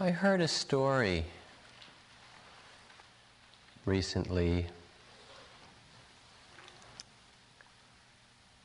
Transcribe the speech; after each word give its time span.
I 0.00 0.10
heard 0.10 0.40
a 0.40 0.48
story 0.48 1.24
recently 3.86 4.66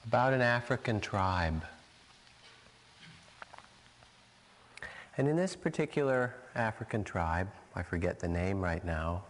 about 0.07 0.33
an 0.33 0.41
African 0.41 0.99
tribe. 0.99 1.63
And 5.17 5.27
in 5.27 5.35
this 5.35 5.55
particular 5.55 6.33
African 6.55 7.03
tribe, 7.03 7.49
I 7.75 7.83
forget 7.83 8.19
the 8.19 8.27
name 8.27 8.59
right 8.59 8.83
now, 8.83 9.21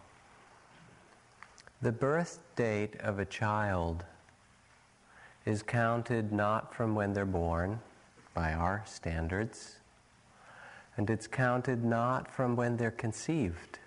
the 1.82 1.92
birth 1.92 2.40
date 2.56 2.96
of 3.02 3.20
a 3.20 3.26
child 3.26 4.06
is 5.46 5.62
counted 5.62 6.32
not 6.32 6.74
from 6.74 6.96
when 6.96 7.12
they're 7.12 7.26
born 7.26 7.82
by 8.34 8.54
our 8.54 8.84
standards 8.86 9.79
and 11.00 11.10
it's 11.10 11.28
counted 11.28 11.82
not 11.82 12.30
from 12.30 12.58
when 12.58 12.76
they're 12.76 12.92
conceived, 12.92 13.80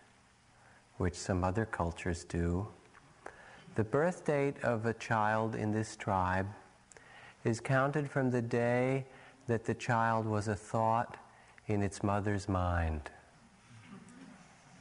which 0.97 1.13
some 1.13 1.45
other 1.45 1.67
cultures 1.67 2.25
do. 2.25 2.67
The 3.75 3.85
birth 3.85 4.25
date 4.25 4.57
of 4.63 4.87
a 4.87 4.95
child 4.95 5.55
in 5.55 5.73
this 5.73 5.95
tribe 5.95 6.47
is 7.45 7.61
counted 7.61 8.11
from 8.11 8.31
the 8.31 8.41
day 8.41 9.05
that 9.47 9.67
the 9.67 9.75
child 9.75 10.25
was 10.25 10.49
a 10.49 10.55
thought 10.55 11.19
in 11.67 11.83
its 11.83 12.03
mother's 12.03 12.49
mind. 12.49 13.11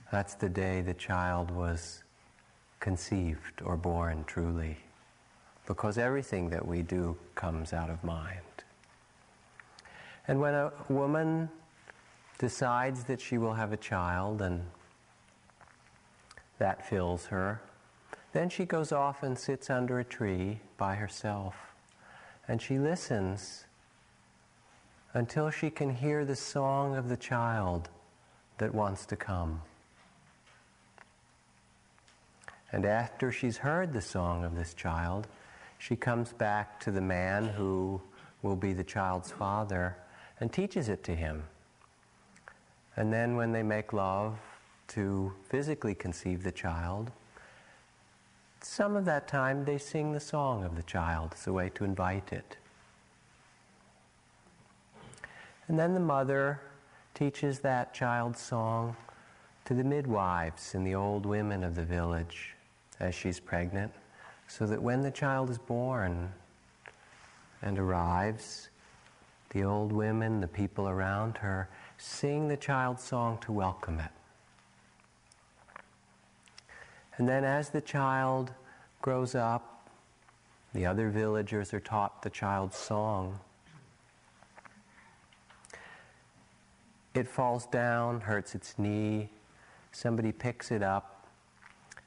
That's 0.10 0.36
the 0.36 0.48
day 0.48 0.80
the 0.80 0.94
child 0.94 1.52
was 1.52 2.02
conceived 2.80 3.62
or 3.62 3.76
born 3.76 4.24
truly, 4.26 4.78
because 5.68 5.98
everything 5.98 6.50
that 6.52 6.66
we 6.66 6.82
do 6.82 7.18
comes 7.36 7.74
out 7.74 7.90
of 7.90 8.02
mind. 8.06 8.64
And 10.30 10.40
when 10.40 10.54
a 10.54 10.72
woman 10.88 11.50
decides 12.42 13.04
that 13.04 13.22
she 13.22 13.38
will 13.38 13.54
have 13.54 13.72
a 13.72 13.78
child 13.78 14.42
and 14.42 14.64
that 16.58 16.90
fills 16.90 17.28
her. 17.28 17.62
Then 18.34 18.50
she 18.50 18.66
goes 18.66 18.92
off 18.92 19.22
and 19.22 19.38
sits 19.38 19.70
under 19.70 20.00
a 20.00 20.04
tree 20.04 20.60
by 20.76 20.96
herself 20.96 21.56
and 22.48 22.60
she 22.60 22.80
listens 22.80 23.66
until 25.14 25.52
she 25.52 25.70
can 25.70 25.94
hear 25.94 26.26
the 26.26 26.36
song 26.36 26.96
of 26.96 27.10
the 27.10 27.18
child 27.18 27.90
that 28.58 28.74
wants 28.74 29.06
to 29.06 29.16
come. 29.16 29.62
And 32.72 32.88
after 32.88 33.32
she's 33.32 33.58
heard 33.58 33.94
the 33.94 34.02
song 34.02 34.44
of 34.44 34.56
this 34.56 34.74
child, 34.74 35.28
she 35.78 35.96
comes 35.96 36.34
back 36.34 36.80
to 36.80 36.90
the 36.90 37.02
man 37.02 37.50
who 37.50 38.02
will 38.42 38.56
be 38.56 38.74
the 38.74 38.84
child's 38.84 39.30
father 39.30 39.96
and 40.40 40.52
teaches 40.52 40.90
it 40.90 41.04
to 41.04 41.16
him. 41.16 41.44
And 43.02 43.12
then 43.12 43.36
when 43.36 43.52
they 43.52 43.64
make 43.64 43.94
love 43.94 44.38
to 44.90 45.34
physically 45.50 45.96
conceive 45.96 46.44
the 46.44 46.52
child, 46.52 47.10
some 48.62 48.96
of 48.96 49.06
that 49.06 49.28
time 49.28 49.66
they 49.66 49.80
sing 49.80 50.12
the 50.12 50.20
song 50.20 50.64
of 50.64 50.76
the 50.76 50.84
child 50.84 51.34
as 51.34 51.48
a 51.48 51.52
way 51.52 51.70
to 51.70 51.84
invite 51.84 52.32
it. 52.32 52.58
And 55.68 55.80
then 55.80 55.96
the 55.96 56.00
mother 56.00 56.62
teaches 57.16 57.58
that 57.62 57.92
child's 57.96 58.40
song 58.40 58.96
to 59.66 59.74
the 59.74 59.84
midwives 59.84 60.76
and 60.76 60.86
the 60.86 60.94
old 60.94 61.26
women 61.26 61.64
of 61.64 61.74
the 61.74 61.86
village 61.86 62.54
as 63.00 63.16
she's 63.16 63.40
pregnant, 63.40 63.92
so 64.48 64.68
that 64.68 64.80
when 64.80 65.02
the 65.02 65.10
child 65.10 65.50
is 65.50 65.58
born 65.58 66.32
and 67.64 67.80
arrives, 67.80 68.70
the 69.50 69.64
old 69.64 69.92
women, 69.92 70.40
the 70.40 70.48
people 70.48 70.88
around 70.88 71.40
her, 71.40 71.68
sing 72.02 72.48
the 72.48 72.58
child's 72.58 73.04
song 73.04 73.38
to 73.42 73.52
welcome 73.52 74.00
it. 74.00 74.10
And 77.18 77.30
then 77.30 77.44
as 77.44 77.70
the 77.70 77.80
child 77.80 78.52
grows 79.04 79.36
up, 79.36 79.88
the 80.74 80.84
other 80.84 81.12
villagers 81.12 81.76
are 81.76 81.80
taught 81.80 82.24
the 82.24 82.30
child's 82.32 82.76
song. 82.76 83.40
It 87.14 87.28
falls 87.28 87.68
down, 87.68 88.22
hurts 88.22 88.56
its 88.56 88.80
knee. 88.80 89.30
Somebody 89.92 90.32
picks 90.32 90.72
it 90.72 90.82
up 90.82 91.28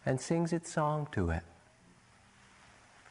and 0.06 0.20
sings 0.20 0.52
its 0.52 0.72
song 0.72 1.06
to 1.12 1.30
it. 1.30 1.44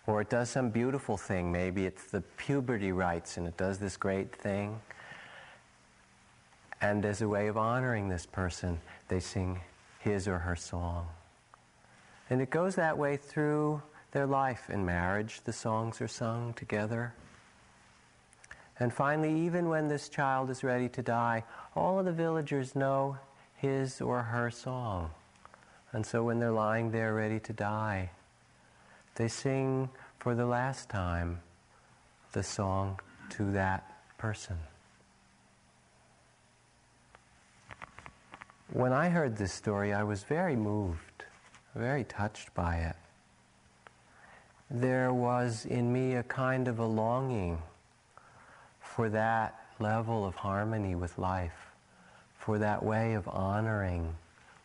Or 0.06 0.20
it 0.20 0.30
does 0.30 0.50
some 0.50 0.70
beautiful 0.70 1.16
thing. 1.16 1.50
Maybe 1.50 1.86
it's 1.86 2.12
the 2.12 2.22
puberty 2.36 2.92
rites 2.92 3.38
and 3.38 3.48
it 3.48 3.56
does 3.56 3.78
this 3.78 3.96
great 3.96 4.36
thing. 4.36 4.82
And 6.84 7.06
as 7.06 7.22
a 7.22 7.30
way 7.30 7.48
of 7.48 7.56
honoring 7.56 8.10
this 8.10 8.26
person, 8.26 8.78
they 9.08 9.22
sing 9.22 9.62
his 10.00 10.28
or 10.28 10.40
her 10.40 10.58
song. 10.58 11.08
And 12.30 12.42
it 12.42 12.50
goes 12.50 12.76
that 12.76 12.98
way 12.98 13.16
through 13.16 13.82
their 14.12 14.28
life 14.28 14.70
in 14.70 14.86
marriage. 14.86 15.40
The 15.46 15.54
songs 15.54 16.02
are 16.02 16.10
sung 16.10 16.54
together. 16.56 17.14
And 18.82 18.92
finally, 18.92 19.34
even 19.46 19.70
when 19.70 19.88
this 19.88 20.10
child 20.10 20.50
is 20.50 20.62
ready 20.62 20.90
to 20.90 21.02
die, 21.02 21.46
all 21.74 22.00
of 22.00 22.06
the 22.06 22.12
villagers 22.12 22.76
know 22.76 23.18
his 23.56 24.02
or 24.02 24.22
her 24.22 24.52
song. 24.52 25.12
And 25.94 26.06
so 26.06 26.22
when 26.26 26.38
they're 26.38 26.52
lying 26.52 26.92
there 26.92 27.14
ready 27.14 27.40
to 27.40 27.54
die, 27.54 28.12
they 29.16 29.30
sing 29.30 29.90
for 30.20 30.36
the 30.36 30.46
last 30.46 30.90
time 30.90 31.40
the 32.34 32.44
song 32.44 33.00
to 33.30 33.54
that 33.54 33.90
person. 34.18 34.58
When 38.74 38.92
I 38.92 39.10
heard 39.10 39.38
this 39.38 39.54
story, 39.54 39.94
I 39.94 40.02
was 40.02 40.24
very 40.24 40.56
moved, 40.56 41.26
very 41.76 42.04
touched 42.06 42.56
by 42.56 42.78
it. 42.78 42.96
There 44.72 45.14
was 45.14 45.68
in 45.68 45.94
me 45.94 46.16
a 46.16 46.24
kind 46.24 46.68
of 46.68 46.80
a 46.80 46.86
longing 46.86 47.62
for 48.80 49.10
that 49.10 49.60
level 49.78 50.26
of 50.26 50.34
harmony 50.34 50.96
with 50.96 51.20
life, 51.20 51.76
for 52.36 52.58
that 52.58 52.82
way 52.82 53.14
of 53.14 53.28
honoring 53.28 54.16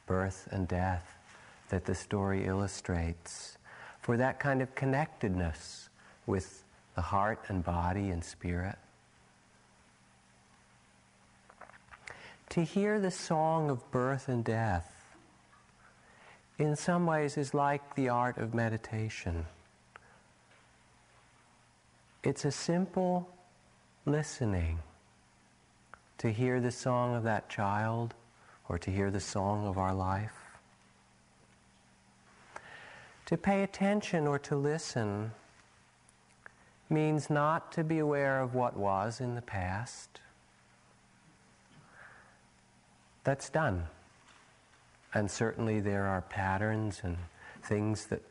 birth 0.06 0.48
and 0.52 0.66
death 0.66 1.18
that 1.68 1.84
the 1.84 1.94
story 1.94 2.46
illustrates, 2.46 3.58
for 4.00 4.16
that 4.16 4.40
kind 4.40 4.62
of 4.62 4.74
connectedness 4.74 5.90
with 6.24 6.64
the 6.94 7.02
heart 7.02 7.40
and 7.48 7.62
body 7.62 8.08
and 8.08 8.24
spirit. 8.24 8.78
To 12.50 12.62
hear 12.62 12.98
the 12.98 13.10
song 13.10 13.70
of 13.70 13.90
birth 13.90 14.28
and 14.28 14.44
death 14.44 14.98
in 16.58 16.74
some 16.74 17.06
ways 17.06 17.36
is 17.36 17.54
like 17.54 17.94
the 17.94 18.08
art 18.08 18.36
of 18.38 18.52
meditation. 18.52 19.46
It's 22.24 22.44
a 22.44 22.50
simple 22.50 23.28
listening 24.06 24.80
to 26.18 26.32
hear 26.32 26.60
the 26.60 26.72
song 26.72 27.14
of 27.14 27.22
that 27.22 27.48
child 27.48 28.14
or 28.68 28.78
to 28.78 28.90
hear 28.90 29.10
the 29.10 29.20
song 29.20 29.66
of 29.68 29.78
our 29.78 29.94
life. 29.94 30.34
To 33.26 33.36
pay 33.36 33.62
attention 33.62 34.26
or 34.26 34.38
to 34.40 34.56
listen 34.56 35.32
means 36.90 37.30
not 37.30 37.70
to 37.72 37.84
be 37.84 37.98
aware 37.98 38.40
of 38.40 38.54
what 38.54 38.76
was 38.76 39.20
in 39.20 39.34
the 39.34 39.42
past 39.42 40.20
that's 43.28 43.50
done. 43.50 43.84
And 45.12 45.30
certainly 45.30 45.80
there 45.80 46.06
are 46.06 46.22
patterns 46.22 47.02
and 47.04 47.18
things 47.62 48.06
that 48.06 48.22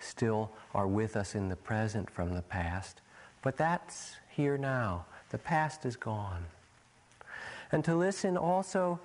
still 0.00 0.50
are 0.74 0.86
with 0.86 1.16
us 1.16 1.34
in 1.34 1.48
the 1.48 1.56
present 1.56 2.10
from 2.10 2.34
the 2.34 2.42
past, 2.42 3.00
but 3.40 3.56
that's 3.56 4.16
here 4.28 4.58
now. 4.58 5.06
The 5.30 5.38
past 5.38 5.86
is 5.86 5.96
gone. 5.96 6.44
And 7.72 7.82
to 7.86 7.96
listen 7.96 8.36
also 8.36 9.00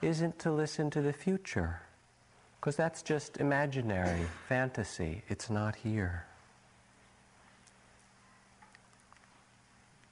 isn't 0.00 0.38
to 0.38 0.52
listen 0.52 0.90
to 0.90 1.02
the 1.02 1.12
future, 1.12 1.80
because 2.60 2.76
that's 2.76 3.02
just 3.02 3.38
imaginary, 3.38 4.26
fantasy. 4.48 5.24
It's 5.26 5.50
not 5.50 5.74
here. 5.74 6.24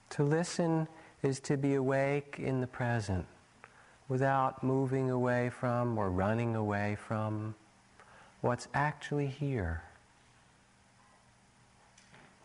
To 0.09 0.23
listen 0.23 0.89
is 1.21 1.39
to 1.39 1.55
be 1.55 1.75
awake 1.75 2.35
in 2.37 2.59
the 2.59 2.67
present 2.67 3.25
without 4.09 4.63
moving 4.63 5.09
away 5.09 5.49
from 5.49 5.97
or 5.97 6.09
running 6.09 6.55
away 6.55 6.95
from 7.07 7.55
what's 8.41 8.67
actually 8.73 9.27
here. 9.27 9.81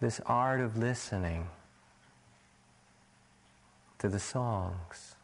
This 0.00 0.20
art 0.26 0.60
of 0.60 0.76
listening 0.76 1.48
to 3.98 4.08
the 4.08 4.20
songs. 4.20 5.16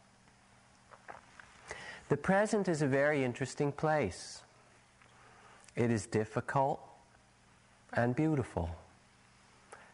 The 2.09 2.17
present 2.17 2.67
is 2.67 2.81
a 2.81 2.87
very 2.87 3.23
interesting 3.23 3.71
place. 3.71 4.41
It 5.75 5.91
is 5.91 6.05
difficult 6.05 6.79
and 7.93 8.15
beautiful. 8.15 8.69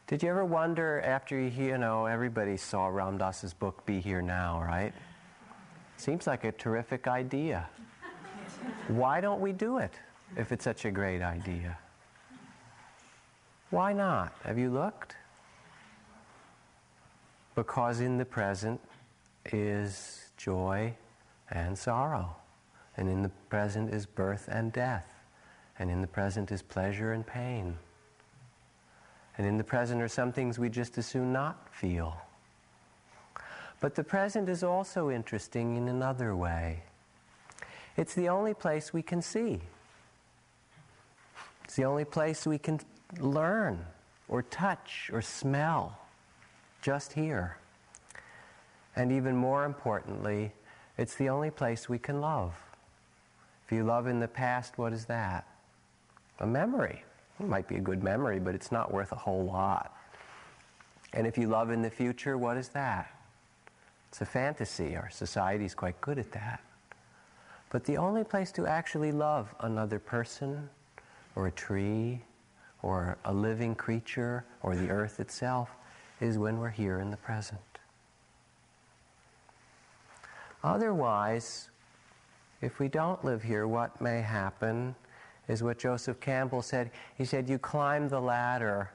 Did 0.08 0.24
you 0.24 0.30
ever 0.30 0.44
wonder 0.44 1.00
after 1.02 1.40
you, 1.40 1.50
you 1.50 1.78
know, 1.78 2.06
everybody 2.06 2.58
saw 2.58 2.88
Ram 2.88 3.18
Dass's 3.18 3.54
book 3.54 3.86
Be 3.86 4.02
Here 4.02 4.22
Now, 4.22 4.62
right? 4.62 4.94
Seems 6.02 6.26
like 6.26 6.46
a 6.46 6.52
terrific 6.52 7.08
idea. 7.08 7.70
Why 8.88 9.22
don't 9.22 9.40
we 9.40 9.52
do 9.52 9.78
it 9.78 9.94
if 10.36 10.52
it's 10.52 10.64
such 10.64 10.86
a 10.86 10.90
great 10.90 11.22
idea? 11.22 11.78
Why 13.70 13.94
not? 13.94 14.34
Have 14.44 14.58
you 14.58 14.72
looked? 14.72 15.16
Because 17.54 18.00
in 18.00 18.18
the 18.18 18.26
present 18.26 18.82
is 19.54 20.32
joy 20.38 20.96
and 21.52 21.78
sorrow. 21.78 22.36
And 22.98 23.08
in 23.08 23.22
the 23.22 23.30
present 23.50 23.94
is 23.94 24.08
birth 24.08 24.50
and 24.52 24.74
death. 24.74 25.14
And 25.78 25.92
in 25.92 26.02
the 26.02 26.08
present 26.08 26.52
is 26.52 26.64
pleasure 26.64 27.14
and 27.14 27.28
pain. 27.28 27.78
And 29.38 29.46
in 29.46 29.56
the 29.56 29.64
present 29.64 30.02
are 30.02 30.08
some 30.08 30.32
things 30.32 30.58
we 30.58 30.68
just 30.68 30.98
as 30.98 31.06
soon 31.06 31.32
not 31.32 31.70
feel. 31.72 32.20
But 33.82 33.96
the 33.96 34.04
present 34.04 34.48
is 34.48 34.64
also 34.64 35.10
interesting 35.10 35.76
in 35.76 35.90
another 35.90 36.36
way. 36.36 36.84
It's 37.98 38.14
the 38.14 38.30
only 38.30 38.54
place 38.54 38.94
we 38.94 39.02
can 39.02 39.22
see. 39.22 39.60
It's 41.66 41.76
the 41.76 41.86
only 41.86 42.06
place 42.06 42.46
we 42.46 42.60
can 42.60 42.80
learn 43.20 43.84
or 44.30 44.44
touch 44.44 45.10
or 45.12 45.22
smell. 45.22 45.98
Just 46.82 47.14
here. 47.14 47.58
And 48.96 49.12
even 49.12 49.36
more 49.36 49.66
importantly, 49.66 50.52
it's 50.98 51.16
the 51.16 51.30
only 51.30 51.50
place 51.50 51.90
we 51.90 51.98
can 51.98 52.22
love. 52.22 52.54
If 53.66 53.72
you 53.72 53.84
love 53.84 54.06
in 54.06 54.20
the 54.20 54.28
past, 54.28 54.78
what 54.78 54.94
is 54.94 55.06
that? 55.06 55.48
A 56.40 56.46
memory. 56.46 57.04
It 57.40 57.48
might 57.48 57.68
be 57.68 57.78
a 57.78 57.82
good 57.82 58.04
memory, 58.04 58.40
but 58.40 58.54
it's 58.54 58.72
not 58.72 58.94
worth 58.94 59.12
a 59.12 59.16
whole 59.16 59.44
lot. 59.44 59.96
And 61.14 61.26
if 61.26 61.38
you 61.38 61.48
love 61.48 61.72
in 61.72 61.82
the 61.82 61.90
future, 61.90 62.38
what 62.38 62.58
is 62.58 62.70
that? 62.70 63.10
It's 64.12 64.20
a 64.20 64.26
fantasy. 64.26 64.98
Our 64.98 65.10
society 65.10 65.64
is 65.64 65.74
quite 65.74 66.02
good 66.02 66.20
at 66.20 66.34
that. 66.34 66.60
But 67.70 67.86
the 67.86 67.96
only 67.96 68.26
place 68.26 68.52
to 68.52 68.68
actually 68.68 69.14
love 69.14 69.56
another 69.62 70.00
person, 70.00 70.70
or 71.38 71.48
a 71.48 71.52
tree, 71.52 72.22
or 72.84 73.18
a 73.24 73.34
living 73.34 73.74
creature, 73.74 74.44
or 74.64 74.76
the 74.76 74.90
earth 74.90 75.22
itself, 75.22 75.70
is 76.20 76.38
when 76.38 76.60
we're 76.60 76.70
here 76.70 77.00
in 77.00 77.10
the 77.10 77.16
present. 77.16 77.62
Otherwise, 80.62 81.70
if 82.60 82.80
we 82.80 82.90
don't 82.90 83.24
live 83.24 83.42
here, 83.42 83.66
what 83.66 84.02
may 84.02 84.20
happen 84.20 84.94
is 85.48 85.64
what 85.64 85.80
Joseph 85.80 86.20
Campbell 86.20 86.62
said. 86.62 86.92
He 87.18 87.24
said, 87.24 87.48
You 87.48 87.58
climb 87.58 88.10
the 88.10 88.20
ladder 88.20 88.92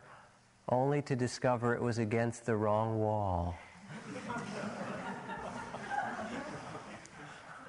only 0.68 1.00
to 1.00 1.16
discover 1.16 1.74
it 1.74 1.80
was 1.80 1.96
against 1.96 2.44
the 2.44 2.54
wrong 2.54 2.98
wall. 2.98 3.54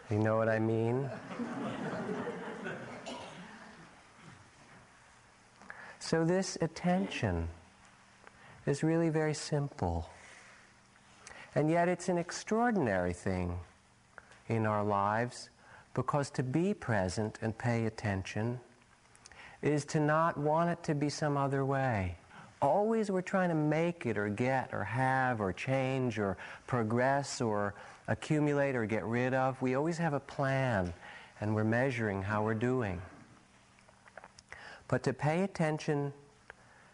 you 0.10 0.20
know 0.20 0.38
what 0.38 0.48
I 0.48 0.60
mean? 0.60 1.10
So, 6.00 6.24
this 6.24 6.58
attention 6.62 7.50
is 8.66 8.82
really 8.82 9.10
very 9.10 9.34
simple. 9.34 10.10
And 11.56 11.70
yet, 11.70 11.90
it's 11.90 12.08
an 12.08 12.18
extraordinary 12.18 13.12
thing 13.12 13.60
in 14.48 14.66
our 14.66 14.86
lives 14.86 15.50
because 15.94 16.30
to 16.30 16.44
be 16.44 16.74
present 16.74 17.40
and 17.42 17.58
pay 17.58 17.88
attention 17.88 18.60
is 19.62 19.84
to 19.86 20.00
not 20.00 20.38
want 20.38 20.70
it 20.70 20.82
to 20.84 20.96
be 20.96 21.10
some 21.10 21.36
other 21.36 21.66
way. 21.66 22.16
Always 22.62 23.12
we're 23.12 23.22
trying 23.22 23.50
to 23.50 23.56
make 23.56 24.06
it 24.06 24.18
or 24.18 24.30
get 24.30 24.74
or 24.74 24.84
have 24.84 25.42
or 25.42 25.52
change 25.52 26.20
or 26.20 26.38
progress 26.68 27.42
or 27.42 27.74
accumulate 28.08 28.76
or 28.76 28.86
get 28.86 29.04
rid 29.06 29.34
of. 29.34 29.62
We 29.62 29.76
always 29.76 29.98
have 29.98 30.14
a 30.14 30.20
plan 30.20 30.94
and 31.42 31.54
we're 31.54 31.64
measuring 31.64 32.22
how 32.24 32.44
we're 32.44 32.54
doing. 32.54 33.02
But 34.88 35.04
to 35.04 35.14
pay 35.14 35.44
attention 35.44 36.14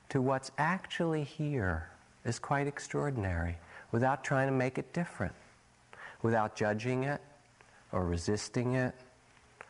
to 0.09 0.21
what's 0.21 0.51
actually 0.57 1.23
here 1.23 1.89
is 2.25 2.39
quite 2.39 2.67
extraordinary 2.67 3.57
without 3.91 4.23
trying 4.23 4.47
to 4.47 4.53
make 4.53 4.77
it 4.77 4.91
different, 4.93 5.33
without 6.21 6.55
judging 6.55 7.03
it, 7.03 7.21
or 7.91 8.05
resisting 8.05 8.73
it 8.73 8.95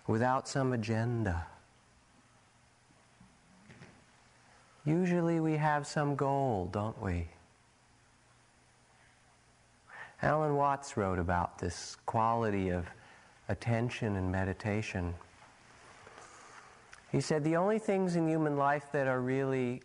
without 0.08 0.48
some 0.48 0.74
agenda. 0.74 1.46
Usually 4.86 5.40
we 5.40 5.56
have 5.58 5.88
some 5.88 6.16
goal, 6.16 6.70
don't 6.72 7.00
we? 7.02 7.30
Alan 10.24 10.56
Watts 10.56 10.96
wrote 10.96 11.20
about 11.20 11.60
this 11.60 11.98
quality 12.06 12.70
of 12.70 12.88
attention 13.50 14.16
and 14.16 14.32
meditation. 14.32 15.14
He 17.12 17.20
said 17.20 17.44
the 17.44 17.58
only 17.58 17.78
things 17.78 18.16
in 18.16 18.26
human 18.26 18.56
life 18.56 18.86
that 18.94 19.06
are 19.06 19.20
really 19.20 19.82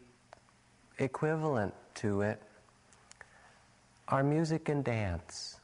equivalent 1.00 1.74
to 1.96 2.20
it 2.20 2.40
are 4.06 4.22
music 4.22 4.68
and 4.68 4.84
dance. 4.84 5.58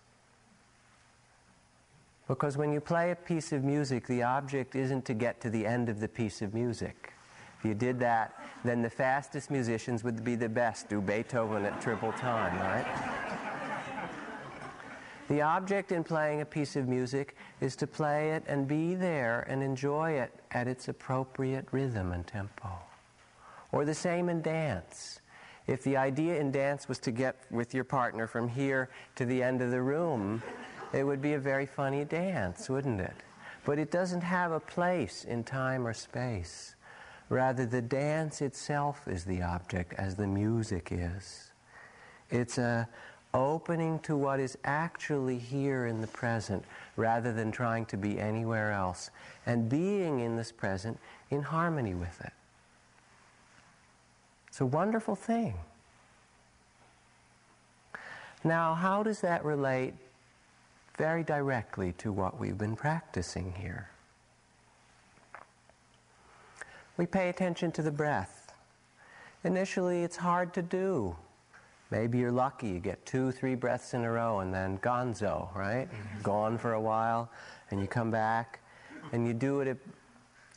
Because 2.26 2.56
when 2.56 2.73
you 2.73 2.81
play 2.81 3.12
a 3.12 3.17
piece 3.17 3.53
of 3.53 3.62
music, 3.62 4.09
the 4.09 4.25
object 4.25 4.75
isn't 4.75 5.05
to 5.05 5.15
get 5.15 5.41
to 5.43 5.50
the 5.50 5.65
end 5.65 5.88
of 5.88 6.00
the 6.00 6.09
piece 6.09 6.43
of 6.43 6.53
music. 6.53 7.12
If 7.61 7.65
you 7.65 7.75
did 7.75 8.00
that, 8.00 8.35
then 8.65 8.82
the 8.82 8.91
fastest 8.91 9.53
musicians 9.53 10.03
would 10.03 10.25
be 10.25 10.35
the 10.35 10.49
best, 10.49 10.88
do 10.88 11.00
Beethoven 11.00 11.65
at 11.65 11.81
triple 11.81 12.12
time, 12.12 12.59
right? 12.59 13.24
The 15.29 15.41
object 15.41 15.91
in 15.91 16.05
playing 16.05 16.43
a 16.43 16.44
piece 16.44 16.76
of 16.76 16.87
music 16.87 17.35
is 17.61 17.76
to 17.76 17.87
play 17.87 18.32
it 18.32 18.44
and 18.47 18.69
be 18.69 18.94
there 18.94 19.47
and 19.49 19.62
enjoy 19.62 20.12
it 20.12 20.32
at 20.50 20.69
its 20.69 20.88
appropriate 20.88 21.67
rhythm 21.71 22.12
and 22.12 22.26
tempo. 22.26 22.69
Or 23.73 23.87
the 23.87 23.94
same 23.94 24.29
in 24.29 24.43
dance. 24.43 25.21
If 25.67 25.82
the 25.82 25.97
idea 25.97 26.38
in 26.38 26.50
dance 26.50 26.88
was 26.88 26.99
to 27.00 27.11
get 27.11 27.37
with 27.50 27.73
your 27.73 27.85
partner 27.85 28.26
from 28.26 28.49
here 28.49 28.91
to 29.17 29.25
the 29.25 29.43
end 29.43 29.62
of 29.62 29.71
the 29.71 29.81
room, 29.81 30.43
it 30.93 31.05
would 31.05 31.23
be 31.23 31.32
a 31.32 31.38
very 31.38 31.65
funny 31.65 32.05
dance, 32.05 32.69
wouldn't 32.69 33.00
it? 33.00 33.17
But 33.65 33.79
it 33.79 33.91
doesn't 33.91 34.21
have 34.21 34.53
a 34.53 34.61
place 34.61 35.25
in 35.25 35.43
time 35.43 35.87
or 35.87 35.94
space. 35.94 36.75
Rather, 37.31 37.65
the 37.65 37.81
dance 37.81 38.43
itself 38.43 39.09
is 39.09 39.25
the 39.25 39.41
object, 39.41 39.94
as 39.94 40.17
the 40.17 40.26
music 40.26 40.88
is. 40.93 41.53
It's 42.29 42.59
a 42.59 42.87
opening 43.34 43.98
to 43.98 44.16
what 44.16 44.40
is 44.40 44.56
actually 44.64 45.38
here 45.38 45.86
in 45.86 46.00
the 46.00 46.06
present, 46.06 46.64
rather 46.96 47.32
than 47.32 47.52
trying 47.52 47.84
to 47.86 47.96
be 47.96 48.19
anywhere 48.19 48.73
else, 48.73 49.11
and 49.44 49.68
being 49.68 50.20
in 50.20 50.37
this 50.37 50.52
present 50.52 50.99
in 51.30 51.42
harmony 51.42 51.94
with 51.94 52.20
it. 52.20 52.32
It's 54.49 54.61
a 54.61 54.66
wonderful 54.66 55.16
thing. 55.16 55.54
Now, 58.44 58.75
how 58.75 59.02
does 59.02 59.20
that 59.20 59.44
relate 59.44 59.94
very 60.97 61.25
directly 61.25 61.92
to 61.92 62.12
what 62.12 62.38
we've 62.38 62.59
been 62.59 62.76
practicing 62.76 63.52
here. 63.52 63.88
We 66.97 67.06
pay 67.06 67.28
attention 67.28 67.73
to 67.73 67.82
the 67.82 67.90
breath. 67.90 68.52
Initially, 69.42 70.02
it's 70.02 70.16
hard 70.16 70.54
to 70.54 70.62
do. 70.62 71.16
Maybe 71.94 72.18
you're 72.18 72.32
lucky, 72.32 72.66
you 72.66 72.80
get 72.80 73.06
two, 73.06 73.30
three 73.30 73.54
breaths 73.54 73.94
in 73.94 74.02
a 74.02 74.10
row, 74.10 74.40
and 74.40 74.52
then 74.52 74.78
gonzo, 74.78 75.54
right? 75.54 75.88
Mm-hmm. 75.88 76.22
Gone 76.22 76.58
for 76.58 76.72
a 76.72 76.80
while, 76.80 77.30
and 77.70 77.80
you 77.80 77.86
come 77.86 78.10
back, 78.10 78.58
and 79.12 79.28
you 79.28 79.32
do 79.32 79.60
it 79.60 79.68
a 79.68 79.76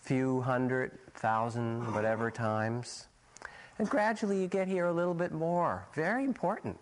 few 0.01 0.41
hundred, 0.41 0.97
thousand, 1.13 1.93
whatever 1.93 2.31
times. 2.49 3.05
And 3.77 3.87
gradually 3.87 4.41
you 4.41 4.47
get 4.47 4.67
here 4.67 4.87
a 4.87 4.91
little 4.91 5.13
bit 5.13 5.31
more. 5.31 5.87
Very 5.93 6.23
important. 6.23 6.75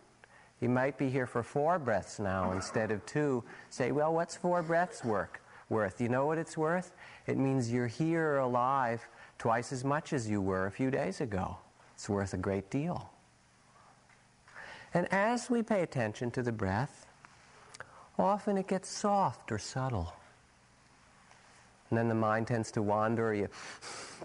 You 0.62 0.70
might 0.70 0.98
be 0.98 1.10
here 1.10 1.28
for 1.28 1.44
four 1.44 1.78
breaths 1.78 2.18
now 2.18 2.52
instead 2.54 2.92
of 2.92 3.06
two. 3.06 3.44
Say, 3.70 3.92
well, 3.92 4.14
what's 4.14 4.38
four 4.38 4.64
breaths 4.64 5.04
work, 5.04 5.42
worth? 5.68 6.00
You 6.00 6.08
know 6.08 6.28
what 6.28 6.38
it's 6.38 6.58
worth? 6.58 6.94
It 7.28 7.38
means 7.38 7.74
you're 7.74 7.88
here 7.88 8.38
alive 8.38 9.06
twice 9.38 9.74
as 9.74 9.84
much 9.84 10.14
as 10.14 10.30
you 10.30 10.40
were 10.40 10.66
a 10.66 10.72
few 10.72 10.92
days 10.92 11.20
ago. 11.20 11.58
It's 11.96 12.08
worth 12.08 12.34
a 12.34 12.38
great 12.38 12.70
deal. 12.70 13.12
And 14.96 15.12
as 15.12 15.50
we 15.50 15.62
pay 15.62 15.82
attention 15.82 16.32
to 16.32 16.42
the 16.42 16.54
breath, 16.54 17.06
often 18.18 18.58
it 18.58 18.68
gets 18.68 18.88
soft 18.88 19.52
or 19.52 19.60
subtle. 19.60 20.14
And 21.90 22.00
then 22.00 22.08
the 22.08 22.16
mind 22.16 22.48
tends 22.48 22.72
to 22.72 22.82
wander. 22.82 23.34
You 23.34 23.50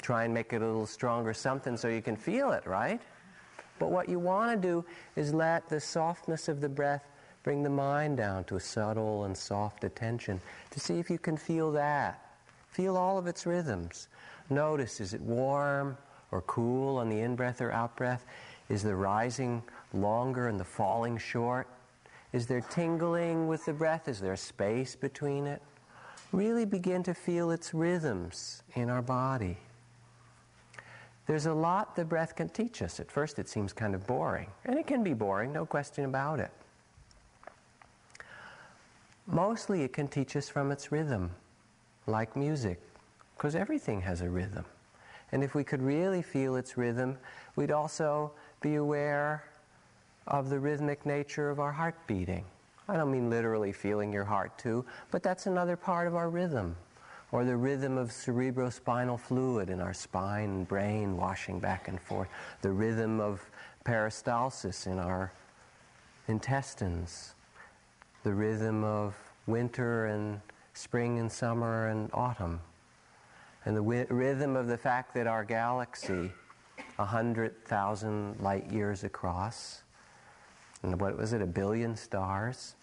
try 0.00 0.24
and 0.24 0.32
make 0.32 0.52
it 0.52 0.62
a 0.62 0.66
little 0.66 0.86
stronger, 0.86 1.34
something 1.34 1.76
so 1.76 1.88
you 1.88 2.00
can 2.00 2.14
feel 2.14 2.52
it, 2.52 2.64
right? 2.66 3.00
But 3.80 3.90
what 3.90 4.08
you 4.08 4.20
want 4.20 4.62
to 4.62 4.68
do 4.68 4.84
is 5.16 5.34
let 5.34 5.68
the 5.68 5.80
softness 5.80 6.48
of 6.48 6.60
the 6.60 6.68
breath 6.68 7.04
bring 7.42 7.64
the 7.64 7.70
mind 7.70 8.18
down 8.18 8.44
to 8.44 8.54
a 8.54 8.60
subtle 8.60 9.24
and 9.24 9.36
soft 9.36 9.82
attention 9.82 10.40
to 10.70 10.78
see 10.78 11.00
if 11.00 11.10
you 11.10 11.18
can 11.18 11.36
feel 11.36 11.72
that. 11.72 12.24
Feel 12.68 12.96
all 12.96 13.18
of 13.18 13.26
its 13.26 13.44
rhythms. 13.44 14.06
Notice 14.50 15.00
is 15.00 15.14
it 15.14 15.20
warm 15.20 15.98
or 16.30 16.42
cool 16.42 16.98
on 16.98 17.08
the 17.08 17.18
in 17.18 17.34
breath 17.34 17.60
or 17.60 17.72
out 17.72 17.96
breath? 17.96 18.24
Is 18.68 18.84
the 18.84 18.94
rising 18.94 19.64
longer 19.92 20.48
and 20.48 20.58
the 20.58 20.64
falling 20.64 21.18
short? 21.18 21.66
Is 22.32 22.46
there 22.46 22.60
tingling 22.60 23.48
with 23.48 23.64
the 23.64 23.72
breath? 23.72 24.08
Is 24.08 24.20
there 24.20 24.36
space 24.36 24.94
between 24.94 25.46
it? 25.46 25.60
Really 26.32 26.64
begin 26.64 27.02
to 27.04 27.14
feel 27.14 27.50
its 27.50 27.74
rhythms 27.74 28.62
in 28.74 28.88
our 28.88 29.02
body. 29.02 29.58
There's 31.26 31.46
a 31.46 31.54
lot 31.54 31.96
the 31.96 32.04
breath 32.04 32.36
can 32.36 32.48
teach 32.48 32.82
us. 32.82 33.00
At 33.00 33.10
first, 33.10 33.38
it 33.38 33.48
seems 33.48 33.72
kind 33.72 33.94
of 33.94 34.06
boring, 34.06 34.48
and 34.64 34.78
it 34.78 34.86
can 34.86 35.02
be 35.02 35.14
boring, 35.14 35.52
no 35.52 35.66
question 35.66 36.04
about 36.04 36.40
it. 36.40 36.50
Mostly, 39.26 39.82
it 39.82 39.92
can 39.92 40.08
teach 40.08 40.34
us 40.34 40.48
from 40.48 40.72
its 40.72 40.90
rhythm, 40.90 41.30
like 42.06 42.34
music, 42.34 42.80
because 43.36 43.54
everything 43.54 44.00
has 44.00 44.22
a 44.22 44.28
rhythm. 44.28 44.64
And 45.32 45.44
if 45.44 45.54
we 45.54 45.62
could 45.62 45.82
really 45.82 46.22
feel 46.22 46.56
its 46.56 46.76
rhythm, 46.76 47.16
we'd 47.54 47.70
also 47.70 48.32
be 48.60 48.74
aware 48.74 49.44
of 50.26 50.50
the 50.50 50.58
rhythmic 50.58 51.04
nature 51.06 51.50
of 51.50 51.60
our 51.60 51.72
heart 51.72 51.94
beating. 52.06 52.44
I 52.88 52.96
don't 52.96 53.12
mean 53.12 53.30
literally 53.30 53.72
feeling 53.72 54.12
your 54.12 54.24
heart 54.24 54.58
too, 54.58 54.84
but 55.10 55.22
that's 55.22 55.46
another 55.46 55.76
part 55.76 56.06
of 56.06 56.14
our 56.16 56.28
rhythm. 56.28 56.76
Or 57.32 57.44
the 57.44 57.56
rhythm 57.56 57.96
of 57.96 58.10
cerebrospinal 58.10 59.20
fluid 59.20 59.70
in 59.70 59.80
our 59.80 59.94
spine 59.94 60.50
and 60.50 60.68
brain 60.68 61.16
washing 61.16 61.60
back 61.60 61.86
and 61.86 62.00
forth. 62.00 62.28
The 62.62 62.72
rhythm 62.72 63.20
of 63.20 63.48
peristalsis 63.84 64.88
in 64.88 64.98
our 64.98 65.32
intestines. 66.26 67.34
The 68.24 68.34
rhythm 68.34 68.82
of 68.82 69.14
winter 69.46 70.06
and 70.06 70.40
spring 70.74 71.20
and 71.20 71.30
summer 71.30 71.88
and 71.88 72.10
autumn. 72.12 72.60
And 73.64 73.76
the 73.76 73.82
wi- 73.82 74.06
rhythm 74.08 74.56
of 74.56 74.66
the 74.66 74.78
fact 74.78 75.14
that 75.14 75.26
our 75.26 75.44
galaxy, 75.44 76.32
100,000 76.96 78.40
light 78.40 78.70
years 78.72 79.04
across, 79.04 79.82
what 80.82 81.16
was 81.16 81.32
it, 81.32 81.42
a 81.42 81.46
billion 81.46 81.96
stars, 81.96 82.74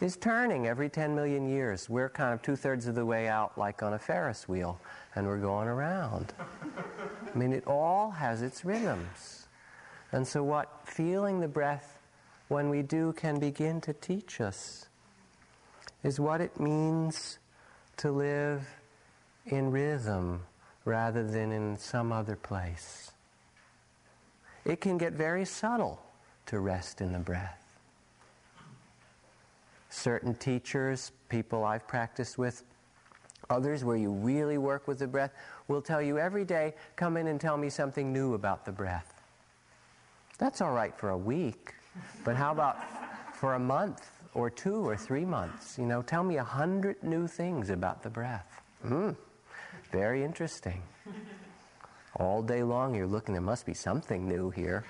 is 0.00 0.16
turning 0.16 0.66
every 0.66 0.88
10 0.88 1.14
million 1.14 1.48
years. 1.48 1.88
We're 1.88 2.08
kind 2.08 2.34
of 2.34 2.42
two 2.42 2.56
thirds 2.56 2.86
of 2.86 2.94
the 2.94 3.06
way 3.06 3.28
out, 3.28 3.56
like 3.56 3.82
on 3.82 3.94
a 3.94 3.98
Ferris 3.98 4.48
wheel, 4.48 4.78
and 5.14 5.26
we're 5.26 5.38
going 5.38 5.68
around. 5.68 6.32
I 7.34 7.38
mean, 7.38 7.52
it 7.52 7.66
all 7.66 8.10
has 8.10 8.42
its 8.42 8.64
rhythms. 8.64 9.48
And 10.12 10.26
so, 10.26 10.42
what 10.42 10.70
feeling 10.84 11.40
the 11.40 11.48
breath 11.48 11.98
when 12.48 12.68
we 12.68 12.82
do 12.82 13.12
can 13.14 13.38
begin 13.38 13.80
to 13.82 13.92
teach 13.92 14.40
us 14.40 14.86
is 16.02 16.20
what 16.20 16.40
it 16.40 16.60
means 16.60 17.38
to 17.96 18.10
live 18.10 18.68
in 19.46 19.70
rhythm 19.70 20.42
rather 20.84 21.26
than 21.26 21.50
in 21.52 21.76
some 21.76 22.12
other 22.12 22.36
place. 22.36 23.10
It 24.64 24.80
can 24.80 24.98
get 24.98 25.12
very 25.12 25.44
subtle 25.44 26.00
to 26.46 26.60
rest 26.60 27.00
in 27.00 27.12
the 27.12 27.18
breath. 27.18 27.62
Certain 29.88 30.34
teachers, 30.34 31.12
people 31.28 31.64
I've 31.64 31.86
practiced 31.86 32.38
with, 32.38 32.64
others 33.50 33.84
where 33.84 33.96
you 33.96 34.10
really 34.10 34.58
work 34.58 34.88
with 34.88 34.98
the 34.98 35.06
breath, 35.06 35.32
will 35.68 35.82
tell 35.82 36.02
you 36.02 36.18
every 36.18 36.44
day, 36.44 36.74
come 36.96 37.16
in 37.16 37.28
and 37.28 37.40
tell 37.40 37.56
me 37.56 37.68
something 37.68 38.12
new 38.12 38.34
about 38.34 38.64
the 38.64 38.72
breath. 38.72 39.22
That's 40.38 40.60
all 40.60 40.72
right 40.72 40.96
for 40.96 41.10
a 41.10 41.16
week, 41.16 41.74
but 42.24 42.36
how 42.36 42.52
about 42.52 42.76
for 43.34 43.54
a 43.54 43.58
month 43.58 44.10
or 44.34 44.50
two 44.50 44.86
or 44.86 44.96
three 44.96 45.24
months? 45.24 45.78
You 45.78 45.86
know, 45.86 46.02
tell 46.02 46.22
me 46.22 46.36
a 46.36 46.44
hundred 46.44 47.02
new 47.02 47.26
things 47.26 47.70
about 47.70 48.02
the 48.02 48.10
breath. 48.10 48.60
Mm, 48.84 49.16
very 49.90 50.22
interesting. 50.22 50.82
All 52.16 52.42
day 52.42 52.62
long 52.62 52.94
you're 52.94 53.06
looking, 53.06 53.34
there 53.34 53.42
must 53.42 53.64
be 53.64 53.74
something 53.74 54.28
new 54.28 54.50
here. 54.50 54.84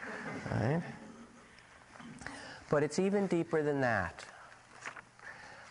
Right? 0.50 0.82
But 2.68 2.82
it's 2.82 2.98
even 2.98 3.26
deeper 3.28 3.62
than 3.62 3.80
that. 3.82 4.24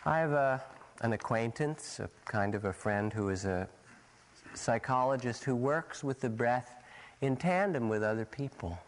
I 0.05 0.19
have 0.19 0.31
a, 0.31 0.63
an 1.01 1.13
acquaintance, 1.13 1.99
a 1.99 2.09
kind 2.25 2.55
of 2.55 2.65
a 2.65 2.71
friend 2.71 3.11
who 3.11 3.29
is 3.29 3.43
a 3.43 3.67
psychologist 4.53 5.43
who 5.43 5.55
works 5.55 6.03
with 6.03 6.21
the 6.21 6.29
breath 6.29 6.75
in 7.21 7.35
tandem 7.35 7.89
with 7.89 8.01
other 8.01 8.23
people. 8.23 8.79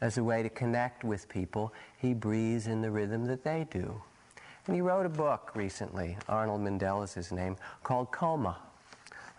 As 0.00 0.18
a 0.18 0.24
way 0.24 0.42
to 0.42 0.48
connect 0.48 1.04
with 1.04 1.28
people, 1.28 1.72
he 1.98 2.14
breathes 2.14 2.66
in 2.66 2.82
the 2.82 2.90
rhythm 2.90 3.26
that 3.26 3.44
they 3.44 3.66
do. 3.70 4.02
And 4.66 4.74
he 4.74 4.82
wrote 4.82 5.06
a 5.06 5.10
book 5.10 5.52
recently, 5.54 6.16
Arnold 6.28 6.62
Mindell 6.62 7.04
is 7.04 7.14
his 7.14 7.30
name, 7.30 7.56
called 7.84 8.10
Coma. 8.10 8.58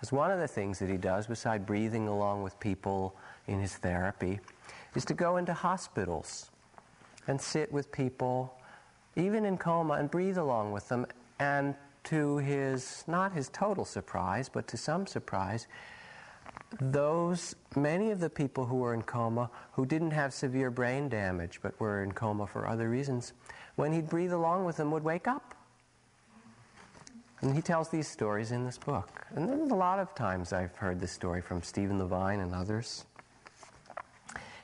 It's 0.01 0.11
one 0.11 0.31
of 0.31 0.39
the 0.39 0.47
things 0.47 0.79
that 0.79 0.89
he 0.89 0.97
does, 0.97 1.27
beside 1.27 1.65
breathing 1.65 2.07
along 2.07 2.43
with 2.43 2.57
people 2.59 3.15
in 3.47 3.59
his 3.59 3.75
therapy, 3.75 4.39
is 4.95 5.03
to 5.05 5.13
go 5.13 5.37
into 5.37 5.53
hospitals 5.53 6.51
and 7.27 7.39
sit 7.39 7.71
with 7.71 7.91
people, 7.91 8.53
even 9.15 9.45
in 9.45 9.57
coma, 9.57 9.95
and 9.95 10.09
breathe 10.09 10.37
along 10.37 10.71
with 10.71 10.87
them. 10.89 11.05
And 11.39 11.75
to 12.05 12.37
his, 12.37 13.03
not 13.07 13.33
his 13.33 13.49
total 13.49 13.85
surprise, 13.85 14.49
but 14.49 14.67
to 14.69 14.77
some 14.77 15.05
surprise, 15.05 15.67
those, 16.79 17.55
many 17.75 18.11
of 18.11 18.19
the 18.19 18.29
people 18.29 18.65
who 18.65 18.77
were 18.77 18.93
in 18.93 19.01
coma 19.01 19.49
who 19.73 19.85
didn't 19.85 20.11
have 20.11 20.33
severe 20.33 20.71
brain 20.71 21.09
damage 21.09 21.59
but 21.61 21.79
were 21.79 22.03
in 22.03 22.11
coma 22.11 22.47
for 22.47 22.67
other 22.67 22.89
reasons, 22.89 23.33
when 23.75 23.93
he'd 23.93 24.09
breathe 24.09 24.33
along 24.33 24.65
with 24.65 24.77
them, 24.77 24.91
would 24.91 25.03
wake 25.03 25.27
up. 25.27 25.53
And 27.41 27.55
he 27.55 27.61
tells 27.61 27.89
these 27.89 28.07
stories 28.07 28.51
in 28.51 28.65
this 28.65 28.77
book. 28.77 29.27
And 29.35 29.47
there's 29.47 29.69
a 29.69 29.75
lot 29.75 29.99
of 29.99 30.15
times 30.15 30.53
I've 30.53 30.75
heard 30.75 30.99
this 30.99 31.11
story 31.11 31.41
from 31.41 31.61
Stephen 31.61 31.99
Levine 31.99 32.39
and 32.39 32.55
others. 32.55 33.05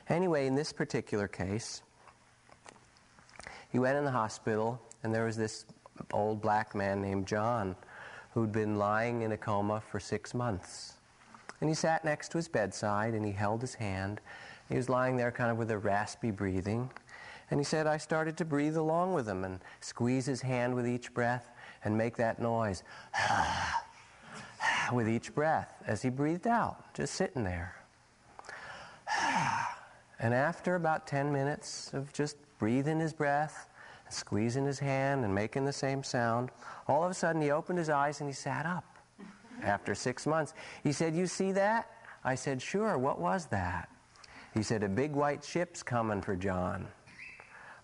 Anyway, 0.08 0.46
in 0.46 0.54
this 0.56 0.72
particular 0.72 1.28
case, 1.28 1.82
he 3.74 3.80
went 3.80 3.98
in 3.98 4.04
the 4.04 4.10
hospital, 4.12 4.80
and 5.02 5.12
there 5.12 5.24
was 5.24 5.36
this 5.36 5.66
old 6.12 6.40
black 6.40 6.76
man 6.76 7.02
named 7.02 7.26
John 7.26 7.74
who'd 8.32 8.52
been 8.52 8.78
lying 8.78 9.22
in 9.22 9.32
a 9.32 9.36
coma 9.36 9.82
for 9.90 9.98
six 9.98 10.32
months. 10.32 10.92
And 11.60 11.68
he 11.68 11.74
sat 11.74 12.04
next 12.04 12.28
to 12.30 12.38
his 12.38 12.46
bedside 12.46 13.14
and 13.14 13.26
he 13.26 13.32
held 13.32 13.60
his 13.60 13.74
hand. 13.74 14.20
He 14.68 14.76
was 14.76 14.88
lying 14.88 15.16
there 15.16 15.32
kind 15.32 15.50
of 15.50 15.56
with 15.56 15.72
a 15.72 15.78
raspy 15.78 16.30
breathing. 16.30 16.88
And 17.50 17.58
he 17.58 17.64
said, 17.64 17.88
I 17.88 17.96
started 17.96 18.36
to 18.36 18.44
breathe 18.44 18.76
along 18.76 19.12
with 19.12 19.28
him 19.28 19.42
and 19.42 19.58
squeeze 19.80 20.26
his 20.26 20.42
hand 20.42 20.76
with 20.76 20.86
each 20.86 21.12
breath 21.12 21.50
and 21.82 21.98
make 21.98 22.16
that 22.18 22.40
noise 22.40 22.84
with 24.92 25.08
each 25.08 25.34
breath 25.34 25.82
as 25.84 26.00
he 26.00 26.10
breathed 26.10 26.46
out, 26.46 26.94
just 26.94 27.14
sitting 27.14 27.42
there. 27.42 27.83
And 30.24 30.32
after 30.32 30.76
about 30.76 31.06
10 31.06 31.30
minutes 31.30 31.90
of 31.92 32.10
just 32.14 32.38
breathing 32.58 32.98
his 32.98 33.12
breath, 33.12 33.68
squeezing 34.08 34.64
his 34.64 34.78
hand, 34.78 35.22
and 35.22 35.34
making 35.34 35.66
the 35.66 35.72
same 35.72 36.02
sound, 36.02 36.50
all 36.88 37.04
of 37.04 37.10
a 37.10 37.14
sudden 37.14 37.42
he 37.42 37.50
opened 37.50 37.78
his 37.78 37.90
eyes 37.90 38.20
and 38.20 38.30
he 38.30 38.32
sat 38.32 38.64
up 38.64 38.86
after 39.62 39.94
six 39.94 40.26
months. 40.26 40.54
He 40.82 40.92
said, 40.92 41.14
You 41.14 41.26
see 41.26 41.52
that? 41.52 41.90
I 42.24 42.36
said, 42.36 42.62
Sure. 42.62 42.96
What 42.96 43.20
was 43.20 43.44
that? 43.48 43.90
He 44.54 44.62
said, 44.62 44.82
A 44.82 44.88
big 44.88 45.12
white 45.12 45.44
ship's 45.44 45.82
coming 45.82 46.22
for 46.22 46.34
John. 46.34 46.88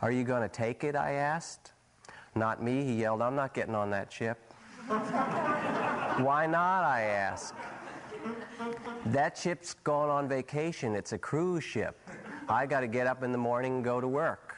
Are 0.01 0.11
you 0.11 0.25
going 0.25 0.41
to 0.41 0.49
take 0.49 0.83
it? 0.83 0.97
I 0.97 1.13
asked. 1.13 1.73
Not 2.35 2.63
me, 2.63 2.85
he 2.85 2.95
yelled. 2.95 3.21
I'm 3.21 3.37
not 3.37 3.53
getting 3.53 3.75
on 3.75 3.91
that 3.91 4.11
ship. 4.11 4.39
Why 4.87 6.47
not? 6.47 6.85
I 6.85 7.03
asked. 7.03 7.53
That 9.07 9.37
ship's 9.37 9.75
going 9.75 10.11
on 10.11 10.27
vacation. 10.27 10.95
It's 10.95 11.13
a 11.13 11.19
cruise 11.19 11.65
ship. 11.65 11.99
I 12.51 12.67
got 12.67 12.81
to 12.81 12.89
get 12.89 13.07
up 13.07 13.23
in 13.23 13.31
the 13.31 13.39
morning 13.39 13.77
and 13.77 13.85
go 13.85 14.01
to 14.01 14.09
work. 14.09 14.57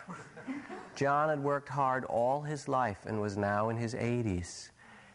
John 0.96 1.28
had 1.28 1.42
worked 1.42 1.68
hard 1.68 2.06
all 2.06 2.40
his 2.40 2.66
life 2.66 3.04
and 3.04 3.20
was 3.20 3.36
now 3.36 3.68
in 3.68 3.76
his 3.76 3.94
80s. 3.94 4.70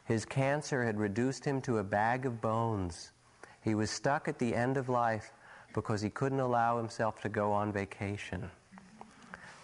His 0.06 0.26
cancer 0.26 0.86
had 0.86 1.00
reduced 1.00 1.44
him 1.44 1.60
to 1.62 1.80
a 1.80 1.84
bag 1.84 2.28
of 2.28 2.40
bones. 2.40 3.14
He 3.62 3.74
was 3.74 3.90
stuck 3.90 4.28
at 4.28 4.38
the 4.38 4.54
end 4.54 4.78
of 4.78 4.90
life 4.90 5.34
because 5.74 6.02
he 6.02 6.12
couldn't 6.12 6.40
allow 6.40 6.78
himself 6.78 7.20
to 7.22 7.30
go 7.30 7.52
on 7.52 7.74
vacation. 7.74 8.50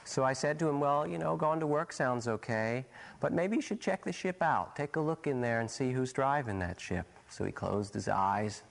So 0.05 0.23
I 0.23 0.33
said 0.33 0.57
to 0.59 0.67
him, 0.67 0.79
Well, 0.79 1.07
you 1.07 1.19
know, 1.19 1.35
going 1.35 1.59
to 1.59 1.67
work 1.67 1.93
sounds 1.93 2.27
okay, 2.27 2.83
but 3.19 3.31
maybe 3.31 3.57
you 3.57 3.61
should 3.61 3.79
check 3.79 4.03
the 4.03 4.11
ship 4.11 4.41
out. 4.41 4.75
Take 4.75 4.95
a 4.95 4.99
look 4.99 5.27
in 5.27 5.39
there 5.39 5.59
and 5.59 5.69
see 5.69 5.91
who's 5.91 6.11
driving 6.11 6.57
that 6.59 6.79
ship. 6.79 7.05
So 7.29 7.45
he 7.45 7.51
closed 7.51 7.93
his 7.93 8.07
eyes, 8.07 8.63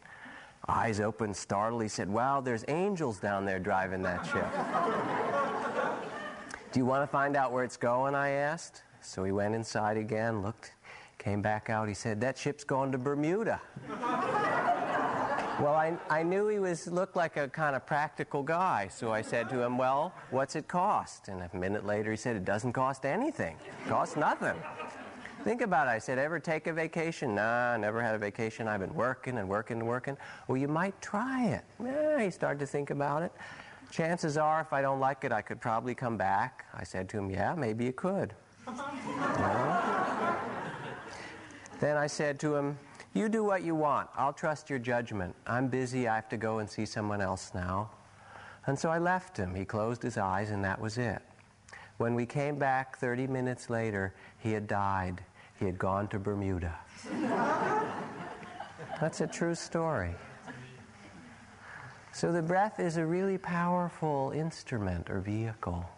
eyes 0.69 1.01
open, 1.01 1.35
startled. 1.35 1.83
He 1.83 1.89
said, 1.89 2.09
Wow, 2.09 2.41
there's 2.41 2.65
angels 2.69 3.19
down 3.19 3.45
there 3.45 3.59
driving 3.59 4.03
that 4.03 4.25
ship. 4.25 4.47
Do 6.73 6.81
you 6.81 6.87
want 6.87 7.03
to 7.03 7.07
find 7.07 7.37
out 7.37 7.53
where 7.53 7.65
it's 7.65 7.77
going? 7.77 8.15
I 8.15 8.31
asked. 8.31 8.83
So 9.01 9.25
he 9.25 9.33
went 9.33 9.55
inside 9.55 9.97
again, 9.97 10.43
looked, 10.43 10.73
came 11.19 11.43
back 11.43 11.69
out. 11.69 11.89
He 11.89 11.95
said, 11.95 12.21
That 12.21 12.39
ship's 12.39 12.65
going 12.65 12.93
to 12.93 12.99
Bermuda. 12.99 13.61
Well, 15.61 15.75
I, 15.75 15.97
I 16.09 16.23
knew 16.23 16.49
he 16.49 16.59
was 16.59 16.87
looked 16.89 17.15
like 17.15 17.37
a 17.37 17.47
kind 17.47 17.77
of 17.77 17.87
practical 17.87 18.43
guy, 18.43 18.89
so 18.89 19.13
I 19.13 19.21
said 19.23 19.49
to 19.51 19.63
him, 19.63 19.77
"Well, 19.77 20.13
what's 20.31 20.57
it 20.57 20.67
cost?" 20.67 21.29
And 21.29 21.43
a 21.43 21.57
minute 21.57 21.85
later, 21.85 22.11
he 22.11 22.17
said, 22.17 22.37
"It 22.37 22.45
doesn't 22.45 22.73
cost 22.73 23.05
anything. 23.05 23.57
It 23.85 23.89
costs 23.89 24.17
nothing." 24.17 24.57
Think 25.45 25.61
about 25.61 25.89
it. 25.89 25.91
I 25.91 25.99
said, 25.99 26.19
"Ever 26.19 26.39
take 26.39 26.67
a 26.69 26.73
vacation?" 26.73 27.35
Nah, 27.35 27.77
never 27.77 28.01
had 28.01 28.15
a 28.15 28.19
vacation. 28.19 28.69
I've 28.69 28.81
been 28.81 28.95
working 28.95 29.39
and 29.39 29.49
working 29.49 29.79
and 29.79 29.89
working. 29.89 30.17
Well, 30.47 30.57
you 30.57 30.69
might 30.69 31.01
try 31.03 31.47
it. 31.47 31.65
Yeah, 31.83 32.23
he 32.23 32.31
started 32.31 32.61
to 32.61 32.67
think 32.67 32.91
about 32.91 33.23
it. 33.23 33.33
chances 33.91 34.39
are, 34.39 34.61
if 34.61 34.73
I 34.73 34.81
don't 34.81 35.01
like 35.01 35.25
it, 35.25 35.33
I 35.33 35.43
could 35.43 35.61
probably 35.61 35.95
come 35.95 36.17
back. 36.17 36.65
I 36.73 36.85
said 36.85 37.09
to 37.11 37.19
him, 37.19 37.29
Yeah, 37.31 37.55
maybe 37.55 37.85
you 37.85 37.93
could. 37.93 38.35
then 41.81 41.97
I 41.97 42.07
said 42.07 42.39
to 42.41 42.55
him, 42.57 42.79
You 43.13 43.29
do 43.29 43.43
what 43.45 43.63
you 43.63 43.75
want. 43.75 44.09
I'll 44.17 44.33
trust 44.33 44.71
your 44.71 44.79
judgment. 44.79 45.35
I'm 45.47 45.69
busy. 45.69 46.09
I 46.09 46.15
have 46.15 46.29
to 46.31 46.37
go 46.37 46.61
and 46.61 46.71
see 46.71 46.87
someone 46.87 47.21
else 47.21 47.51
now. 47.55 47.91
And 48.67 48.79
so 48.79 48.91
I 48.91 48.99
left 48.99 49.37
him. 49.37 49.55
He 49.55 49.65
closed 49.65 50.03
his 50.03 50.17
eyes, 50.17 50.51
and 50.51 50.65
that 50.65 50.81
was 50.81 50.97
it. 50.99 51.21
When 51.99 52.15
we 52.15 52.27
came 52.27 52.57
back 52.59 52.97
30 52.97 53.27
minutes 53.27 53.69
later, 53.69 54.15
he 54.39 54.53
had 54.53 54.67
died. 54.67 55.23
He 55.63 55.67
had 55.67 55.79
gone 55.79 56.09
to 56.09 56.19
Bermuda. 56.19 56.75
That's 59.01 59.21
a 59.21 59.29
true 59.29 59.55
story. 59.55 60.13
So 62.13 62.33
the 62.33 62.43
breath 62.43 62.81
is 62.81 62.97
a 62.97 63.07
really 63.07 63.39
powerful 63.39 64.33
instrument 64.35 65.09
or 65.09 65.21
vehicle. 65.21 65.89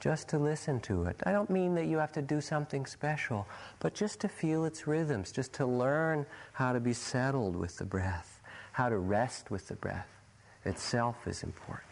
Just 0.00 0.26
to 0.30 0.38
listen 0.38 0.80
to 0.80 1.04
it. 1.04 1.14
I 1.26 1.30
don't 1.30 1.48
mean 1.48 1.76
that 1.76 1.86
you 1.86 1.98
have 1.98 2.10
to 2.14 2.22
do 2.22 2.40
something 2.40 2.86
special, 2.86 3.46
but 3.78 3.94
just 3.94 4.18
to 4.22 4.28
feel 4.28 4.64
its 4.64 4.88
rhythms, 4.88 5.30
just 5.30 5.52
to 5.52 5.64
learn 5.64 6.26
how 6.54 6.72
to 6.72 6.80
be 6.80 6.94
settled 6.94 7.54
with 7.54 7.76
the 7.76 7.84
breath, 7.84 8.42
how 8.72 8.88
to 8.88 8.98
rest 8.98 9.52
with 9.52 9.68
the 9.68 9.76
breath 9.76 10.08
itself 10.64 11.28
is 11.28 11.44
important. 11.44 11.86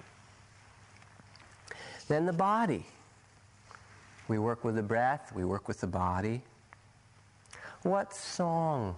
Then 2.08 2.26
the 2.26 2.32
body. 2.32 2.84
We 4.28 4.38
work 4.38 4.64
with 4.64 4.74
the 4.74 4.82
breath, 4.82 5.32
we 5.34 5.44
work 5.44 5.68
with 5.68 5.80
the 5.80 5.86
body. 5.86 6.42
What 7.82 8.12
song 8.14 8.96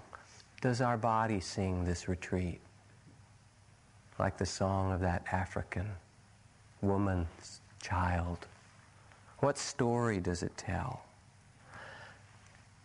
does 0.61 0.81
our 0.81 0.97
body 0.97 1.41
sing 1.41 1.85
this 1.85 2.09
retreat? 2.09 2.61
Like 4.19 4.39
the 4.39 4.47
song 4.47 4.93
of 4.93 5.01
that 5.01 5.25
African 5.31 5.91
woman's 6.81 7.61
child. 7.81 8.47
What 9.41 9.59
story 9.59 10.19
does 10.19 10.43
it 10.43 10.57
tell? 10.57 11.03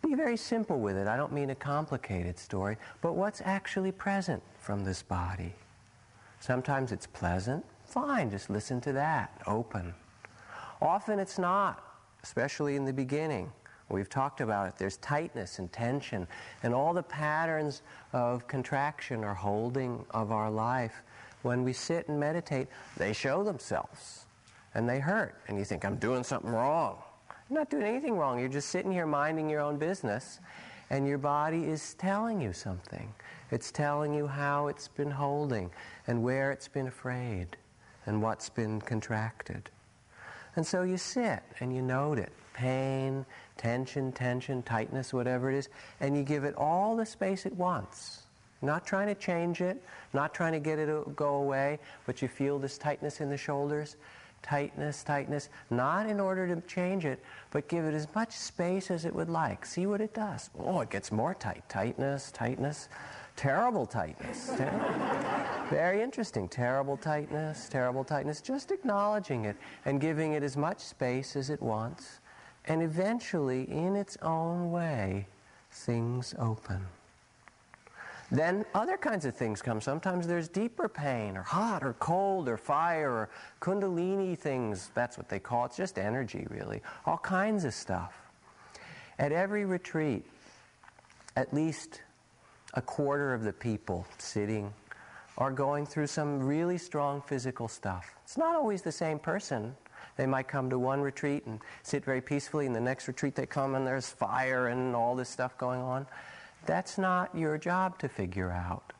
Be 0.02 0.14
very 0.14 0.36
simple 0.36 0.78
with 0.78 0.96
it. 0.96 1.08
I 1.08 1.16
don't 1.16 1.32
mean 1.32 1.50
a 1.50 1.54
complicated 1.54 2.38
story, 2.38 2.76
but 3.00 3.14
what's 3.14 3.40
actually 3.44 3.90
present 3.90 4.42
from 4.60 4.84
this 4.84 5.02
body? 5.02 5.54
Sometimes 6.40 6.92
it's 6.92 7.06
pleasant. 7.06 7.64
Fine, 7.86 8.30
just 8.30 8.50
listen 8.50 8.80
to 8.82 8.92
that. 8.92 9.40
Open. 9.46 9.94
Often 10.82 11.18
it's 11.18 11.38
not, 11.38 11.93
especially 12.24 12.74
in 12.74 12.86
the 12.86 12.92
beginning. 12.92 13.52
We've 13.90 14.08
talked 14.08 14.40
about 14.40 14.66
it. 14.66 14.76
There's 14.78 14.96
tightness 14.96 15.58
and 15.58 15.70
tension, 15.70 16.26
and 16.62 16.72
all 16.72 16.94
the 16.94 17.02
patterns 17.02 17.82
of 18.14 18.48
contraction 18.48 19.22
or 19.22 19.34
holding 19.34 20.06
of 20.12 20.32
our 20.32 20.50
life. 20.50 21.02
When 21.42 21.62
we 21.62 21.74
sit 21.74 22.08
and 22.08 22.18
meditate, 22.18 22.68
they 22.96 23.12
show 23.12 23.44
themselves 23.44 24.24
and 24.72 24.88
they 24.88 25.00
hurt. 25.00 25.34
And 25.48 25.58
you 25.58 25.66
think, 25.66 25.84
I'm 25.84 25.96
doing 25.96 26.24
something 26.24 26.50
wrong. 26.50 26.96
You're 27.50 27.58
not 27.58 27.68
doing 27.68 27.82
anything 27.84 28.16
wrong. 28.16 28.40
You're 28.40 28.48
just 28.48 28.70
sitting 28.70 28.90
here 28.90 29.06
minding 29.06 29.50
your 29.50 29.60
own 29.60 29.76
business, 29.76 30.40
and 30.88 31.06
your 31.06 31.18
body 31.18 31.64
is 31.64 31.92
telling 31.94 32.40
you 32.40 32.54
something. 32.54 33.12
It's 33.50 33.70
telling 33.70 34.14
you 34.14 34.26
how 34.26 34.68
it's 34.68 34.88
been 34.88 35.10
holding 35.10 35.70
and 36.06 36.22
where 36.22 36.52
it's 36.52 36.68
been 36.68 36.86
afraid 36.86 37.58
and 38.06 38.22
what's 38.22 38.48
been 38.48 38.80
contracted. 38.80 39.68
And 40.56 40.66
so 40.66 40.82
you 40.82 40.96
sit 40.96 41.42
and 41.60 41.74
you 41.74 41.82
note 41.82 42.18
it 42.18 42.32
pain, 42.52 43.26
tension, 43.56 44.12
tension, 44.12 44.62
tightness, 44.62 45.12
whatever 45.12 45.50
it 45.50 45.56
is, 45.56 45.68
and 46.00 46.16
you 46.16 46.22
give 46.22 46.44
it 46.44 46.54
all 46.56 46.96
the 46.96 47.04
space 47.04 47.46
it 47.46 47.52
wants. 47.54 48.22
Not 48.62 48.86
trying 48.86 49.08
to 49.08 49.14
change 49.14 49.60
it, 49.60 49.82
not 50.12 50.32
trying 50.32 50.52
to 50.52 50.60
get 50.60 50.78
it 50.78 50.86
to 50.86 51.12
go 51.16 51.34
away, 51.34 51.80
but 52.06 52.22
you 52.22 52.28
feel 52.28 52.58
this 52.58 52.78
tightness 52.78 53.20
in 53.20 53.28
the 53.28 53.36
shoulders. 53.36 53.96
Tightness, 54.42 55.02
tightness, 55.02 55.48
not 55.70 56.06
in 56.06 56.20
order 56.20 56.46
to 56.46 56.60
change 56.62 57.06
it, 57.06 57.22
but 57.50 57.66
give 57.66 57.84
it 57.86 57.94
as 57.94 58.06
much 58.14 58.32
space 58.32 58.90
as 58.90 59.06
it 59.06 59.14
would 59.14 59.30
like. 59.30 59.64
See 59.64 59.86
what 59.86 60.00
it 60.00 60.12
does. 60.12 60.50
Oh, 60.58 60.80
it 60.80 60.90
gets 60.90 61.10
more 61.10 61.34
tight. 61.34 61.66
Tightness, 61.68 62.30
tightness. 62.30 62.88
Terrible 63.36 63.86
tightness. 63.86 64.52
Very 65.70 66.02
interesting. 66.02 66.48
Terrible 66.48 66.96
tightness, 66.96 67.68
terrible 67.68 68.04
tightness. 68.04 68.40
Just 68.40 68.70
acknowledging 68.70 69.46
it 69.46 69.56
and 69.86 70.00
giving 70.00 70.32
it 70.34 70.42
as 70.42 70.56
much 70.56 70.80
space 70.80 71.36
as 71.36 71.48
it 71.48 71.60
wants. 71.62 72.20
And 72.66 72.82
eventually, 72.82 73.70
in 73.70 73.96
its 73.96 74.16
own 74.22 74.70
way, 74.70 75.26
things 75.70 76.34
open. 76.38 76.86
Then 78.30 78.64
other 78.74 78.96
kinds 78.96 79.24
of 79.24 79.36
things 79.36 79.62
come. 79.62 79.80
Sometimes 79.80 80.26
there's 80.26 80.48
deeper 80.48 80.88
pain, 80.88 81.36
or 81.36 81.42
hot, 81.42 81.82
or 81.82 81.94
cold, 81.94 82.48
or 82.48 82.56
fire, 82.56 83.10
or 83.10 83.30
kundalini 83.60 84.36
things. 84.36 84.90
That's 84.94 85.16
what 85.16 85.28
they 85.28 85.38
call 85.38 85.64
it. 85.64 85.68
It's 85.68 85.76
just 85.76 85.98
energy, 85.98 86.46
really. 86.50 86.82
All 87.06 87.18
kinds 87.18 87.64
of 87.64 87.74
stuff. 87.74 88.14
At 89.18 89.32
every 89.32 89.64
retreat, 89.64 90.24
at 91.36 91.52
least 91.54 92.02
a 92.74 92.82
quarter 92.82 93.32
of 93.34 93.44
the 93.44 93.52
people 93.52 94.06
sitting 94.18 94.72
are 95.36 95.50
going 95.50 95.86
through 95.86 96.06
some 96.06 96.40
really 96.40 96.78
strong 96.78 97.20
physical 97.22 97.68
stuff. 97.68 98.14
It's 98.22 98.36
not 98.36 98.54
always 98.54 98.82
the 98.82 98.92
same 98.92 99.18
person. 99.18 99.74
They 100.16 100.26
might 100.26 100.46
come 100.46 100.70
to 100.70 100.78
one 100.78 101.00
retreat 101.00 101.44
and 101.46 101.60
sit 101.82 102.04
very 102.04 102.20
peacefully, 102.20 102.66
and 102.66 102.74
the 102.74 102.80
next 102.80 103.08
retreat 103.08 103.34
they 103.34 103.46
come 103.46 103.74
and 103.74 103.86
there's 103.86 104.08
fire 104.08 104.68
and 104.68 104.94
all 104.94 105.16
this 105.16 105.28
stuff 105.28 105.58
going 105.58 105.80
on. 105.80 106.06
That's 106.66 106.98
not 106.98 107.34
your 107.36 107.58
job 107.58 107.98
to 107.98 108.08
figure 108.08 108.50
out. 108.50 108.92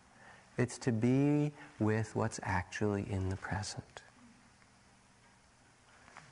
It's 0.58 0.78
to 0.78 0.92
be 0.92 1.52
with 1.78 2.14
what's 2.16 2.40
actually 2.42 3.06
in 3.10 3.28
the 3.28 3.36
present. 3.36 4.02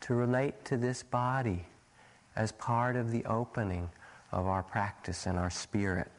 To 0.02 0.14
relate 0.14 0.64
to 0.66 0.76
this 0.76 1.02
body 1.02 1.64
as 2.34 2.50
part 2.52 2.96
of 2.96 3.12
the 3.12 3.24
opening 3.24 3.88
of 4.32 4.46
our 4.46 4.62
practice 4.62 5.26
and 5.26 5.38
our 5.38 5.50
spirit 5.50 6.10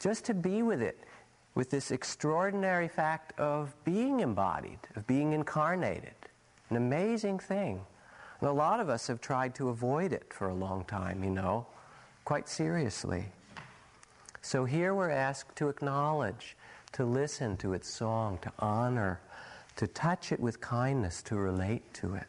just 0.00 0.24
to 0.24 0.34
be 0.34 0.62
with 0.62 0.82
it, 0.82 0.98
with 1.60 1.68
this 1.68 1.90
extraordinary 1.90 2.88
fact 2.88 3.38
of 3.38 3.74
being 3.84 4.20
embodied, 4.20 4.78
of 4.96 5.06
being 5.06 5.34
incarnated. 5.34 6.14
An 6.70 6.78
amazing 6.78 7.38
thing. 7.38 7.82
And 8.40 8.48
a 8.48 8.52
lot 8.52 8.80
of 8.80 8.88
us 8.88 9.08
have 9.08 9.20
tried 9.20 9.54
to 9.56 9.68
avoid 9.68 10.14
it 10.14 10.32
for 10.32 10.48
a 10.48 10.54
long 10.54 10.86
time, 10.86 11.22
you 11.22 11.28
know, 11.28 11.66
quite 12.24 12.48
seriously. 12.48 13.26
So 14.40 14.64
here 14.64 14.94
we're 14.94 15.10
asked 15.10 15.54
to 15.56 15.68
acknowledge, 15.68 16.56
to 16.92 17.04
listen 17.04 17.58
to 17.58 17.74
its 17.74 17.90
song, 17.90 18.38
to 18.40 18.50
honor, 18.58 19.20
to 19.76 19.86
touch 19.86 20.32
it 20.32 20.40
with 20.40 20.62
kindness, 20.62 21.20
to 21.24 21.36
relate 21.36 21.92
to 21.92 22.14
it. 22.14 22.26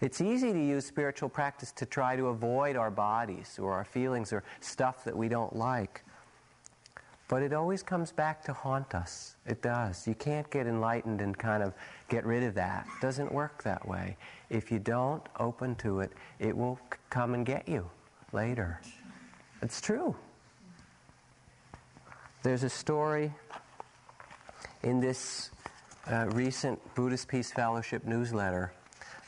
It's 0.00 0.22
easy 0.22 0.54
to 0.54 0.58
use 0.58 0.86
spiritual 0.86 1.28
practice 1.28 1.72
to 1.72 1.84
try 1.84 2.16
to 2.16 2.28
avoid 2.28 2.76
our 2.76 2.90
bodies 2.90 3.58
or 3.60 3.74
our 3.74 3.84
feelings 3.84 4.32
or 4.32 4.42
stuff 4.60 5.04
that 5.04 5.14
we 5.14 5.28
don't 5.28 5.54
like. 5.54 6.02
But 7.28 7.42
it 7.42 7.52
always 7.52 7.82
comes 7.82 8.10
back 8.10 8.42
to 8.44 8.54
haunt 8.54 8.94
us. 8.94 9.36
It 9.46 9.60
does. 9.60 10.08
You 10.08 10.14
can't 10.14 10.50
get 10.50 10.66
enlightened 10.66 11.20
and 11.20 11.36
kind 11.36 11.62
of 11.62 11.74
get 12.08 12.24
rid 12.24 12.42
of 12.42 12.54
that. 12.54 12.86
It 12.86 13.02
doesn't 13.02 13.30
work 13.30 13.62
that 13.64 13.86
way. 13.86 14.16
If 14.48 14.72
you 14.72 14.78
don't 14.78 15.22
open 15.38 15.74
to 15.76 16.00
it, 16.00 16.12
it 16.38 16.56
will 16.56 16.78
c- 16.90 16.98
come 17.10 17.34
and 17.34 17.44
get 17.44 17.68
you 17.68 17.90
later. 18.32 18.80
It's 19.60 19.80
true. 19.80 20.16
There's 22.42 22.62
a 22.62 22.70
story 22.70 23.34
in 24.82 25.00
this 25.00 25.50
uh, 26.10 26.28
recent 26.30 26.80
Buddhist 26.94 27.28
Peace 27.28 27.52
Fellowship 27.52 28.06
newsletter 28.06 28.72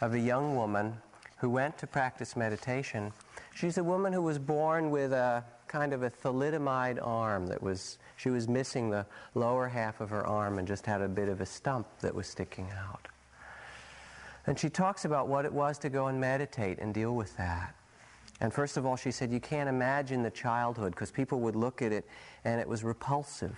of 0.00 0.14
a 0.14 0.18
young 0.18 0.56
woman 0.56 0.96
who 1.36 1.50
went 1.50 1.76
to 1.78 1.86
practice 1.86 2.34
meditation. 2.34 3.12
She's 3.54 3.76
a 3.76 3.84
woman 3.84 4.12
who 4.12 4.22
was 4.22 4.38
born 4.38 4.90
with 4.90 5.12
a 5.12 5.44
kind 5.70 5.92
of 5.92 6.02
a 6.02 6.10
thalidomide 6.10 6.98
arm 7.00 7.46
that 7.46 7.62
was, 7.62 7.98
she 8.16 8.28
was 8.28 8.48
missing 8.48 8.90
the 8.90 9.06
lower 9.36 9.68
half 9.68 10.00
of 10.00 10.10
her 10.10 10.26
arm 10.26 10.58
and 10.58 10.66
just 10.66 10.84
had 10.84 11.00
a 11.00 11.08
bit 11.08 11.28
of 11.28 11.40
a 11.40 11.46
stump 11.46 11.86
that 12.00 12.12
was 12.12 12.26
sticking 12.26 12.68
out. 12.76 13.06
And 14.48 14.58
she 14.58 14.68
talks 14.68 15.04
about 15.04 15.28
what 15.28 15.44
it 15.44 15.52
was 15.52 15.78
to 15.78 15.88
go 15.88 16.08
and 16.08 16.20
meditate 16.20 16.80
and 16.80 16.92
deal 16.92 17.14
with 17.14 17.36
that. 17.36 17.72
And 18.40 18.52
first 18.52 18.76
of 18.78 18.84
all, 18.84 18.96
she 18.96 19.12
said, 19.12 19.30
you 19.30 19.38
can't 19.38 19.68
imagine 19.68 20.24
the 20.24 20.30
childhood 20.30 20.90
because 20.90 21.12
people 21.12 21.38
would 21.40 21.54
look 21.54 21.82
at 21.82 21.92
it 21.92 22.04
and 22.44 22.60
it 22.60 22.66
was 22.66 22.82
repulsive 22.82 23.56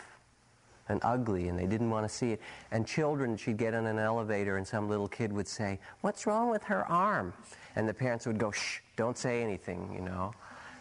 and 0.91 1.01
ugly 1.05 1.49
and 1.49 1.59
they 1.59 1.67
didn't 1.67 1.89
want 1.89 2.07
to 2.07 2.15
see 2.15 2.33
it. 2.33 2.43
And 2.73 2.87
children, 2.87 3.39
she'd 3.39 3.57
get 3.57 3.73
in 3.73 3.87
an 3.87 3.99
elevator 3.99 4.59
and 4.59 4.67
some 4.67 4.87
little 4.87 5.09
kid 5.09 5.33
would 5.33 5.49
say, 5.49 5.79
What's 6.03 6.27
wrong 6.27 6.51
with 6.51 6.65
her 6.65 6.85
arm? 6.91 7.33
And 7.75 7.89
the 7.89 7.95
parents 7.95 8.27
would 8.27 8.39
go, 8.39 8.51
Shh, 8.51 8.81
don't 8.97 9.17
say 9.17 9.43
anything, 9.43 9.91
you 9.95 10.03
know. 10.03 10.35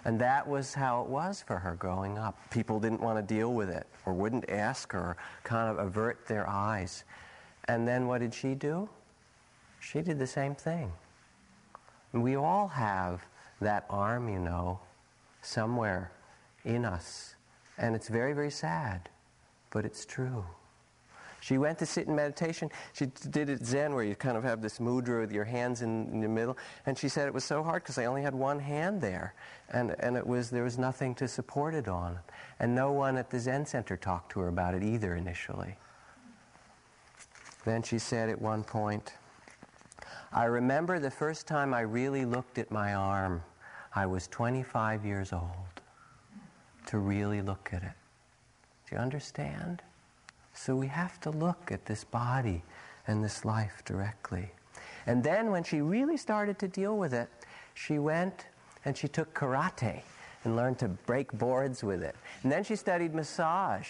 And 0.06 0.20
that 0.20 0.48
was 0.48 0.74
how 0.74 1.02
it 1.02 1.08
was 1.08 1.42
for 1.42 1.58
her 1.58 1.76
growing 1.76 2.18
up. 2.18 2.38
People 2.50 2.80
didn't 2.80 3.02
want 3.02 3.18
to 3.18 3.34
deal 3.34 3.54
with 3.54 3.70
it 3.70 3.88
or 4.06 4.14
wouldn't 4.14 4.50
ask 4.50 4.92
her, 4.92 5.16
kind 5.44 5.70
of 5.70 5.86
avert 5.86 6.26
their 6.28 6.48
eyes. 6.50 7.04
And 7.66 7.88
then 7.88 8.08
what 8.08 8.22
did 8.22 8.34
she 8.34 8.56
do? 8.56 8.90
She 9.80 10.02
did 10.02 10.18
the 10.18 10.28
same 10.28 10.56
thing. 10.56 10.92
We 12.14 12.36
all 12.36 12.68
have 12.68 13.22
that 13.62 13.86
arm, 13.90 14.28
you 14.28 14.40
know, 14.40 14.80
somewhere 15.42 16.12
in 16.66 16.84
us. 16.84 17.36
And 17.78 17.96
it's 17.96 18.08
very, 18.08 18.34
very 18.34 18.52
sad 18.52 19.10
but 19.72 19.86
it's 19.86 20.06
true. 20.06 20.46
She 21.42 21.58
went 21.58 21.80
to 21.80 21.88
sit 21.88 22.08
in 22.08 22.16
meditation. 22.16 22.70
She 22.94 23.08
did 23.08 23.50
it 23.50 23.66
Zen, 23.66 23.96
where 23.96 24.04
you 24.04 24.16
kind 24.16 24.38
of 24.38 24.44
have 24.44 24.62
this 24.62 24.78
mudra 24.78 25.22
with 25.22 25.32
your 25.32 25.44
hands 25.44 25.82
in, 25.82 26.08
in 26.14 26.22
the 26.22 26.30
middle. 26.30 26.56
And 26.86 26.98
she 26.98 27.10
said 27.10 27.28
it 27.28 27.34
was 27.34 27.44
so 27.44 27.64
hard 27.64 27.82
because 27.82 27.98
I 27.98 28.06
only 28.06 28.22
had 28.22 28.36
one 28.36 28.60
hand 28.60 29.02
there, 29.02 29.34
and 29.70 29.96
and 30.00 30.16
it 30.16 30.26
was 30.26 30.52
there 30.52 30.64
was 30.64 30.78
nothing 30.78 31.16
to 31.16 31.28
support 31.28 31.74
it 31.74 31.88
on, 31.88 32.20
and 32.60 32.76
no 32.76 32.92
one 32.92 33.18
at 33.18 33.32
the 33.32 33.40
Zen 33.40 33.66
center 33.66 33.98
talked 33.98 34.32
to 34.34 34.40
her 34.42 34.50
about 34.50 34.76
it 34.76 34.84
either 34.84 35.16
initially. 35.16 35.76
Then 37.66 37.82
she 37.82 37.98
said 37.98 38.30
at 38.30 38.40
one 38.40 38.64
point, 38.64 39.14
"I 40.32 40.46
remember 40.46 41.00
the 41.00 41.12
first 41.12 41.48
time 41.48 41.74
I 41.74 41.82
really 41.82 42.24
looked 42.24 42.60
at 42.60 42.70
my 42.70 42.94
arm. 42.94 43.44
I 43.96 44.06
was 44.06 44.28
25 44.28 45.06
years 45.06 45.34
old. 45.34 45.82
To 46.88 47.00
really 47.00 47.42
look 47.42 47.70
at 47.74 47.82
it. 47.82 47.94
Do 48.88 48.96
you 48.96 49.02
understand?" 49.02 49.82
So 50.54 50.76
we 50.76 50.88
have 50.88 51.20
to 51.22 51.30
look 51.30 51.72
at 51.72 51.86
this 51.86 52.04
body 52.04 52.64
and 53.08 53.24
this 53.24 53.46
life 53.46 53.82
directly. 53.86 54.52
And 55.08 55.24
then 55.24 55.52
when 55.52 55.64
she 55.64 55.82
really 55.82 56.18
started 56.18 56.60
to 56.60 56.68
deal 56.68 56.98
with 56.98 57.14
it, 57.14 57.30
she 57.74 58.00
went 58.00 58.46
and 58.86 58.96
she 58.98 59.08
took 59.08 59.34
karate 59.34 60.02
and 60.44 60.56
learned 60.56 60.80
to 60.80 60.88
break 60.88 61.32
boards 61.32 61.84
with 61.84 62.04
it. 62.04 62.16
And 62.44 62.52
then 62.52 62.64
she 62.64 62.76
studied 62.76 63.14
massage, 63.14 63.88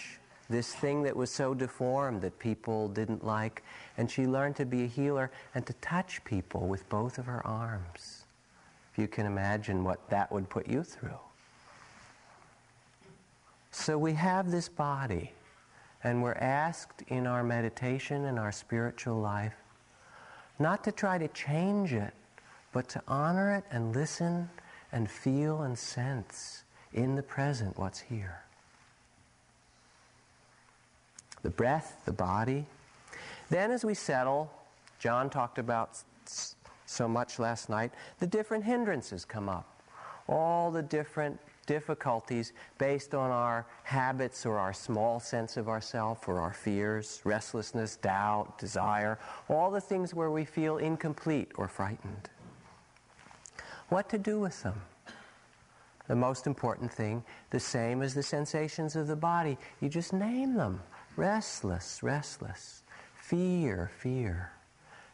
this 0.50 0.74
thing 0.74 1.04
that 1.04 1.16
was 1.16 1.32
so 1.32 1.54
deformed 1.54 2.22
that 2.22 2.38
people 2.40 2.88
didn't 2.90 3.26
like. 3.26 3.64
And 3.98 4.10
she 4.10 4.26
learned 4.26 4.56
to 4.58 4.66
be 4.66 4.84
a 4.84 4.88
healer 4.88 5.32
and 5.56 5.66
to 5.66 5.74
touch 5.74 6.24
people 6.24 6.68
with 6.68 6.88
both 6.90 7.18
of 7.18 7.26
her 7.26 7.46
arms. 7.46 8.26
If 8.92 9.00
you 9.00 9.08
can 9.08 9.26
imagine 9.26 9.84
what 9.84 10.10
that 10.10 10.32
would 10.32 10.50
put 10.50 10.68
you 10.68 10.84
through. 10.84 11.20
So 13.72 13.98
we 13.98 14.14
have 14.14 14.52
this 14.52 14.68
body. 14.68 15.32
And 16.04 16.24
we're 16.24 16.34
asked 16.34 17.04
in 17.08 17.28
our 17.28 17.44
meditation 17.44 18.26
and 18.26 18.40
our 18.40 18.52
spiritual 18.52 19.20
life 19.20 19.54
not 20.60 20.84
to 20.84 20.92
try 20.92 21.18
to 21.18 21.28
change 21.30 21.94
it, 21.94 22.14
but 22.72 22.88
to 22.90 23.02
honor 23.08 23.56
it 23.56 23.64
and 23.72 23.94
listen 23.96 24.50
and 24.92 25.10
feel 25.10 25.62
and 25.62 25.78
sense 25.78 26.64
in 26.94 27.16
the 27.16 27.24
present 27.24 27.78
what's 27.78 28.00
here. 28.00 28.42
The 31.42 31.50
breath, 31.50 32.02
the 32.06 32.12
body. 32.12 32.66
Then, 33.50 33.72
as 33.72 33.84
we 33.84 33.94
settle, 33.94 34.52
John 35.00 35.30
talked 35.30 35.58
about 35.58 35.98
so 36.86 37.08
much 37.08 37.40
last 37.40 37.70
night, 37.70 37.92
the 38.20 38.28
different 38.28 38.64
hindrances 38.64 39.26
come 39.26 39.50
up. 39.50 39.82
All 40.28 40.70
the 40.70 40.84
different 40.84 41.40
difficulties 41.66 42.54
based 42.78 43.14
on 43.14 43.32
our 43.32 43.66
habits 43.84 44.46
or 44.46 44.58
our 44.58 44.74
small 44.74 45.20
sense 45.20 45.58
of 45.58 45.70
ourself 45.70 46.28
or 46.28 46.40
our 46.40 46.54
fears, 46.54 47.22
restlessness, 47.24 47.96
doubt, 47.98 48.58
desire, 48.58 49.20
all 49.50 49.72
the 49.72 49.82
things 49.82 50.14
where 50.14 50.32
we 50.32 50.46
feel 50.46 50.78
incomplete 50.78 51.52
or 51.56 51.68
frightened. 51.68 52.30
What 53.90 54.10
to 54.10 54.18
do 54.18 54.40
with 54.40 54.62
them? 54.64 54.82
The 56.08 56.16
most 56.16 56.48
important 56.48 56.92
thing, 56.92 57.24
the 57.52 57.60
same 57.60 58.02
as 58.02 58.14
the 58.14 58.24
sensations 58.24 58.96
of 58.96 59.08
the 59.08 59.16
body, 59.16 59.58
you 59.80 59.90
just 59.90 60.14
name 60.14 60.56
them. 60.56 60.82
Restless, 61.16 62.02
restless. 62.02 62.84
Fear, 63.16 63.92
fear 64.00 64.52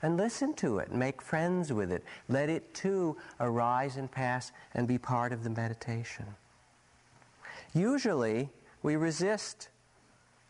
and 0.02 0.18
listen 0.18 0.54
to 0.56 0.80
it, 0.80 0.92
make 0.92 1.22
friends 1.22 1.74
with 1.74 1.92
it. 1.92 2.04
Let 2.30 2.50
it 2.50 2.74
too 2.74 3.18
arise 3.40 3.98
and 3.98 4.12
pass 4.12 4.52
and 4.74 4.88
be 4.88 4.98
part 4.98 5.34
of 5.34 5.44
the 5.44 5.50
meditation. 5.50 6.26
Usually, 7.74 8.50
we 8.84 8.96
resist 8.96 9.70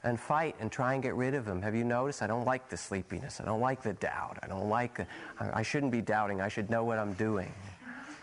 and 0.03 0.19
fight 0.19 0.55
and 0.60 0.71
try 0.71 0.93
and 0.93 1.03
get 1.03 1.15
rid 1.15 1.33
of 1.33 1.45
them. 1.45 1.62
Have 1.62 1.75
you 1.75 1.83
noticed? 1.83 2.21
I 2.21 2.27
don't 2.27 2.45
like 2.45 2.69
the 2.69 2.77
sleepiness. 2.77 3.41
I 3.41 3.45
don't 3.45 3.62
like 3.62 3.81
the 3.81 3.93
doubt. 3.93 4.38
I 4.43 4.47
don't 4.47 4.69
like 4.69 4.97
the, 4.97 5.07
I 5.39 5.63
shouldn't 5.63 5.91
be 5.91 6.01
doubting. 6.01 6.39
I 6.39 6.47
should 6.47 6.69
know 6.69 6.83
what 6.83 6.99
I'm 6.99 7.13
doing. 7.13 7.51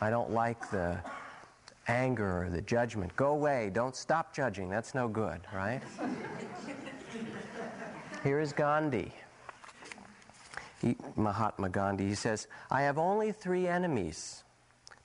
I 0.01 0.11
don't 0.11 0.31
like 0.31 0.71
the 0.71 0.99
anger 1.89 2.45
or 2.45 2.51
the 2.51 2.63
judgment. 2.63 3.15
Go 3.17 3.33
away. 3.33 3.71
Don't 3.73 3.97
stop 3.97 4.35
judging. 4.35 4.69
That's 4.69 4.95
no 4.95 5.09
good, 5.09 5.41
right? 5.53 5.83
Here 8.23 8.41
is 8.41 8.53
Gandhi. 8.53 9.13
He, 10.85 10.97
Mahatma 11.17 11.71
Gandhi. 11.71 12.07
He 12.07 12.15
says, 12.15 12.47
I 12.71 12.83
have 12.83 12.99
only 12.99 13.33
three 13.33 13.67
enemies. 13.67 14.45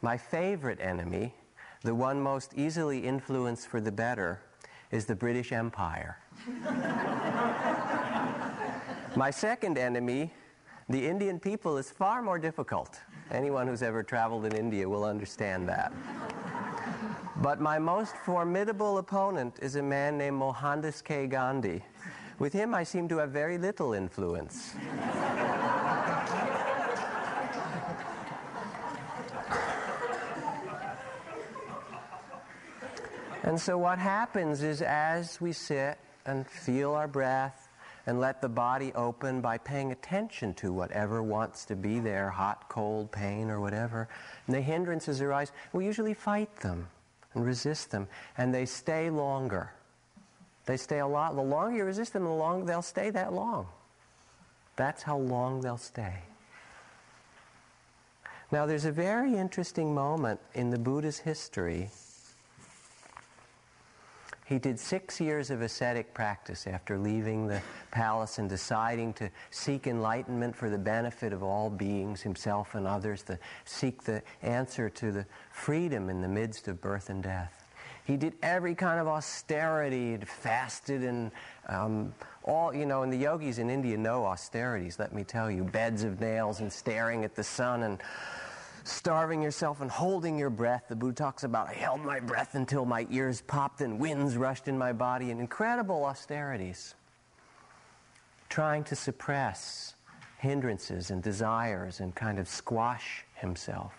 My 0.02 0.18
favorite 0.18 0.80
enemy 0.82 1.34
the 1.82 1.96
one 1.96 2.20
most 2.20 2.54
easily 2.58 3.00
influenced 3.00 3.68
for 3.68 3.80
the 3.80 3.92
better 3.92 4.42
is 4.92 5.06
the 5.06 5.16
British 5.16 5.54
Empire. 5.54 6.18
My 9.16 9.32
second 9.32 9.78
enemy, 9.78 10.34
the 10.90 11.08
Indian 11.08 11.40
people, 11.40 11.78
is 11.78 11.90
far 11.90 12.22
more 12.22 12.38
difficult. 12.38 13.00
Anyone 13.32 13.66
who's 13.68 13.82
ever 13.82 14.04
traveled 14.04 14.46
in 14.46 14.54
India 14.56 14.90
will 14.90 15.06
understand 15.06 15.70
that. 15.70 15.94
But 17.38 17.62
my 17.62 17.80
most 17.80 18.18
formidable 18.18 18.98
opponent 18.98 19.60
is 19.62 19.78
a 19.78 19.84
man 19.84 20.18
named 20.18 20.38
Mohandas 20.38 21.02
K. 21.02 21.28
Gandhi. 21.28 21.82
With 22.40 22.52
him, 22.52 22.74
I 22.74 22.84
seem 22.84 23.08
to 23.08 23.18
have 23.20 23.30
very 23.32 23.58
little 23.58 23.94
influence. 23.94 24.76
And 33.50 33.60
so 33.60 33.80
what 33.80 33.98
happens 33.98 34.62
is 34.62 34.84
as 34.84 35.42
we 35.42 35.54
sit 35.54 35.98
and 36.28 36.48
feel 36.48 36.94
our 36.94 37.08
breath 37.08 37.68
and 38.06 38.20
let 38.20 38.44
the 38.44 38.48
body 38.48 38.94
open 38.94 39.42
by 39.42 39.58
paying 39.58 39.92
attention 39.92 40.54
to 40.54 40.72
whatever 40.72 41.24
wants 41.24 41.66
to 41.66 41.76
be 41.76 42.00
there, 42.00 42.30
hot, 42.30 42.70
cold, 42.70 43.12
pain, 43.12 43.50
or 43.50 43.60
whatever, 43.60 44.08
and 44.46 44.56
the 44.56 44.62
hindrances 44.62 45.20
arise, 45.20 45.52
we 45.74 45.84
usually 45.84 46.14
fight 46.14 46.56
them 46.58 46.90
and 47.34 47.44
resist 47.44 47.90
them, 47.90 48.08
and 48.38 48.54
they 48.54 48.68
stay 48.68 49.10
longer. 49.10 49.72
They 50.68 50.78
stay 50.78 51.00
a 51.00 51.08
lot. 51.08 51.36
The 51.36 51.42
longer 51.42 51.76
you 51.76 51.86
resist 51.86 52.14
them, 52.14 52.26
the 52.26 52.30
longer 52.30 52.68
they'll 52.68 52.84
stay 52.84 53.10
that 53.10 53.34
long. 53.34 53.66
That's 54.76 55.02
how 55.02 55.18
long 55.18 55.62
they'll 55.62 55.76
stay. 55.78 56.14
Now, 58.52 58.68
there's 58.68 58.86
a 58.86 58.92
very 58.92 59.36
interesting 59.36 59.96
moment 59.96 60.40
in 60.54 60.70
the 60.70 60.78
Buddha's 60.78 61.18
history 61.18 61.90
he 64.50 64.58
did 64.58 64.80
six 64.80 65.22
years 65.22 65.52
of 65.52 65.62
ascetic 65.62 66.12
practice 66.16 66.66
after 66.66 66.98
leaving 66.98 67.46
the 67.46 67.62
palace 67.92 68.40
and 68.40 68.50
deciding 68.50 69.14
to 69.14 69.30
seek 69.52 69.86
enlightenment 69.86 70.56
for 70.56 70.72
the 70.72 70.78
benefit 70.78 71.32
of 71.34 71.44
all 71.44 71.70
beings, 71.70 72.24
himself 72.24 72.74
and 72.74 72.88
others, 72.88 73.22
to 73.22 73.38
seek 73.66 74.02
the 74.02 74.24
answer 74.42 74.90
to 74.90 75.12
the 75.12 75.24
freedom 75.52 76.10
in 76.10 76.20
the 76.24 76.28
midst 76.28 76.68
of 76.68 76.82
birth 76.82 77.12
and 77.12 77.22
death. 77.22 77.68
He 78.06 78.18
did 78.18 78.34
every 78.42 78.74
kind 78.74 79.00
of 79.00 79.08
austerity, 79.08 80.18
fasted 80.18 81.04
and 81.04 81.30
um, 81.68 82.12
all, 82.44 82.74
you 82.74 82.88
know, 82.88 83.04
and 83.04 83.14
the 83.14 83.18
yogis 83.18 83.60
in 83.60 83.70
India 83.70 83.96
know 83.96 84.26
austerities, 84.26 84.98
let 84.98 85.14
me 85.14 85.24
tell 85.24 85.52
you. 85.52 85.64
Beds 85.64 86.04
of 86.04 86.20
nails 86.20 86.60
and 86.60 86.74
staring 86.74 87.24
at 87.24 87.36
the 87.36 87.44
sun 87.44 87.84
and 87.84 88.02
starving 88.84 89.42
yourself 89.42 89.82
and 89.82 89.90
holding 89.90 90.38
your 90.38 90.50
breath. 90.50 90.86
The 90.90 90.96
Buddha 90.96 91.16
talks 91.16 91.44
about, 91.44 91.70
I 91.70 91.74
held 91.74 92.02
my 92.02 92.20
breath 92.20 92.56
until 92.56 92.86
my 92.86 93.08
ears 93.10 93.42
popped 93.42 93.82
and 93.82 94.00
winds 94.00 94.38
rushed 94.38 94.68
in 94.68 94.78
my 94.78 94.94
body, 94.94 95.32
and 95.32 95.40
incredible 95.40 96.06
austerities. 96.06 96.96
Trying 98.50 98.84
to 98.86 98.96
suppress 98.96 99.96
hindrances 100.40 101.12
and 101.12 101.22
desires 101.22 102.00
and 102.00 102.16
kind 102.16 102.40
of 102.40 102.48
squash 102.48 103.26
himself. 103.36 103.94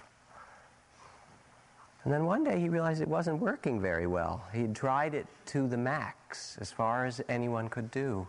And 2.04 2.12
then 2.12 2.24
one 2.24 2.44
day 2.44 2.58
he 2.58 2.68
realized 2.68 3.02
it 3.02 3.08
wasn't 3.08 3.40
working 3.40 3.80
very 3.80 4.06
well. 4.06 4.42
He'd 4.54 4.74
tried 4.74 5.14
it 5.14 5.26
to 5.46 5.68
the 5.68 5.76
max, 5.76 6.56
as 6.60 6.72
far 6.72 7.04
as 7.04 7.20
anyone 7.28 7.68
could 7.68 7.90
do. 7.90 8.26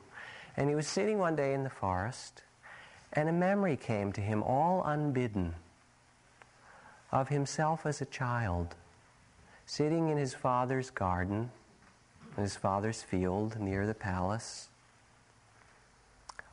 And 0.57 0.67
he 0.67 0.75
was 0.75 0.87
sitting 0.87 1.17
one 1.19 1.37
day 1.37 1.53
in 1.53 1.63
the 1.63 1.69
forest, 1.69 2.43
and 3.13 3.29
a 3.29 3.33
memory 3.33 3.77
came 3.77 4.11
to 4.11 4.21
him 4.21 4.43
all 4.43 4.83
unbidden 4.83 5.55
of 7.11 7.29
himself 7.29 7.85
as 7.85 8.01
a 8.01 8.05
child, 8.05 8.75
sitting 9.65 10.09
in 10.09 10.17
his 10.17 10.33
father's 10.33 10.89
garden, 10.89 11.51
in 12.37 12.43
his 12.43 12.55
father's 12.55 13.03
field 13.03 13.59
near 13.59 13.85
the 13.85 13.93
palace, 13.93 14.69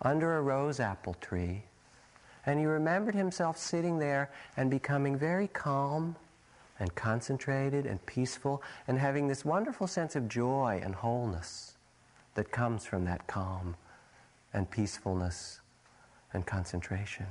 under 0.03 0.37
a 0.37 0.43
rose 0.43 0.81
apple 0.81 1.15
tree. 1.21 1.63
And 2.47 2.59
he 2.59 2.67
remembered 2.67 3.15
himself 3.15 3.59
sitting 3.59 3.99
there 3.99 4.31
and 4.57 4.71
becoming 4.71 5.17
very 5.17 5.49
calm 5.49 6.17
and 6.79 6.95
concentrated 6.95 7.87
and 7.87 8.05
peaceful 8.07 8.63
and 8.87 8.99
having 8.99 9.29
this 9.29 9.45
wonderful 9.45 9.87
sense 9.87 10.17
of 10.17 10.29
joy 10.29 10.81
and 10.83 10.95
wholeness 10.95 11.75
that 12.35 12.51
comes 12.51 12.87
from 12.87 13.05
that 13.05 13.27
calm 13.27 13.77
and 14.53 14.71
peacefulness 14.71 15.61
and 16.33 16.47
concentration. 16.47 17.27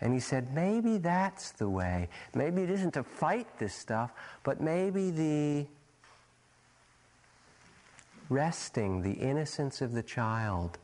And 0.00 0.14
he 0.14 0.20
said, 0.20 0.54
maybe 0.54 0.98
that's 0.98 1.52
the 1.52 1.68
way. 1.68 2.08
Maybe 2.34 2.62
it 2.62 2.70
isn't 2.70 2.94
to 2.94 3.02
fight 3.02 3.58
this 3.58 3.74
stuff, 3.74 4.12
but 4.42 4.60
maybe 4.60 5.10
the 5.10 5.66
resting, 8.30 9.02
the 9.02 9.12
innocence 9.12 9.82
of 9.82 9.92
the 9.92 10.02
child, 10.02 10.78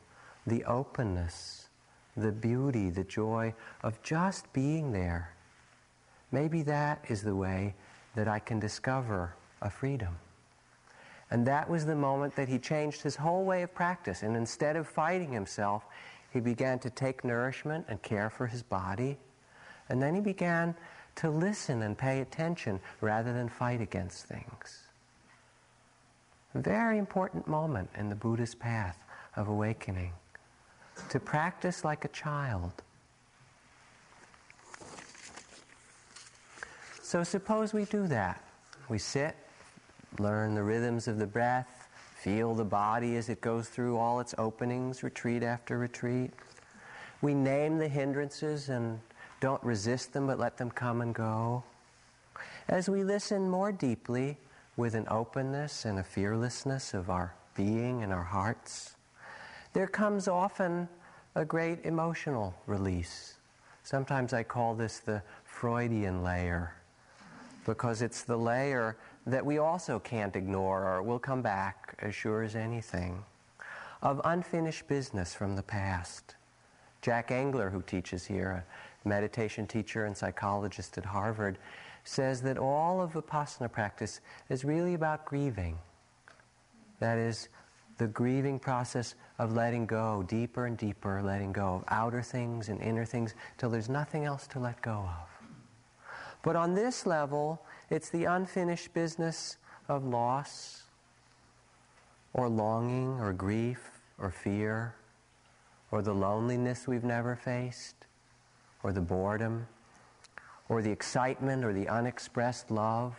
the 0.47 0.65
openness, 0.65 1.69
the 2.17 2.33
beauty, 2.33 2.91
the 2.91 3.05
joy 3.05 3.55
of 3.83 4.03
just 4.03 4.53
being 4.53 4.93
there. 4.93 5.33
Maybe 6.33 6.63
that 6.63 7.05
is 7.09 7.23
the 7.23 7.35
way 7.35 7.75
that 8.15 8.29
I 8.29 8.39
can 8.39 8.59
discover 8.59 9.35
a 9.63 9.71
freedom. 9.71 10.19
And 11.31 11.47
that 11.47 11.69
was 11.69 11.87
the 11.87 11.95
moment 11.97 12.37
that 12.37 12.49
he 12.49 12.59
changed 12.59 13.03
his 13.03 13.17
whole 13.17 13.45
way 13.45 13.63
of 13.63 13.75
practice. 13.75 14.23
And 14.23 14.37
instead 14.37 14.77
of 14.77 14.87
fighting 14.87 15.33
himself, 15.33 15.85
he 16.37 16.41
began 16.41 16.79
to 16.79 16.91
take 16.91 17.25
nourishment 17.25 17.87
and 17.89 18.01
care 18.03 18.29
for 18.31 18.47
his 18.47 18.63
body. 18.63 19.17
And 19.89 20.01
then 20.03 20.15
he 20.15 20.21
began 20.21 20.75
to 21.17 21.31
listen 21.31 21.83
and 21.83 21.97
pay 21.97 22.21
attention 22.21 22.79
rather 23.01 23.33
than 23.33 23.49
fight 23.49 23.81
against 23.81 24.27
things. 24.27 24.83
Very 26.55 26.99
important 26.99 27.49
moment 27.49 27.89
in 27.97 28.09
the 28.09 28.15
Buddha's 28.15 28.55
path 28.55 28.99
of 29.35 29.49
awakening. 29.49 30.13
To 31.09 31.21
practice 31.21 31.85
like 31.85 32.05
a 32.05 32.09
child. 32.09 32.73
So 37.03 37.23
suppose 37.23 37.73
we 37.73 37.85
do 37.87 38.07
that. 38.09 38.43
We 38.89 38.99
sit, 38.99 39.37
learn 40.19 40.55
the 40.55 40.63
rhythms 40.63 41.09
of 41.09 41.19
the 41.19 41.27
breath, 41.27 41.76
feel 42.27 42.57
the 42.57 42.65
body 42.65 43.15
as 43.15 43.29
it 43.29 43.41
goes 43.41 43.69
through 43.69 43.97
all 43.97 44.19
its 44.19 44.35
openings, 44.37 45.05
retreat 45.05 45.45
after 45.45 45.79
retreat. 45.79 46.33
We 47.23 47.35
name 47.35 47.79
the 47.79 47.87
hindrances 47.87 48.69
and 48.69 48.99
don't 49.39 49.63
resist 49.63 50.13
them, 50.13 50.27
but 50.27 50.37
let 50.37 50.57
them 50.57 50.69
come 50.73 51.03
and 51.03 51.15
go. 51.15 51.63
As 52.67 52.89
we 52.89 53.05
listen 53.05 53.49
more 53.49 53.71
deeply 53.71 54.39
with 54.77 54.97
an 54.97 55.07
openness 55.09 55.85
and 55.85 56.01
a 56.01 56.03
fearlessness 56.03 56.95
of 56.95 57.11
our 57.11 57.33
being 57.55 58.03
and 58.03 58.13
our 58.13 58.25
hearts, 58.25 58.97
there 59.73 59.87
comes 59.87 60.27
often 60.27 60.89
a 61.37 61.45
great 61.45 61.79
emotional 61.85 62.53
release. 62.67 63.35
Sometimes 63.85 64.33
I 64.33 64.43
call 64.43 64.75
this 64.75 64.99
the 64.99 65.23
Freudian 65.45 66.25
layer 66.25 66.75
because 67.65 68.03
it's 68.03 68.25
the 68.25 68.37
layer 68.37 68.97
that 69.27 69.45
we 69.45 69.59
also 69.59 69.99
can't 69.99 70.37
ignore 70.37 70.85
or 70.85 71.03
will 71.03 71.19
come 71.19 71.43
back 71.43 71.97
as 71.99 72.15
sure 72.15 72.43
as 72.43 72.55
anything 72.55 73.25
of 74.03 74.21
unfinished 74.25 74.87
business 74.87 75.35
from 75.35 75.57
the 75.57 75.63
past. 75.63 76.37
Jack 77.03 77.31
Engler, 77.31 77.71
who 77.71 77.83
teaches 77.83 78.25
here, 78.25 78.65
a 79.05 79.09
meditation 79.09 79.67
teacher 79.67 80.05
and 80.05 80.17
psychologist 80.17 80.97
at 80.99 81.05
Harvard, 81.05 81.59
says 82.05 82.41
that 82.43 82.59
all 82.59 83.01
of 83.01 83.13
Vipassana 83.15 83.71
practice 83.71 84.21
is 84.49 84.65
really 84.65 84.95
about 84.95 85.25
grieving. 85.25 85.79
That 87.01 87.19
is, 87.19 87.49
the 87.99 88.07
grieving 88.07 88.59
process 88.59 89.15
of 89.39 89.55
letting 89.55 89.87
go, 89.87 90.23
deeper 90.29 90.67
and 90.67 90.77
deeper 90.77 91.23
letting 91.23 91.53
go 91.53 91.77
of 91.77 91.85
outer 91.89 92.23
things 92.23 92.69
and 92.69 92.81
inner 92.81 93.05
things 93.05 93.35
till 93.59 93.71
there's 93.71 93.89
nothing 93.89 94.25
else 94.25 94.47
to 94.49 94.61
let 94.61 94.81
go 94.83 94.93
of. 94.93 95.36
But 96.47 96.55
on 96.55 96.75
this 96.75 97.07
level, 97.07 97.61
it's 97.91 98.09
the 98.09 98.27
unfinished 98.27 98.95
business 98.95 99.57
of 99.89 100.05
loss 100.05 100.85
or 102.35 102.49
longing 102.49 103.19
or 103.19 103.33
grief 103.33 103.91
or 104.17 104.31
fear 104.31 104.95
or 105.91 106.03
the 106.03 106.15
loneliness 106.15 106.87
we've 106.87 107.03
never 107.03 107.35
faced 107.35 107.97
or 108.85 108.93
the 108.93 109.01
boredom, 109.01 109.67
or 110.69 110.83
the 110.83 110.91
excitement, 110.93 111.65
or 111.65 111.73
the 111.73 111.89
unexpressed 111.89 112.71
love. 112.71 113.17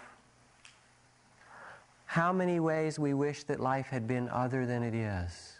How 2.06 2.32
many 2.32 2.62
ways 2.62 2.98
we 2.98 3.14
wish 3.14 3.44
that 3.44 3.60
life 3.60 3.88
had 3.88 4.08
been 4.08 4.30
other 4.30 4.66
than 4.66 4.84
it 4.84 4.96
is. 4.96 5.60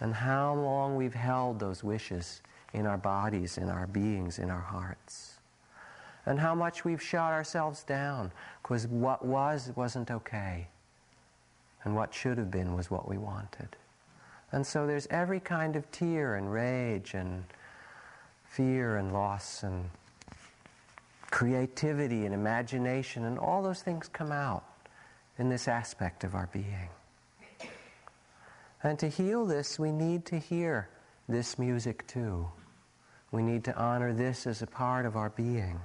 And 0.00 0.14
how 0.14 0.54
long 0.54 0.96
we've 0.96 1.12
held 1.12 1.60
those 1.60 1.84
wishes 1.84 2.40
in 2.72 2.86
our 2.86 2.96
bodies, 2.96 3.58
in 3.58 3.68
our 3.68 3.86
beings, 3.86 4.38
in 4.38 4.48
our 4.48 4.62
hearts. 4.62 5.35
And 6.26 6.40
how 6.40 6.54
much 6.54 6.84
we've 6.84 7.02
shot 7.02 7.32
ourselves 7.32 7.84
down 7.84 8.32
because 8.62 8.86
what 8.88 9.24
was 9.24 9.70
wasn't 9.76 10.10
okay. 10.10 10.66
And 11.84 11.94
what 11.94 12.12
should 12.12 12.36
have 12.36 12.50
been 12.50 12.74
was 12.74 12.90
what 12.90 13.08
we 13.08 13.16
wanted. 13.16 13.68
And 14.50 14.66
so 14.66 14.86
there's 14.86 15.06
every 15.08 15.38
kind 15.38 15.76
of 15.76 15.88
tear 15.92 16.34
and 16.34 16.52
rage 16.52 17.14
and 17.14 17.44
fear 18.44 18.96
and 18.96 19.12
loss 19.12 19.62
and 19.62 19.88
creativity 21.30 22.24
and 22.24 22.34
imagination 22.34 23.24
and 23.24 23.38
all 23.38 23.62
those 23.62 23.82
things 23.82 24.08
come 24.08 24.32
out 24.32 24.64
in 25.38 25.48
this 25.48 25.68
aspect 25.68 26.24
of 26.24 26.34
our 26.34 26.48
being. 26.52 26.88
And 28.82 28.98
to 28.98 29.08
heal 29.08 29.46
this, 29.46 29.78
we 29.78 29.92
need 29.92 30.24
to 30.26 30.38
hear 30.38 30.88
this 31.28 31.58
music 31.58 32.06
too. 32.06 32.48
We 33.32 33.42
need 33.42 33.64
to 33.64 33.76
honor 33.76 34.12
this 34.12 34.46
as 34.46 34.62
a 34.62 34.66
part 34.66 35.06
of 35.06 35.16
our 35.16 35.30
being. 35.30 35.80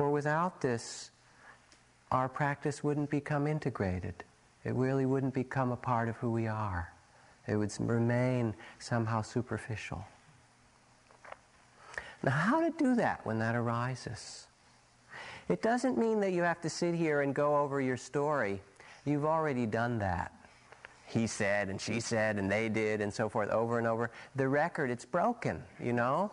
For 0.00 0.08
without 0.08 0.62
this, 0.62 1.10
our 2.10 2.26
practice 2.26 2.82
wouldn't 2.82 3.10
become 3.10 3.46
integrated. 3.46 4.14
It 4.64 4.74
really 4.74 5.04
wouldn't 5.04 5.34
become 5.34 5.72
a 5.72 5.76
part 5.76 6.08
of 6.08 6.16
who 6.16 6.30
we 6.30 6.46
are. 6.46 6.90
It 7.46 7.56
would 7.56 7.70
remain 7.78 8.54
somehow 8.78 9.20
superficial. 9.20 10.02
Now, 12.22 12.30
how 12.30 12.62
to 12.62 12.70
do 12.78 12.94
that 12.94 13.26
when 13.26 13.38
that 13.40 13.54
arises? 13.54 14.46
It 15.50 15.60
doesn't 15.60 15.98
mean 15.98 16.20
that 16.20 16.32
you 16.32 16.44
have 16.44 16.62
to 16.62 16.70
sit 16.70 16.94
here 16.94 17.20
and 17.20 17.34
go 17.34 17.58
over 17.58 17.78
your 17.78 17.98
story. 17.98 18.62
You've 19.04 19.26
already 19.26 19.66
done 19.66 19.98
that. 19.98 20.32
He 21.08 21.26
said, 21.26 21.68
and 21.68 21.78
she 21.78 22.00
said, 22.00 22.38
and 22.38 22.50
they 22.50 22.70
did, 22.70 23.02
and 23.02 23.12
so 23.12 23.28
forth, 23.28 23.50
over 23.50 23.76
and 23.76 23.86
over. 23.86 24.10
The 24.34 24.48
record, 24.48 24.90
it's 24.90 25.04
broken, 25.04 25.62
you 25.78 25.92
know? 25.92 26.30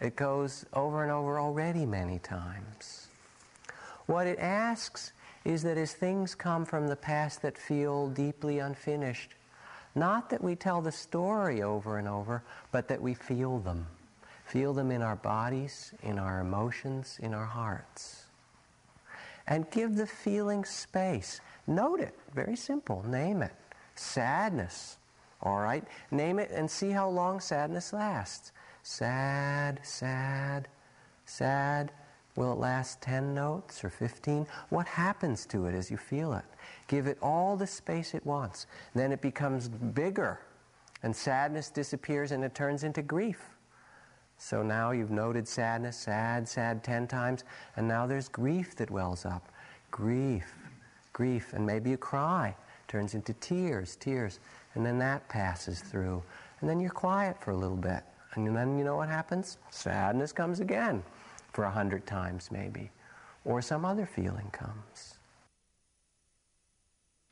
It 0.00 0.16
goes 0.16 0.64
over 0.72 1.02
and 1.02 1.12
over 1.12 1.38
already 1.38 1.84
many 1.84 2.18
times. 2.18 3.08
What 4.06 4.26
it 4.26 4.38
asks 4.38 5.12
is 5.44 5.62
that 5.62 5.78
as 5.78 5.92
things 5.92 6.34
come 6.34 6.64
from 6.64 6.88
the 6.88 6.96
past 6.96 7.42
that 7.42 7.56
feel 7.56 8.08
deeply 8.08 8.58
unfinished, 8.58 9.34
not 9.94 10.30
that 10.30 10.42
we 10.42 10.54
tell 10.54 10.80
the 10.80 10.92
story 10.92 11.62
over 11.62 11.98
and 11.98 12.08
over, 12.08 12.42
but 12.72 12.88
that 12.88 13.00
we 13.00 13.14
feel 13.14 13.58
them. 13.58 13.86
Feel 14.44 14.72
them 14.72 14.90
in 14.90 15.02
our 15.02 15.16
bodies, 15.16 15.92
in 16.02 16.18
our 16.18 16.40
emotions, 16.40 17.18
in 17.22 17.34
our 17.34 17.44
hearts. 17.44 18.24
And 19.46 19.70
give 19.70 19.96
the 19.96 20.06
feeling 20.06 20.64
space. 20.64 21.40
Note 21.66 22.00
it. 22.00 22.14
Very 22.34 22.56
simple. 22.56 23.04
Name 23.06 23.42
it. 23.42 23.52
Sadness. 23.94 24.96
All 25.42 25.58
right? 25.58 25.84
Name 26.10 26.38
it 26.38 26.50
and 26.50 26.70
see 26.70 26.90
how 26.90 27.08
long 27.08 27.40
sadness 27.40 27.92
lasts. 27.92 28.52
Sad, 28.90 29.78
sad, 29.84 30.66
sad. 31.24 31.92
Will 32.34 32.54
it 32.54 32.58
last 32.58 33.00
10 33.02 33.32
notes 33.32 33.84
or 33.84 33.88
15? 33.88 34.48
What 34.70 34.88
happens 34.88 35.46
to 35.46 35.66
it 35.66 35.76
as 35.76 35.92
you 35.92 35.96
feel 35.96 36.32
it? 36.32 36.44
Give 36.88 37.06
it 37.06 37.16
all 37.22 37.56
the 37.56 37.68
space 37.68 38.14
it 38.14 38.26
wants. 38.26 38.66
Then 38.92 39.12
it 39.12 39.20
becomes 39.20 39.68
bigger, 39.68 40.40
and 41.04 41.14
sadness 41.14 41.70
disappears 41.70 42.32
and 42.32 42.42
it 42.42 42.52
turns 42.52 42.82
into 42.82 43.00
grief. 43.00 43.38
So 44.38 44.60
now 44.60 44.90
you've 44.90 45.12
noted 45.12 45.46
sadness, 45.46 45.96
sad, 45.96 46.48
sad 46.48 46.82
10 46.82 47.06
times, 47.06 47.44
and 47.76 47.86
now 47.86 48.08
there's 48.08 48.28
grief 48.28 48.74
that 48.74 48.90
wells 48.90 49.24
up. 49.24 49.52
Grief, 49.92 50.52
grief, 51.12 51.52
and 51.52 51.64
maybe 51.64 51.90
you 51.90 51.96
cry, 51.96 52.56
turns 52.88 53.14
into 53.14 53.34
tears, 53.34 53.94
tears, 53.94 54.40
and 54.74 54.84
then 54.84 54.98
that 54.98 55.28
passes 55.28 55.78
through. 55.78 56.24
And 56.60 56.68
then 56.68 56.80
you're 56.80 56.90
quiet 56.90 57.40
for 57.40 57.52
a 57.52 57.56
little 57.56 57.76
bit. 57.76 58.02
And 58.34 58.56
then 58.56 58.78
you 58.78 58.84
know 58.84 58.96
what 58.96 59.08
happens? 59.08 59.58
Sadness 59.70 60.32
comes 60.32 60.60
again 60.60 61.02
for 61.52 61.64
a 61.64 61.70
hundred 61.70 62.06
times 62.06 62.50
maybe. 62.50 62.90
Or 63.44 63.62
some 63.62 63.84
other 63.84 64.06
feeling 64.06 64.50
comes. 64.52 65.14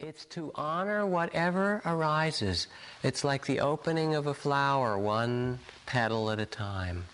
It's 0.00 0.24
to 0.26 0.52
honor 0.54 1.04
whatever 1.04 1.82
arises. 1.84 2.68
It's 3.02 3.24
like 3.24 3.46
the 3.46 3.60
opening 3.60 4.14
of 4.14 4.28
a 4.28 4.34
flower, 4.34 4.96
one 4.96 5.58
petal 5.86 6.30
at 6.30 6.38
a 6.38 6.46
time. 6.46 7.04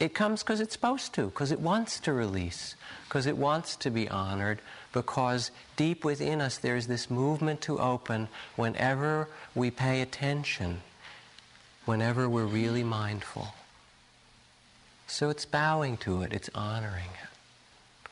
It 0.00 0.12
comes 0.12 0.42
because 0.42 0.60
it's 0.60 0.74
supposed 0.74 1.14
to, 1.14 1.26
because 1.26 1.52
it 1.52 1.60
wants 1.60 2.00
to 2.00 2.12
release, 2.12 2.74
because 3.04 3.26
it 3.26 3.36
wants 3.36 3.76
to 3.76 3.90
be 3.90 4.08
honored, 4.08 4.60
because 4.92 5.52
deep 5.76 6.04
within 6.04 6.40
us 6.40 6.58
there's 6.58 6.88
this 6.88 7.08
movement 7.08 7.60
to 7.62 7.78
open 7.78 8.28
whenever 8.56 9.28
we 9.54 9.70
pay 9.70 10.02
attention, 10.02 10.82
whenever 11.86 12.28
we're 12.28 12.44
really 12.44 12.84
mindful. 12.84 13.54
So 15.06 15.30
it's 15.30 15.46
bowing 15.46 15.96
to 15.98 16.22
it, 16.22 16.32
it's 16.32 16.50
honoring 16.54 17.10
it. 17.22 18.10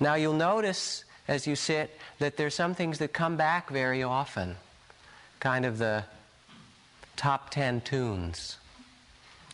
Now 0.00 0.14
you'll 0.14 0.34
notice 0.34 1.04
as 1.28 1.46
you 1.46 1.56
sit 1.56 1.90
that 2.18 2.36
there's 2.36 2.54
some 2.54 2.74
things 2.74 2.98
that 2.98 3.12
come 3.12 3.36
back 3.36 3.68
very 3.68 4.02
often, 4.02 4.56
kind 5.40 5.66
of 5.66 5.78
the 5.78 6.04
top 7.16 7.50
10 7.50 7.80
tunes. 7.80 8.58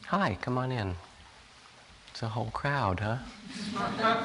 Hi, 0.06 0.37
come 0.40 0.58
on 0.58 0.70
in. 0.70 0.94
It's 2.11 2.22
a 2.22 2.28
whole 2.28 2.50
crowd, 2.52 3.00
huh? 3.00 3.18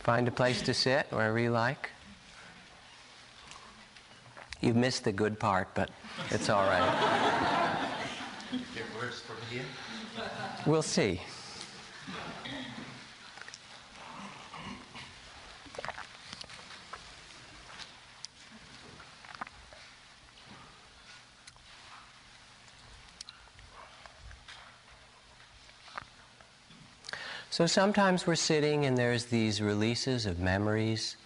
Find 0.00 0.28
a 0.28 0.30
place 0.30 0.60
to 0.62 0.74
sit 0.74 1.06
wherever 1.08 1.38
you 1.38 1.50
like. 1.50 1.90
You've 4.60 4.76
missed 4.76 5.04
the 5.04 5.12
good 5.12 5.38
part, 5.38 5.68
but 5.74 5.88
it's 6.30 6.50
all 6.50 6.64
right. 6.64 7.60
Get 8.74 8.84
worse 9.00 9.20
from 9.20 9.36
here? 9.50 9.64
We'll 10.64 10.82
see. 10.82 11.20
So 27.50 27.66
sometimes 27.66 28.26
we're 28.26 28.34
sitting 28.34 28.84
and 28.84 28.98
there's 28.98 29.26
these 29.26 29.60
releases 29.60 30.26
of 30.26 30.38
memories 30.40 31.16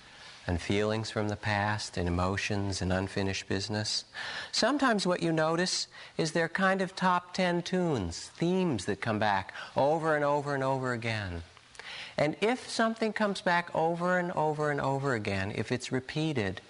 and 0.48 0.60
feelings 0.60 1.10
from 1.10 1.28
the 1.28 1.36
past 1.36 1.98
and 1.98 2.08
emotions 2.08 2.80
and 2.80 2.92
unfinished 2.92 3.46
business. 3.48 4.04
Sometimes 4.50 5.06
what 5.06 5.22
you 5.22 5.30
notice 5.30 5.86
is 6.16 6.32
they're 6.32 6.48
kind 6.48 6.80
of 6.80 6.96
top 6.96 7.34
10 7.34 7.62
tunes, 7.62 8.30
themes 8.34 8.86
that 8.86 9.00
come 9.00 9.18
back 9.18 9.52
over 9.76 10.16
and 10.16 10.24
over 10.24 10.54
and 10.54 10.64
over 10.64 10.92
again. 10.92 11.42
And 12.16 12.34
if 12.40 12.68
something 12.68 13.12
comes 13.12 13.40
back 13.40 13.70
over 13.74 14.18
and 14.18 14.32
over 14.32 14.70
and 14.70 14.80
over 14.80 15.14
again, 15.14 15.52
if 15.54 15.70
it's 15.70 15.92
repeated, 15.92 16.60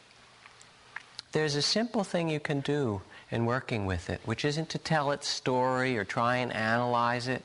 there's 1.32 1.54
a 1.54 1.62
simple 1.62 2.04
thing 2.04 2.28
you 2.28 2.40
can 2.40 2.60
do 2.60 3.00
in 3.30 3.46
working 3.46 3.86
with 3.86 4.10
it, 4.10 4.20
which 4.24 4.44
isn't 4.44 4.68
to 4.70 4.78
tell 4.78 5.12
its 5.12 5.28
story 5.28 5.96
or 5.96 6.04
try 6.04 6.36
and 6.36 6.52
analyze 6.52 7.28
it. 7.28 7.44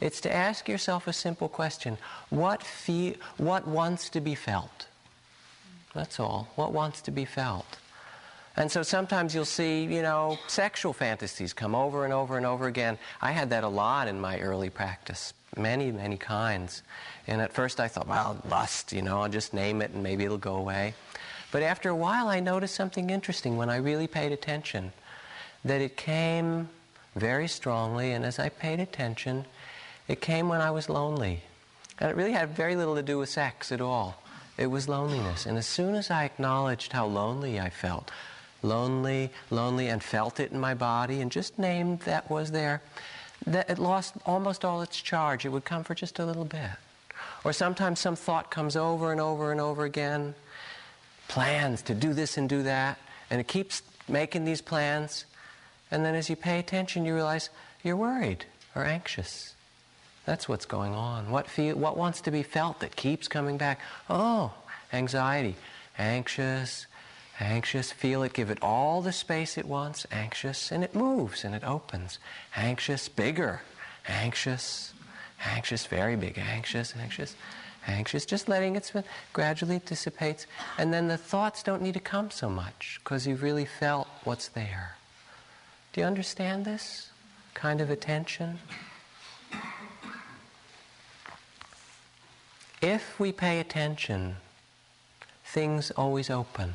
It's 0.00 0.20
to 0.20 0.32
ask 0.32 0.68
yourself 0.68 1.08
a 1.08 1.12
simple 1.12 1.48
question 1.48 1.98
what, 2.30 2.62
fe- 2.62 3.16
what 3.36 3.66
wants 3.66 4.08
to 4.10 4.20
be 4.20 4.34
felt? 4.34 4.87
That's 5.94 6.20
all. 6.20 6.48
What 6.54 6.72
wants 6.72 7.00
to 7.02 7.10
be 7.10 7.24
felt? 7.24 7.78
And 8.56 8.70
so 8.70 8.82
sometimes 8.82 9.34
you'll 9.34 9.44
see, 9.44 9.84
you 9.84 10.02
know, 10.02 10.38
sexual 10.48 10.92
fantasies 10.92 11.52
come 11.52 11.74
over 11.74 12.04
and 12.04 12.12
over 12.12 12.36
and 12.36 12.44
over 12.44 12.66
again. 12.66 12.98
I 13.22 13.30
had 13.30 13.50
that 13.50 13.62
a 13.62 13.68
lot 13.68 14.08
in 14.08 14.20
my 14.20 14.40
early 14.40 14.68
practice, 14.68 15.32
many, 15.56 15.92
many 15.92 16.16
kinds. 16.16 16.82
And 17.28 17.40
at 17.40 17.52
first 17.52 17.78
I 17.78 17.86
thought, 17.86 18.08
well, 18.08 18.36
lust, 18.48 18.92
you 18.92 19.02
know, 19.02 19.22
I'll 19.22 19.28
just 19.28 19.54
name 19.54 19.80
it 19.80 19.92
and 19.92 20.02
maybe 20.02 20.24
it'll 20.24 20.38
go 20.38 20.56
away. 20.56 20.94
But 21.52 21.62
after 21.62 21.88
a 21.88 21.96
while 21.96 22.28
I 22.28 22.40
noticed 22.40 22.74
something 22.74 23.10
interesting 23.10 23.56
when 23.56 23.70
I 23.70 23.76
really 23.76 24.06
paid 24.06 24.32
attention. 24.32 24.92
That 25.64 25.80
it 25.80 25.96
came 25.96 26.68
very 27.16 27.48
strongly, 27.48 28.12
and 28.12 28.24
as 28.24 28.38
I 28.38 28.48
paid 28.48 28.80
attention, 28.80 29.44
it 30.06 30.20
came 30.20 30.48
when 30.48 30.60
I 30.60 30.70
was 30.70 30.88
lonely. 30.88 31.42
And 31.98 32.10
it 32.10 32.16
really 32.16 32.32
had 32.32 32.50
very 32.50 32.76
little 32.76 32.94
to 32.94 33.02
do 33.02 33.18
with 33.18 33.28
sex 33.28 33.72
at 33.72 33.80
all. 33.80 34.22
It 34.58 34.66
was 34.66 34.88
loneliness. 34.88 35.46
And 35.46 35.56
as 35.56 35.66
soon 35.66 35.94
as 35.94 36.10
I 36.10 36.24
acknowledged 36.24 36.92
how 36.92 37.06
lonely 37.06 37.60
I 37.60 37.70
felt, 37.70 38.10
lonely, 38.62 39.30
lonely, 39.50 39.88
and 39.88 40.02
felt 40.02 40.40
it 40.40 40.50
in 40.50 40.58
my 40.58 40.74
body, 40.74 41.20
and 41.20 41.30
just 41.30 41.58
named 41.58 42.00
that 42.00 42.28
was 42.28 42.50
there, 42.50 42.82
that 43.46 43.70
it 43.70 43.78
lost 43.78 44.14
almost 44.26 44.64
all 44.64 44.82
its 44.82 45.00
charge. 45.00 45.46
It 45.46 45.50
would 45.50 45.64
come 45.64 45.84
for 45.84 45.94
just 45.94 46.18
a 46.18 46.26
little 46.26 46.44
bit. 46.44 46.70
Or 47.44 47.52
sometimes 47.52 48.00
some 48.00 48.16
thought 48.16 48.50
comes 48.50 48.74
over 48.74 49.12
and 49.12 49.20
over 49.20 49.52
and 49.52 49.60
over 49.60 49.84
again. 49.84 50.34
Plans 51.28 51.80
to 51.82 51.94
do 51.94 52.12
this 52.12 52.36
and 52.36 52.48
do 52.48 52.64
that. 52.64 52.98
And 53.30 53.40
it 53.40 53.46
keeps 53.46 53.82
making 54.08 54.44
these 54.44 54.60
plans. 54.60 55.24
And 55.90 56.04
then 56.04 56.16
as 56.16 56.28
you 56.28 56.34
pay 56.34 56.58
attention, 56.58 57.04
you 57.04 57.14
realize 57.14 57.48
you're 57.84 57.96
worried 57.96 58.44
or 58.74 58.84
anxious. 58.84 59.54
That's 60.28 60.46
what's 60.46 60.66
going 60.66 60.92
on. 60.92 61.30
What, 61.30 61.48
feel, 61.48 61.74
what 61.76 61.96
wants 61.96 62.20
to 62.20 62.30
be 62.30 62.42
felt 62.42 62.80
that 62.80 62.94
keeps 62.96 63.28
coming 63.28 63.56
back? 63.56 63.80
Oh, 64.10 64.52
anxiety. 64.92 65.56
Anxious, 65.96 66.86
anxious. 67.40 67.92
Feel 67.92 68.22
it. 68.24 68.34
Give 68.34 68.50
it 68.50 68.58
all 68.60 69.00
the 69.00 69.10
space 69.10 69.56
it 69.56 69.64
wants. 69.64 70.06
Anxious. 70.12 70.70
And 70.70 70.84
it 70.84 70.94
moves 70.94 71.46
and 71.46 71.54
it 71.54 71.64
opens. 71.64 72.18
Anxious, 72.54 73.08
bigger. 73.08 73.62
Anxious, 74.06 74.92
anxious, 75.46 75.86
very 75.86 76.14
big. 76.14 76.36
Anxious, 76.36 76.92
anxious, 77.00 77.34
anxious. 77.86 78.26
Just 78.26 78.50
letting 78.50 78.76
it 78.76 78.92
gradually 79.32 79.76
it 79.76 79.86
dissipates. 79.86 80.46
And 80.76 80.92
then 80.92 81.08
the 81.08 81.16
thoughts 81.16 81.62
don't 81.62 81.80
need 81.80 81.94
to 81.94 82.00
come 82.00 82.30
so 82.30 82.50
much 82.50 83.00
because 83.02 83.26
you've 83.26 83.42
really 83.42 83.64
felt 83.64 84.06
what's 84.24 84.48
there. 84.48 84.96
Do 85.94 86.02
you 86.02 86.06
understand 86.06 86.66
this 86.66 87.12
kind 87.54 87.80
of 87.80 87.88
attention? 87.88 88.58
If 92.80 93.18
we 93.18 93.32
pay 93.32 93.58
attention, 93.58 94.36
things 95.44 95.90
always 95.90 96.30
open. 96.30 96.74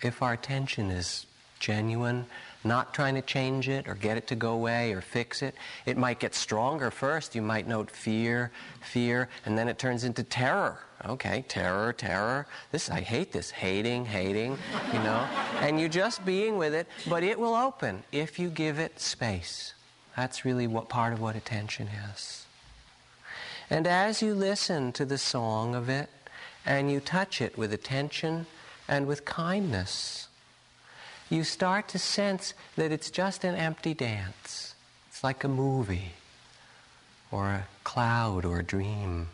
If 0.00 0.22
our 0.22 0.32
attention 0.32 0.90
is 0.90 1.26
genuine, 1.58 2.26
not 2.62 2.94
trying 2.94 3.16
to 3.16 3.22
change 3.22 3.68
it 3.68 3.88
or 3.88 3.94
get 3.94 4.16
it 4.16 4.28
to 4.28 4.36
go 4.36 4.52
away 4.52 4.92
or 4.92 5.00
fix 5.00 5.42
it, 5.42 5.56
it 5.86 5.96
might 5.96 6.20
get 6.20 6.36
stronger 6.36 6.90
first. 6.90 7.34
You 7.34 7.42
might 7.42 7.66
note 7.66 7.90
fear, 7.90 8.52
fear, 8.80 9.28
and 9.44 9.58
then 9.58 9.68
it 9.68 9.78
turns 9.78 10.04
into 10.04 10.22
terror. 10.22 10.78
Okay, 11.04 11.44
terror, 11.48 11.92
terror. 11.92 12.46
This 12.70 12.88
I 12.88 13.00
hate 13.00 13.32
this, 13.32 13.50
hating, 13.50 14.06
hating, 14.06 14.56
you 14.92 14.98
know. 15.00 15.26
and 15.60 15.80
you're 15.80 15.88
just 15.88 16.24
being 16.24 16.58
with 16.58 16.74
it, 16.74 16.86
but 17.08 17.24
it 17.24 17.38
will 17.38 17.54
open 17.54 18.04
if 18.12 18.38
you 18.38 18.50
give 18.50 18.78
it 18.78 19.00
space. 19.00 19.74
That's 20.16 20.44
really 20.44 20.68
what 20.68 20.88
part 20.88 21.12
of 21.12 21.20
what 21.20 21.34
attention 21.34 21.88
is. 22.12 22.46
And 23.70 23.86
as 23.86 24.22
you 24.22 24.34
listen 24.34 24.92
to 24.92 25.04
the 25.04 25.18
song 25.18 25.74
of 25.74 25.88
it 25.88 26.10
and 26.66 26.90
you 26.90 27.00
touch 27.00 27.40
it 27.40 27.56
with 27.56 27.72
attention 27.72 28.46
and 28.88 29.06
with 29.06 29.24
kindness, 29.24 30.28
you 31.30 31.44
start 31.44 31.88
to 31.88 31.98
sense 31.98 32.54
that 32.76 32.92
it's 32.92 33.10
just 33.10 33.44
an 33.44 33.54
empty 33.54 33.94
dance. 33.94 34.74
It's 35.08 35.24
like 35.24 35.44
a 35.44 35.48
movie 35.48 36.12
or 37.30 37.46
a 37.46 37.66
cloud 37.82 38.44
or 38.44 38.58
a 38.58 38.62
dream. 38.62 39.28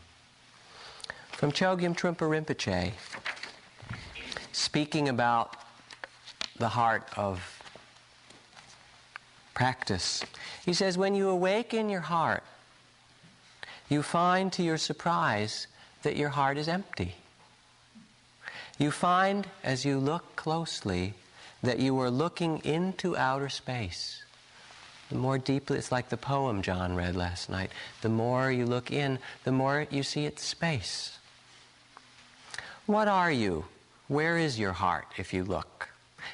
From 1.32 1.52
Chogyam 1.52 1.96
Trungpa 1.96 2.28
Rinpoche, 2.28 2.92
speaking 4.52 5.08
about 5.08 5.56
the 6.58 6.68
heart 6.68 7.08
of 7.16 7.62
practice, 9.54 10.22
he 10.64 10.72
says, 10.72 10.96
When 10.96 11.14
you 11.14 11.28
awaken 11.28 11.88
your 11.88 12.02
heart 12.02 12.44
you 13.90 14.02
find 14.02 14.50
to 14.52 14.62
your 14.62 14.78
surprise 14.78 15.66
that 16.02 16.16
your 16.16 16.30
heart 16.30 16.56
is 16.56 16.68
empty. 16.68 17.14
You 18.78 18.90
find 18.90 19.46
as 19.62 19.84
you 19.84 19.98
look 19.98 20.36
closely 20.36 21.12
that 21.62 21.80
you 21.80 21.98
are 22.00 22.10
looking 22.10 22.64
into 22.64 23.16
outer 23.16 23.50
space. 23.50 24.22
The 25.10 25.16
more 25.16 25.38
deeply, 25.38 25.76
it's 25.76 25.92
like 25.92 26.08
the 26.08 26.16
poem 26.16 26.62
John 26.62 26.94
read 26.94 27.16
last 27.16 27.50
night. 27.50 27.72
The 28.00 28.08
more 28.08 28.50
you 28.50 28.64
look 28.64 28.92
in, 28.92 29.18
the 29.44 29.52
more 29.52 29.86
you 29.90 30.02
see 30.02 30.24
its 30.24 30.42
space. 30.42 31.18
What 32.86 33.08
are 33.08 33.30
you? 33.30 33.64
Where 34.08 34.38
is 34.38 34.58
your 34.58 34.72
heart 34.72 35.06
if 35.18 35.34
you 35.34 35.44
look? 35.44 35.88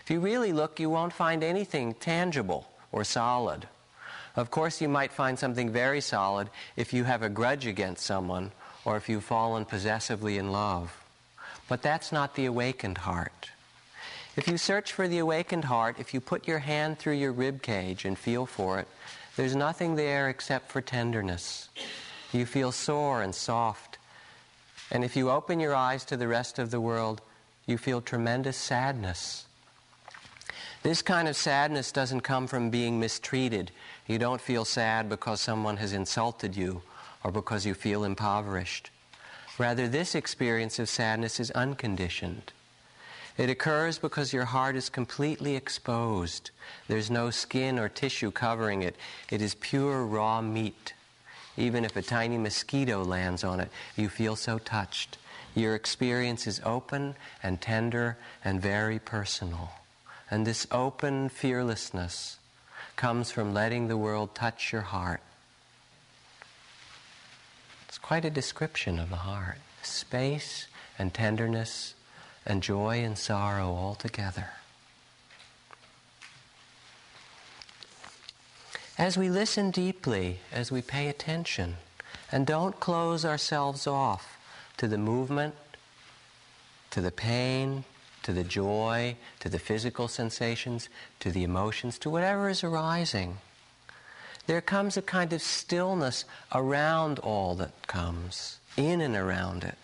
If 0.04 0.10
you 0.10 0.20
really 0.20 0.52
look, 0.52 0.78
you 0.78 0.90
won't 0.90 1.12
find 1.12 1.42
anything 1.42 1.94
tangible 1.94 2.70
or 2.92 3.02
solid. 3.02 3.66
Of 4.36 4.50
course, 4.50 4.80
you 4.80 4.88
might 4.88 5.12
find 5.12 5.38
something 5.38 5.70
very 5.70 6.00
solid 6.00 6.50
if 6.76 6.92
you 6.92 7.04
have 7.04 7.22
a 7.22 7.30
grudge 7.30 7.66
against 7.66 8.04
someone 8.04 8.52
or 8.84 8.96
if 8.96 9.08
you've 9.08 9.24
fallen 9.24 9.64
possessively 9.64 10.36
in 10.36 10.52
love. 10.52 11.02
But 11.68 11.82
that's 11.82 12.12
not 12.12 12.34
the 12.34 12.44
awakened 12.44 12.98
heart. 12.98 13.50
If 14.36 14.46
you 14.46 14.58
search 14.58 14.92
for 14.92 15.08
the 15.08 15.18
awakened 15.18 15.64
heart, 15.64 15.96
if 15.98 16.12
you 16.12 16.20
put 16.20 16.46
your 16.46 16.58
hand 16.58 16.98
through 16.98 17.14
your 17.14 17.32
rib 17.32 17.62
cage 17.62 18.04
and 18.04 18.18
feel 18.18 18.44
for 18.44 18.78
it, 18.78 18.86
there's 19.36 19.56
nothing 19.56 19.96
there 19.96 20.28
except 20.28 20.70
for 20.70 20.82
tenderness. 20.82 21.70
You 22.32 22.44
feel 22.44 22.70
sore 22.70 23.22
and 23.22 23.34
soft. 23.34 23.96
And 24.90 25.02
if 25.02 25.16
you 25.16 25.30
open 25.30 25.58
your 25.58 25.74
eyes 25.74 26.04
to 26.06 26.16
the 26.16 26.28
rest 26.28 26.58
of 26.58 26.70
the 26.70 26.80
world, 26.80 27.22
you 27.66 27.78
feel 27.78 28.02
tremendous 28.02 28.58
sadness. 28.58 29.45
This 30.86 31.02
kind 31.02 31.26
of 31.26 31.34
sadness 31.34 31.90
doesn't 31.90 32.20
come 32.20 32.46
from 32.46 32.70
being 32.70 33.00
mistreated. 33.00 33.72
You 34.06 34.20
don't 34.20 34.40
feel 34.40 34.64
sad 34.64 35.08
because 35.08 35.40
someone 35.40 35.78
has 35.78 35.92
insulted 35.92 36.54
you 36.54 36.80
or 37.24 37.32
because 37.32 37.66
you 37.66 37.74
feel 37.74 38.04
impoverished. 38.04 38.92
Rather, 39.58 39.88
this 39.88 40.14
experience 40.14 40.78
of 40.78 40.88
sadness 40.88 41.40
is 41.40 41.50
unconditioned. 41.50 42.52
It 43.36 43.50
occurs 43.50 43.98
because 43.98 44.32
your 44.32 44.44
heart 44.44 44.76
is 44.76 44.88
completely 44.88 45.56
exposed. 45.56 46.52
There's 46.86 47.10
no 47.10 47.30
skin 47.30 47.80
or 47.80 47.88
tissue 47.88 48.30
covering 48.30 48.82
it. 48.82 48.94
It 49.28 49.42
is 49.42 49.56
pure 49.56 50.06
raw 50.06 50.40
meat. 50.40 50.94
Even 51.56 51.84
if 51.84 51.96
a 51.96 52.02
tiny 52.02 52.38
mosquito 52.38 53.02
lands 53.02 53.42
on 53.42 53.58
it, 53.58 53.72
you 53.96 54.08
feel 54.08 54.36
so 54.36 54.58
touched. 54.58 55.18
Your 55.56 55.74
experience 55.74 56.46
is 56.46 56.60
open 56.64 57.16
and 57.42 57.60
tender 57.60 58.18
and 58.44 58.62
very 58.62 59.00
personal. 59.00 59.72
And 60.30 60.46
this 60.46 60.66
open 60.70 61.28
fearlessness 61.28 62.38
comes 62.96 63.30
from 63.30 63.54
letting 63.54 63.88
the 63.88 63.96
world 63.96 64.34
touch 64.34 64.72
your 64.72 64.82
heart. 64.82 65.20
It's 67.88 67.98
quite 67.98 68.24
a 68.24 68.30
description 68.30 68.98
of 68.98 69.10
the 69.10 69.16
heart 69.16 69.58
space 69.82 70.66
and 70.98 71.14
tenderness 71.14 71.94
and 72.44 72.62
joy 72.62 73.04
and 73.04 73.16
sorrow 73.16 73.72
all 73.72 73.94
together. 73.94 74.48
As 78.98 79.16
we 79.16 79.28
listen 79.28 79.70
deeply, 79.70 80.40
as 80.50 80.72
we 80.72 80.82
pay 80.82 81.08
attention, 81.08 81.76
and 82.32 82.46
don't 82.46 82.80
close 82.80 83.24
ourselves 83.24 83.86
off 83.86 84.38
to 84.78 84.88
the 84.88 84.98
movement, 84.98 85.54
to 86.90 87.00
the 87.00 87.10
pain, 87.10 87.84
to 88.26 88.32
the 88.32 88.42
joy, 88.42 89.14
to 89.38 89.48
the 89.48 89.58
physical 89.58 90.08
sensations, 90.08 90.88
to 91.20 91.30
the 91.30 91.44
emotions, 91.44 91.96
to 91.96 92.10
whatever 92.10 92.48
is 92.48 92.64
arising, 92.64 93.38
there 94.48 94.60
comes 94.60 94.96
a 94.96 95.02
kind 95.02 95.32
of 95.32 95.40
stillness 95.40 96.24
around 96.52 97.20
all 97.20 97.54
that 97.54 97.86
comes, 97.86 98.58
in 98.76 99.00
and 99.00 99.14
around 99.14 99.62
it. 99.62 99.78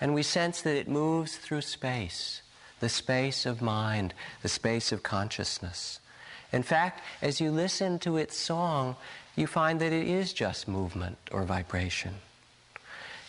And 0.00 0.14
we 0.14 0.22
sense 0.22 0.62
that 0.62 0.74
it 0.74 0.88
moves 0.88 1.36
through 1.36 1.60
space, 1.60 2.40
the 2.80 2.88
space 2.88 3.44
of 3.44 3.60
mind, 3.60 4.14
the 4.40 4.48
space 4.48 4.90
of 4.90 5.02
consciousness. 5.02 6.00
In 6.54 6.62
fact, 6.62 7.02
as 7.20 7.42
you 7.42 7.50
listen 7.50 7.98
to 7.98 8.16
its 8.16 8.38
song, 8.38 8.96
you 9.36 9.46
find 9.46 9.80
that 9.80 9.92
it 9.92 10.08
is 10.08 10.32
just 10.32 10.66
movement 10.66 11.18
or 11.30 11.42
vibration. 11.42 12.14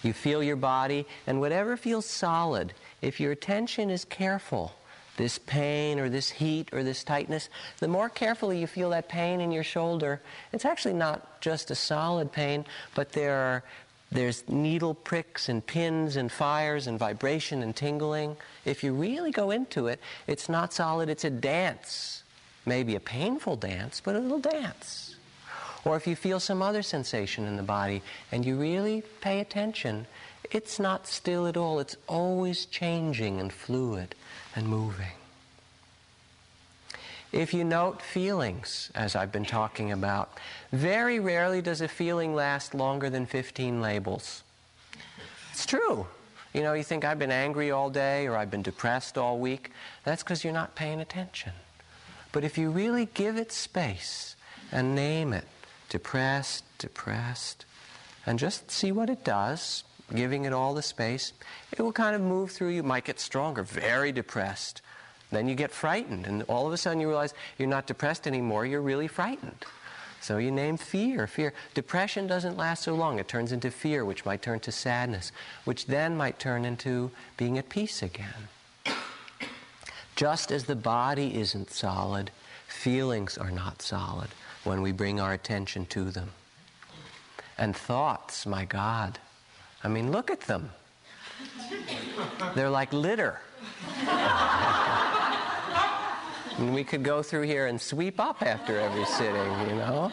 You 0.03 0.13
feel 0.13 0.41
your 0.41 0.55
body, 0.55 1.05
and 1.25 1.41
whatever 1.41 1.75
feels 1.75 2.05
solid, 2.05 2.73
if 3.01 3.19
your 3.19 3.31
attention 3.31 3.89
is 3.89 4.05
careful, 4.05 4.73
this 5.17 5.39
pain 5.39 5.99
or 5.99 6.09
this 6.09 6.29
heat 6.29 6.69
or 6.71 6.83
this 6.83 7.03
tightness, 7.03 7.49
the 7.79 7.87
more 7.87 8.09
carefully 8.09 8.59
you 8.59 8.67
feel 8.67 8.91
that 8.91 9.09
pain 9.09 9.41
in 9.41 9.51
your 9.51 9.63
shoulder, 9.63 10.21
it's 10.53 10.65
actually 10.65 10.93
not 10.93 11.41
just 11.41 11.71
a 11.71 11.75
solid 11.75 12.31
pain, 12.31 12.65
but 12.95 13.11
there 13.11 13.35
are 13.35 13.63
there's 14.09 14.47
needle 14.47 14.93
pricks 14.93 15.49
and 15.49 15.65
pins 15.65 16.15
and 16.15 16.31
fires 16.31 16.87
and 16.87 16.97
vibration 16.97 17.61
and 17.61 17.75
tingling. 17.75 18.37
If 18.63 18.83
you 18.83 18.93
really 18.93 19.31
go 19.31 19.51
into 19.51 19.87
it, 19.87 19.99
it's 20.27 20.47
not 20.47 20.71
solid, 20.71 21.09
it's 21.09 21.25
a 21.25 21.29
dance. 21.29 22.23
Maybe 22.65 22.95
a 22.95 23.01
painful 23.01 23.57
dance, 23.57 24.01
but 24.03 24.15
a 24.15 24.19
little 24.19 24.39
dance. 24.39 25.17
Or 25.83 25.97
if 25.97 26.07
you 26.07 26.15
feel 26.15 26.39
some 26.39 26.61
other 26.61 26.83
sensation 26.83 27.45
in 27.45 27.57
the 27.57 27.63
body 27.63 28.01
and 28.31 28.45
you 28.45 28.57
really 28.57 29.03
pay 29.19 29.39
attention, 29.39 30.07
it's 30.51 30.79
not 30.79 31.07
still 31.07 31.47
at 31.47 31.57
all. 31.57 31.79
It's 31.79 31.97
always 32.07 32.65
changing 32.65 33.39
and 33.39 33.51
fluid 33.51 34.15
and 34.55 34.67
moving. 34.67 35.11
If 37.31 37.53
you 37.53 37.63
note 37.63 38.01
feelings, 38.01 38.89
as 38.95 39.15
I've 39.15 39.31
been 39.31 39.45
talking 39.45 39.91
about, 39.91 40.37
very 40.71 41.19
rarely 41.19 41.61
does 41.61 41.81
a 41.81 41.87
feeling 41.87 42.33
last 42.33 42.73
longer 42.73 43.09
than 43.09 43.25
15 43.25 43.81
labels. 43.81 44.43
It's 45.51 45.65
true. 45.65 46.07
You 46.53 46.63
know, 46.63 46.73
you 46.73 46.83
think 46.83 47.03
I've 47.03 47.19
been 47.19 47.31
angry 47.31 47.71
all 47.71 47.89
day 47.89 48.27
or 48.27 48.37
I've 48.37 48.49
been 48.49 48.61
depressed 48.61 49.17
all 49.17 49.37
week. 49.39 49.71
That's 50.05 50.23
because 50.23 50.43
you're 50.43 50.53
not 50.53 50.75
paying 50.75 51.01
attention. 51.01 51.51
But 52.31 52.43
if 52.43 52.57
you 52.57 52.69
really 52.71 53.07
give 53.13 53.37
it 53.37 53.51
space 53.51 54.35
and 54.71 54.95
name 54.95 55.33
it, 55.33 55.45
depressed, 55.89 56.63
depressed, 56.77 57.65
and 58.25 58.39
just 58.39 58.71
see 58.71 58.91
what 58.91 59.09
it 59.09 59.23
does, 59.23 59.83
giving 60.13 60.45
it 60.45 60.53
all 60.53 60.73
the 60.73 60.81
space, 60.81 61.33
it 61.71 61.81
will 61.81 61.91
kind 61.91 62.15
of 62.15 62.21
move 62.21 62.51
through 62.51 62.69
you. 62.69 62.83
Might 62.83 63.05
get 63.05 63.19
stronger, 63.19 63.63
very 63.63 64.11
depressed. 64.11 64.81
Then 65.31 65.49
you 65.49 65.55
get 65.55 65.71
frightened, 65.71 66.25
and 66.25 66.43
all 66.43 66.65
of 66.65 66.73
a 66.73 66.77
sudden 66.77 67.01
you 67.01 67.07
realize 67.09 67.33
you're 67.57 67.67
not 67.67 67.87
depressed 67.87 68.27
anymore, 68.27 68.65
you're 68.65 68.81
really 68.81 69.07
frightened. 69.07 69.65
So 70.21 70.37
you 70.37 70.51
name 70.51 70.77
fear. 70.77 71.27
Fear. 71.27 71.53
Depression 71.73 72.27
doesn't 72.27 72.57
last 72.57 72.83
so 72.83 72.95
long. 72.95 73.19
It 73.19 73.27
turns 73.27 73.51
into 73.51 73.71
fear, 73.71 74.03
which 74.03 74.25
might 74.25 74.41
turn 74.41 74.59
to 74.61 74.71
sadness, 74.71 75.31
which 75.63 75.85
then 75.85 76.17
might 76.17 76.39
turn 76.39 76.65
into 76.65 77.11
being 77.37 77.57
at 77.57 77.69
peace 77.69 78.01
again. 78.01 78.49
Just 80.15 80.51
as 80.51 80.65
the 80.65 80.75
body 80.75 81.39
isn't 81.39 81.71
solid, 81.71 82.31
feelings 82.67 83.37
are 83.37 83.51
not 83.51 83.81
solid 83.81 84.29
when 84.63 84.81
we 84.81 84.91
bring 84.91 85.19
our 85.19 85.33
attention 85.33 85.85
to 85.87 86.09
them. 86.09 86.31
And 87.57 87.75
thoughts, 87.75 88.45
my 88.45 88.65
God. 88.65 89.19
I 89.88 89.89
mean, 89.89 90.11
look 90.11 90.29
at 90.29 90.41
them. 90.41 90.69
They're 92.55 92.69
like 92.69 92.91
litter. 92.91 93.39
and 96.57 96.73
we 96.73 96.83
could 96.83 97.03
go 97.03 97.23
through 97.23 97.43
here 97.43 97.67
and 97.67 97.79
sweep 97.79 98.19
up 98.19 98.41
after 98.41 98.77
every 98.77 99.05
sitting, 99.05 99.49
you 99.69 99.75
know? 99.75 100.11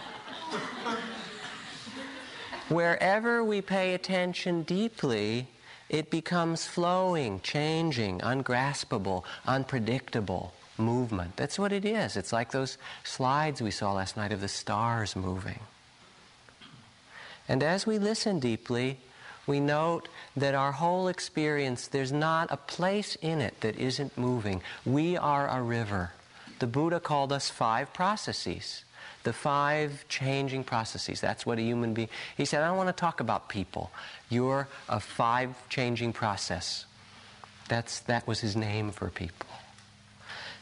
Wherever 2.69 3.43
we 3.43 3.61
pay 3.61 3.95
attention 3.95 4.63
deeply, 4.63 5.49
it 5.89 6.09
becomes 6.09 6.69
flowing, 6.69 7.41
changing, 7.41 8.21
ungraspable, 8.23 9.25
unpredictable 9.45 10.53
movement. 10.79 11.35
That's 11.35 11.59
what 11.59 11.73
it 11.73 11.85
is. 11.85 12.17
It's 12.17 12.33
like 12.33 12.53
those 12.53 12.79
slides 13.03 13.61
we 13.61 13.73
saw 13.73 13.93
last 13.95 14.17
night 14.17 14.31
of 14.31 14.41
the 14.41 14.47
stars 14.47 15.17
moving. 15.17 15.59
And 17.49 17.65
as 17.65 17.89
we 17.89 17.99
listen 17.99 18.39
deeply, 18.39 19.01
we 19.47 19.61
note 19.61 20.09
that 20.37 20.55
our 20.55 20.73
whole 20.73 21.09
experience, 21.09 21.89
there's 21.89 22.13
not 22.13 22.49
a 22.51 22.57
place 22.57 23.17
in 23.17 23.41
it 23.41 23.61
that 23.61 23.79
isn't 23.79 24.17
moving. 24.17 24.63
We 24.87 25.17
are 25.17 25.49
a 25.49 25.63
river. 25.63 26.13
The 26.59 26.67
Buddha 26.67 27.01
called 27.01 27.33
us 27.33 27.51
five 27.51 27.93
processes. 27.93 28.85
The 29.25 29.33
five 29.33 30.05
changing 30.09 30.65
processes. 30.65 31.21
That's 31.21 31.45
what 31.47 31.59
a 31.59 31.63
human 31.63 31.95
being. 31.95 32.09
He 32.37 32.45
said, 32.45 32.63
I 32.63 32.69
don't 32.69 32.77
want 32.77 32.89
to 32.89 33.01
talk 33.01 33.21
about 33.21 33.49
people. 33.49 33.91
You're 34.29 34.69
a 34.89 35.01
five 35.01 35.55
changing 35.69 36.13
process. 36.13 36.85
That's, 37.69 38.01
that 38.01 38.27
was 38.27 38.41
his 38.41 38.57
name 38.57 38.93
for 38.93 39.09
people. 39.11 39.49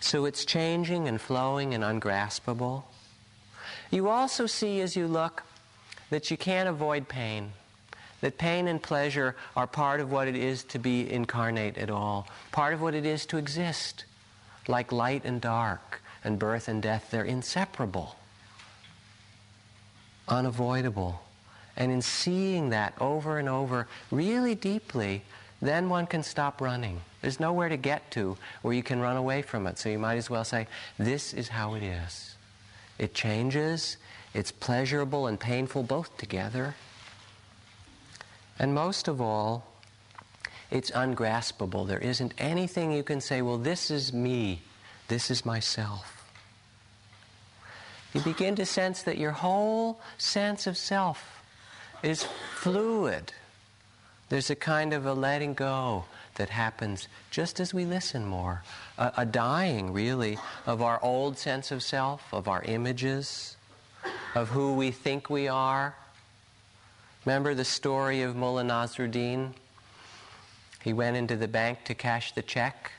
So 0.01 0.25
it's 0.25 0.45
changing 0.45 1.09
and 1.09 1.21
flowing 1.21 1.75
and 1.75 1.85
ungraspable. 1.85 2.85
You 3.91 4.09
also 4.09 4.47
see 4.47 4.81
as 4.81 4.97
you 4.97 5.07
look 5.07 5.43
that 6.11 6.31
you 6.31 6.37
can't 6.37 6.69
avoid 6.69 7.09
pain 7.09 7.53
that 8.23 8.39
pain 8.39 8.69
and 8.69 8.83
pleasure 8.83 9.37
are 9.55 9.67
part 9.67 10.01
of 10.01 10.11
what 10.11 10.27
it 10.27 10.37
is 10.37 10.65
to 10.65 10.79
be 10.79 11.13
incarnate 11.13 11.77
at 11.77 11.91
all, 11.91 12.27
part 12.53 12.73
of 12.73 12.81
what 12.81 12.95
it 12.95 13.05
is 13.05 13.27
to 13.27 13.37
exist. 13.37 14.07
Like 14.69 14.93
light 14.93 15.25
and 15.25 15.41
dark 15.41 16.01
and 16.25 16.39
birth 16.39 16.69
and 16.69 16.81
death, 16.81 17.09
they're 17.11 17.25
inseparable, 17.25 18.17
unavoidable. 20.29 21.21
And 21.77 21.91
in 21.91 22.01
seeing 22.01 22.71
that 22.71 22.95
over 23.01 23.39
and 23.39 23.49
over 23.49 23.89
really 24.11 24.55
deeply, 24.55 25.23
then 25.61 25.89
one 25.89 26.07
can 26.07 26.23
stop 26.23 26.61
running. 26.61 27.01
There's 27.23 27.41
nowhere 27.41 27.69
to 27.69 27.77
get 27.77 28.11
to 28.13 28.37
where 28.63 28.75
you 28.75 28.83
can 28.83 29.01
run 29.01 29.17
away 29.17 29.43
from 29.43 29.67
it. 29.67 29.79
So 29.79 29.89
you 29.89 29.99
might 29.99 30.17
as 30.17 30.31
well 30.31 30.45
say, 30.45 30.69
This 30.99 31.35
is 31.35 31.49
how 31.49 31.75
it 31.75 31.83
is. 31.83 32.37
It 32.99 33.15
changes, 33.15 33.97
it's 34.33 34.53
pleasurable 34.53 35.27
and 35.27 35.41
painful 35.41 35.83
both 35.83 36.17
together. 36.19 36.75
And 38.63 38.73
most 38.75 39.09
of 39.09 39.21
all, 39.21 39.67
it's 40.71 40.91
ungraspable. 40.95 41.85
There 41.85 41.99
isn't 41.99 42.33
anything 42.39 42.93
you 42.93 43.03
can 43.03 43.21
say, 43.21 43.43
well, 43.43 43.59
this 43.59 43.91
is 43.91 44.13
me, 44.13 44.63
this 45.09 45.31
is 45.33 45.45
myself. 45.45 46.25
You 48.15 48.21
begin 48.21 48.55
to 48.57 48.65
sense 48.65 49.03
that 49.03 49.19
your 49.19 49.33
whole 49.33 50.01
sense 50.17 50.69
of 50.69 50.77
self 50.77 51.43
is 52.05 52.25
fluid. 52.55 53.33
There's 54.29 54.49
a 54.49 54.55
kind 54.55 54.95
of 54.95 55.07
a 55.07 55.13
letting 55.13 55.55
go 55.55 56.05
that 56.37 56.49
happens 56.49 57.09
just 57.31 57.59
as 57.59 57.75
we 57.75 57.85
listen 57.85 58.25
more. 58.25 58.63
A, 58.97 59.13
a, 59.19 59.27
dying, 59.27 59.93
really, 59.93 60.39
of 60.67 60.83
our 60.83 61.03
old 61.03 61.37
sense 61.37 61.73
of 61.73 61.83
self, 61.83 62.23
of 62.33 62.49
our 62.49 62.63
images, 62.63 63.57
of 64.35 64.51
who 64.51 64.75
we 64.75 64.91
think 64.91 65.29
we 65.29 65.49
are, 65.49 65.95
Remember 67.25 67.55
the 67.55 67.65
story 67.65 68.23
of 68.23 68.35
Mullah 68.35 68.65
Nasruddin? 68.65 69.53
He 70.83 70.93
went 70.93 71.17
into 71.17 71.37
the 71.37 71.47
bank 71.47 71.85
to 71.85 71.95
cash 71.95 72.33
the 72.33 72.43
check, 72.43 72.91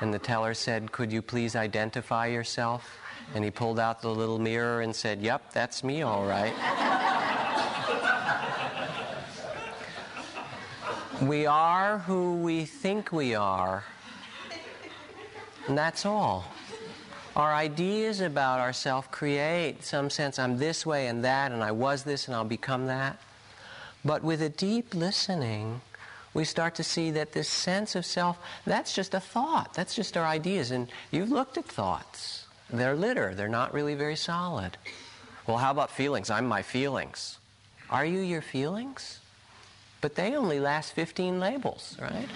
and 0.00 0.14
the 0.14 0.18
teller 0.18 0.54
said, 0.54 0.92
Could 0.92 1.12
you 1.12 1.20
please 1.20 1.54
identify 1.54 2.26
yourself? 2.26 2.98
And 3.34 3.44
he 3.44 3.50
pulled 3.50 3.78
out 3.78 4.00
the 4.00 4.08
little 4.08 4.38
mirror 4.38 4.80
and 4.80 4.96
said, 4.96 5.20
Yep, 5.20 5.52
that's 5.52 5.84
me, 5.84 6.00
all 6.00 6.24
right. 6.24 6.54
we 11.20 11.44
are 11.44 11.98
who 11.98 12.36
we 12.36 12.64
think 12.64 13.12
we 13.12 13.34
are, 13.34 13.84
and 15.68 15.76
that's 15.76 16.06
all. 16.06 16.46
Our 17.34 17.52
ideas 17.52 18.22
about 18.22 18.60
ourselves 18.60 19.08
create 19.10 19.84
some 19.84 20.08
sense 20.08 20.38
I'm 20.38 20.56
this 20.56 20.86
way 20.86 21.08
and 21.08 21.22
that, 21.26 21.52
and 21.52 21.62
I 21.62 21.72
was 21.72 22.04
this 22.04 22.26
and 22.26 22.34
I'll 22.34 22.44
become 22.44 22.86
that. 22.86 23.20
But 24.06 24.22
with 24.22 24.40
a 24.40 24.48
deep 24.48 24.94
listening, 24.94 25.80
we 26.32 26.44
start 26.44 26.76
to 26.76 26.84
see 26.84 27.10
that 27.10 27.32
this 27.32 27.48
sense 27.48 27.96
of 27.96 28.06
self, 28.06 28.38
that's 28.64 28.94
just 28.94 29.14
a 29.14 29.20
thought. 29.20 29.74
That's 29.74 29.96
just 29.96 30.16
our 30.16 30.24
ideas. 30.24 30.70
And 30.70 30.88
you've 31.10 31.32
looked 31.32 31.58
at 31.58 31.64
thoughts. 31.64 32.46
They're 32.70 32.94
litter, 32.94 33.34
they're 33.34 33.48
not 33.48 33.74
really 33.74 33.96
very 33.96 34.14
solid. 34.14 34.76
Well, 35.48 35.56
how 35.56 35.72
about 35.72 35.90
feelings? 35.90 36.30
I'm 36.30 36.46
my 36.46 36.62
feelings. 36.62 37.38
Are 37.90 38.04
you 38.04 38.20
your 38.20 38.42
feelings? 38.42 39.18
But 40.00 40.14
they 40.14 40.36
only 40.36 40.60
last 40.60 40.92
15 40.92 41.40
labels, 41.40 41.96
right? 42.00 42.28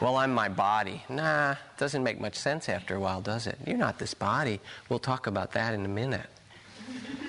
well, 0.00 0.16
I'm 0.16 0.32
my 0.32 0.48
body. 0.48 1.02
Nah, 1.10 1.56
doesn't 1.76 2.02
make 2.02 2.20
much 2.20 2.36
sense 2.36 2.70
after 2.70 2.94
a 2.94 3.00
while, 3.00 3.20
does 3.20 3.46
it? 3.46 3.58
You're 3.66 3.76
not 3.76 3.98
this 3.98 4.14
body. 4.14 4.60
We'll 4.88 4.98
talk 4.98 5.26
about 5.26 5.52
that 5.52 5.74
in 5.74 5.84
a 5.84 5.88
minute. 5.88 6.28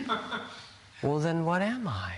well, 1.04 1.20
then 1.20 1.44
what 1.44 1.62
am 1.62 1.86
I? 1.88 2.14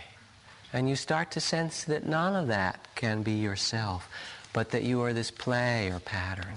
And 0.72 0.90
you 0.90 0.96
start 0.96 1.32
to 1.32 1.40
sense 1.40 1.84
that 1.86 2.06
none 2.06 2.36
of 2.36 2.48
that 2.48 2.88
can 2.96 3.24
be 3.24 3.34
yourself, 3.34 4.10
but 4.54 4.70
that 4.72 4.84
you 4.84 5.02
are 5.02 5.14
this 5.14 5.32
play 5.32 5.90
or 5.90 6.00
pattern. 6.00 6.54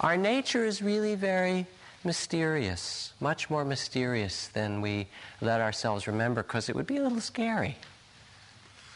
Our 0.00 0.16
nature 0.16 0.64
is 0.64 0.82
really 0.82 1.14
very 1.14 1.66
mysterious, 2.04 3.12
much 3.18 3.50
more 3.50 3.64
mysterious 3.64 4.48
than 4.48 4.80
we 4.80 5.08
let 5.40 5.60
ourselves 5.60 6.06
remember, 6.06 6.42
because 6.42 6.68
it 6.68 6.76
would 6.76 6.86
be 6.86 6.98
a 6.98 7.02
little 7.02 7.20
scary. 7.20 7.76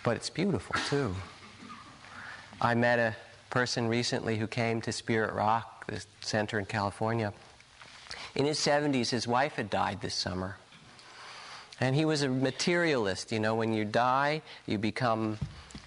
But 0.04 0.16
it's 0.16 0.30
beautiful, 0.30 0.76
too. 0.88 1.14
I 2.60 2.74
met 2.74 2.98
a 2.98 3.16
person 3.50 3.88
recently 3.88 4.36
who 4.36 4.46
came 4.46 4.80
to 4.82 4.92
Spirit 4.92 5.32
Rock, 5.34 5.86
the 5.86 6.04
center 6.20 6.58
in 6.58 6.66
California. 6.66 7.32
In 8.36 8.44
his 8.44 8.60
70s, 8.60 9.10
his 9.10 9.26
wife 9.26 9.54
had 9.54 9.70
died 9.70 10.00
this 10.00 10.14
summer. 10.14 10.56
And 11.80 11.96
he 11.96 12.04
was 12.04 12.22
a 12.22 12.28
materialist. 12.28 13.32
You 13.32 13.40
know, 13.40 13.54
when 13.54 13.72
you 13.72 13.84
die, 13.84 14.42
you 14.66 14.78
become 14.78 15.38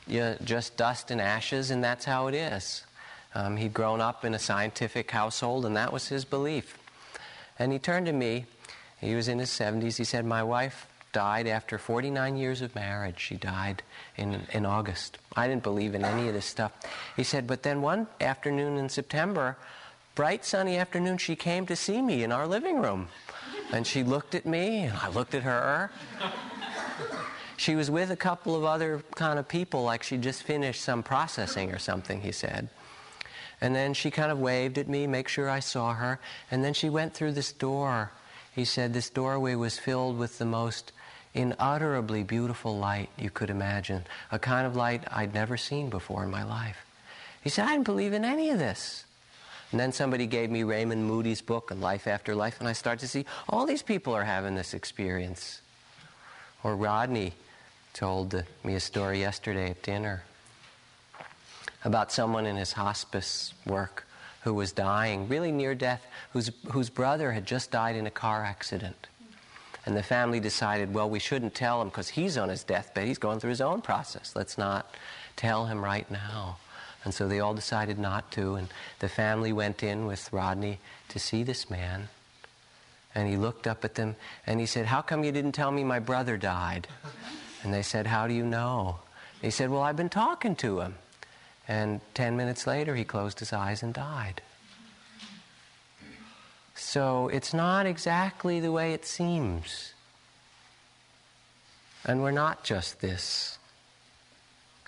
you 0.07 0.35
just 0.43 0.75
dust 0.75 1.11
and 1.11 1.21
ashes, 1.21 1.71
and 1.71 1.83
that's 1.83 2.05
how 2.05 2.27
it 2.27 2.35
is. 2.35 2.83
Um, 3.35 3.57
he'd 3.57 3.73
grown 3.73 4.01
up 4.01 4.25
in 4.25 4.33
a 4.33 4.39
scientific 4.39 5.11
household, 5.11 5.65
and 5.65 5.75
that 5.77 5.93
was 5.93 6.07
his 6.07 6.25
belief. 6.25 6.77
And 7.57 7.71
he 7.71 7.79
turned 7.79 8.05
to 8.07 8.11
me. 8.11 8.45
He 8.99 9.15
was 9.15 9.27
in 9.27 9.39
his 9.39 9.49
70s. 9.49 9.97
He 9.97 10.03
said, 10.03 10.25
My 10.25 10.43
wife 10.43 10.87
died 11.13 11.47
after 11.47 11.77
49 11.77 12.37
years 12.37 12.61
of 12.61 12.75
marriage. 12.75 13.19
She 13.19 13.35
died 13.35 13.83
in, 14.17 14.41
in 14.51 14.65
August. 14.65 15.17
I 15.35 15.47
didn't 15.47 15.63
believe 15.63 15.95
in 15.95 16.05
any 16.05 16.27
of 16.27 16.33
this 16.33 16.45
stuff. 16.45 16.71
He 17.15 17.23
said, 17.23 17.47
But 17.47 17.63
then 17.63 17.81
one 17.81 18.07
afternoon 18.21 18.77
in 18.77 18.89
September, 18.89 19.57
bright 20.15 20.45
sunny 20.45 20.77
afternoon, 20.77 21.17
she 21.17 21.35
came 21.35 21.65
to 21.67 21.75
see 21.75 22.01
me 22.01 22.23
in 22.23 22.31
our 22.31 22.47
living 22.47 22.81
room. 22.81 23.07
And 23.73 23.87
she 23.87 24.03
looked 24.03 24.35
at 24.35 24.45
me, 24.45 24.83
and 24.83 24.95
I 24.95 25.09
looked 25.09 25.33
at 25.33 25.41
her. 25.41 25.89
She 27.57 27.75
was 27.75 27.89
with 27.89 28.11
a 28.11 28.15
couple 28.15 28.55
of 28.55 28.63
other 28.63 29.03
kind 29.15 29.39
of 29.39 29.47
people, 29.47 29.83
like 29.83 30.03
she 30.03 30.17
just 30.17 30.43
finished 30.43 30.81
some 30.81 31.01
processing 31.01 31.71
or 31.71 31.79
something, 31.79 32.21
he 32.21 32.31
said. 32.31 32.69
And 33.61 33.75
then 33.75 33.95
she 33.95 34.11
kind 34.11 34.31
of 34.31 34.37
waved 34.37 34.77
at 34.77 34.87
me, 34.87 35.07
make 35.07 35.27
sure 35.27 35.49
I 35.49 35.59
saw 35.59 35.93
her. 35.93 36.19
And 36.51 36.63
then 36.63 36.75
she 36.75 36.87
went 36.87 37.15
through 37.15 37.31
this 37.31 37.51
door. 37.51 38.11
He 38.53 38.63
said 38.63 38.93
this 38.93 39.09
doorway 39.09 39.55
was 39.55 39.79
filled 39.79 40.19
with 40.19 40.37
the 40.37 40.45
most 40.45 40.91
inutterably 41.33 42.21
beautiful 42.21 42.77
light 42.77 43.09
you 43.17 43.31
could 43.31 43.49
imagine, 43.49 44.03
a 44.31 44.37
kind 44.37 44.67
of 44.67 44.75
light 44.75 45.03
I'd 45.09 45.33
never 45.33 45.57
seen 45.57 45.89
before 45.89 46.23
in 46.23 46.29
my 46.29 46.43
life. 46.43 46.85
He 47.41 47.49
said, 47.49 47.65
I 47.65 47.71
didn't 47.71 47.85
believe 47.85 48.13
in 48.13 48.23
any 48.23 48.51
of 48.51 48.59
this. 48.59 49.05
And 49.73 49.79
then 49.79 49.91
somebody 49.91 50.27
gave 50.27 50.51
me 50.51 50.61
Raymond 50.61 51.03
Moody's 51.03 51.41
book 51.41 51.71
on 51.71 51.81
Life 51.81 52.05
After 52.05 52.35
Life, 52.35 52.59
and 52.59 52.69
I 52.69 52.73
started 52.73 52.99
to 52.99 53.07
see 53.07 53.25
all 53.49 53.65
these 53.65 53.81
people 53.81 54.13
are 54.13 54.23
having 54.23 54.53
this 54.53 54.75
experience. 54.75 55.61
Or 56.63 56.75
Rodney 56.75 57.33
told 57.95 58.43
me 58.63 58.75
a 58.75 58.79
story 58.79 59.19
yesterday 59.19 59.71
at 59.71 59.81
dinner 59.81 60.25
about 61.83 62.11
someone 62.11 62.45
in 62.45 62.55
his 62.55 62.73
hospice 62.73 63.55
work 63.65 64.05
who 64.43 64.53
was 64.53 64.71
dying, 64.71 65.27
really 65.27 65.51
near 65.51 65.73
death, 65.73 66.05
whose, 66.33 66.51
whose 66.69 66.91
brother 66.91 67.31
had 67.31 67.47
just 67.47 67.71
died 67.71 67.95
in 67.95 68.05
a 68.05 68.11
car 68.11 68.43
accident. 68.43 69.07
And 69.87 69.97
the 69.97 70.03
family 70.03 70.39
decided, 70.39 70.93
well, 70.93 71.09
we 71.09 71.17
shouldn't 71.17 71.55
tell 71.55 71.81
him 71.81 71.87
because 71.87 72.09
he's 72.09 72.37
on 72.37 72.49
his 72.49 72.63
deathbed. 72.63 73.07
He's 73.07 73.17
going 73.17 73.39
through 73.39 73.49
his 73.49 73.61
own 73.61 73.81
process. 73.81 74.35
Let's 74.35 74.55
not 74.55 74.93
tell 75.35 75.65
him 75.65 75.83
right 75.83 76.09
now. 76.11 76.57
And 77.03 77.13
so 77.13 77.27
they 77.27 77.39
all 77.39 77.53
decided 77.53 77.99
not 77.99 78.31
to. 78.31 78.55
And 78.55 78.67
the 78.99 79.09
family 79.09 79.51
went 79.51 79.83
in 79.83 80.05
with 80.05 80.31
Rodney 80.31 80.79
to 81.09 81.19
see 81.19 81.43
this 81.43 81.69
man. 81.69 82.09
And 83.15 83.27
he 83.27 83.37
looked 83.37 83.67
up 83.67 83.85
at 83.85 83.95
them 83.95 84.15
and 84.47 84.59
he 84.59 84.65
said, 84.65 84.85
How 84.85 85.01
come 85.01 85.23
you 85.23 85.31
didn't 85.31 85.51
tell 85.51 85.71
me 85.71 85.83
my 85.83 85.99
brother 85.99 86.37
died? 86.37 86.87
And 87.63 87.73
they 87.73 87.83
said, 87.83 88.07
How 88.07 88.27
do 88.27 88.33
you 88.33 88.45
know? 88.45 88.99
He 89.41 89.51
said, 89.51 89.69
Well, 89.69 89.81
I've 89.81 89.97
been 89.97 90.09
talking 90.09 90.55
to 90.57 90.79
him. 90.79 90.95
And 91.67 92.01
10 92.13 92.35
minutes 92.35 92.67
later, 92.67 92.95
he 92.95 93.03
closed 93.03 93.39
his 93.39 93.53
eyes 93.53 93.83
and 93.83 93.93
died. 93.93 94.41
So 96.75 97.27
it's 97.29 97.53
not 97.53 97.85
exactly 97.85 98.59
the 98.59 98.71
way 98.71 98.93
it 98.93 99.05
seems. 99.05 99.93
And 102.05 102.21
we're 102.21 102.31
not 102.31 102.63
just 102.63 102.99
this. 102.99 103.57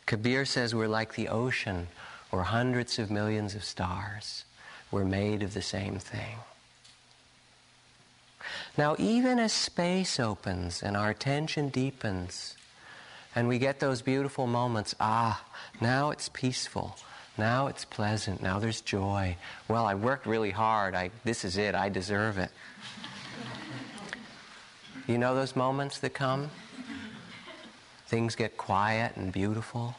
Kabir 0.06 0.46
says 0.46 0.76
we're 0.76 0.88
like 0.88 1.16
the 1.16 1.30
ocean 1.30 1.88
or 2.36 2.44
hundreds 2.44 3.00
of 3.00 3.10
millions 3.10 3.56
of 3.56 3.64
stars. 3.64 4.44
We're 4.92 5.06
made 5.06 5.42
of 5.42 5.54
the 5.54 5.62
same 5.62 6.00
thing. 6.00 6.36
Now, 8.78 8.96
even 9.00 9.40
as 9.40 9.54
space 9.54 10.20
opens 10.20 10.84
and 10.84 10.98
our 10.98 11.10
attention 11.10 11.70
deepens, 11.70 12.58
and 13.36 13.48
we 13.48 13.58
get 13.58 13.80
those 13.80 14.02
beautiful 14.02 14.48
moments, 14.48 14.94
ah, 15.00 15.44
now 15.80 16.12
it's 16.12 16.30
peaceful. 16.30 16.98
Now 17.38 17.68
it's 17.68 17.86
pleasant. 17.86 18.42
Now 18.42 18.60
there's 18.60 18.82
joy. 18.82 19.38
Well, 19.68 19.86
I 19.86 19.96
worked 19.96 20.26
really 20.26 20.52
hard. 20.52 20.94
I, 20.94 21.12
this 21.24 21.46
is 21.46 21.58
it. 21.58 21.74
I 21.74 21.90
deserve 21.90 22.38
it. 22.38 22.52
You 25.08 25.18
know 25.18 25.36
those 25.36 25.56
moments 25.56 26.00
that 26.00 26.14
come? 26.14 26.50
Things 28.08 28.36
get 28.36 28.58
quiet 28.58 29.16
and 29.16 29.32
beautiful. 29.32 29.96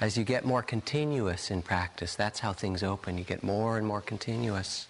As 0.00 0.16
you 0.16 0.24
get 0.24 0.44
more 0.44 0.62
continuous 0.62 1.50
in 1.50 1.62
practice, 1.62 2.14
that's 2.14 2.40
how 2.40 2.52
things 2.52 2.82
open. 2.82 3.18
You 3.18 3.24
get 3.24 3.42
more 3.42 3.78
and 3.78 3.86
more 3.86 4.00
continuous. 4.00 4.86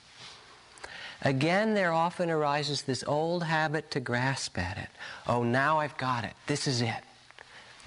Again, 1.22 1.74
there 1.74 1.92
often 1.92 2.30
arises 2.30 2.82
this 2.82 3.02
old 3.06 3.42
habit 3.44 3.90
to 3.92 4.00
grasp 4.00 4.58
at 4.58 4.78
it. 4.78 4.88
Oh, 5.26 5.42
now 5.42 5.78
I've 5.78 5.96
got 5.96 6.24
it. 6.24 6.34
This 6.46 6.66
is 6.66 6.82
it 6.82 7.02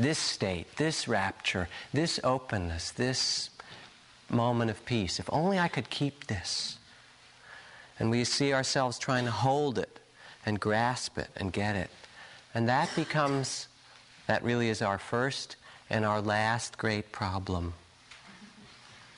this 0.01 0.17
state, 0.17 0.75
this 0.77 1.07
rapture, 1.07 1.67
this 1.93 2.19
openness, 2.23 2.91
this 2.91 3.49
moment 4.29 4.71
of 4.71 4.83
peace. 4.85 5.19
If 5.19 5.29
only 5.31 5.59
I 5.59 5.67
could 5.67 5.89
keep 5.89 6.27
this. 6.27 6.77
And 7.99 8.09
we 8.09 8.23
see 8.23 8.53
ourselves 8.53 8.97
trying 8.97 9.25
to 9.25 9.31
hold 9.31 9.77
it 9.77 9.99
and 10.45 10.59
grasp 10.59 11.17
it 11.17 11.29
and 11.35 11.53
get 11.53 11.75
it. 11.75 11.89
And 12.53 12.67
that 12.67 12.89
becomes, 12.95 13.67
that 14.27 14.43
really 14.43 14.69
is 14.69 14.81
our 14.81 14.97
first 14.97 15.55
and 15.91 16.05
our 16.05 16.21
last 16.21 16.77
great 16.77 17.11
problem. 17.11 17.73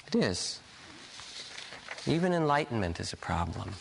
It 0.07 0.15
is. 0.15 0.59
Even 2.05 2.33
enlightenment 2.33 2.99
is 2.99 3.13
a 3.13 3.17
problem. 3.17 3.75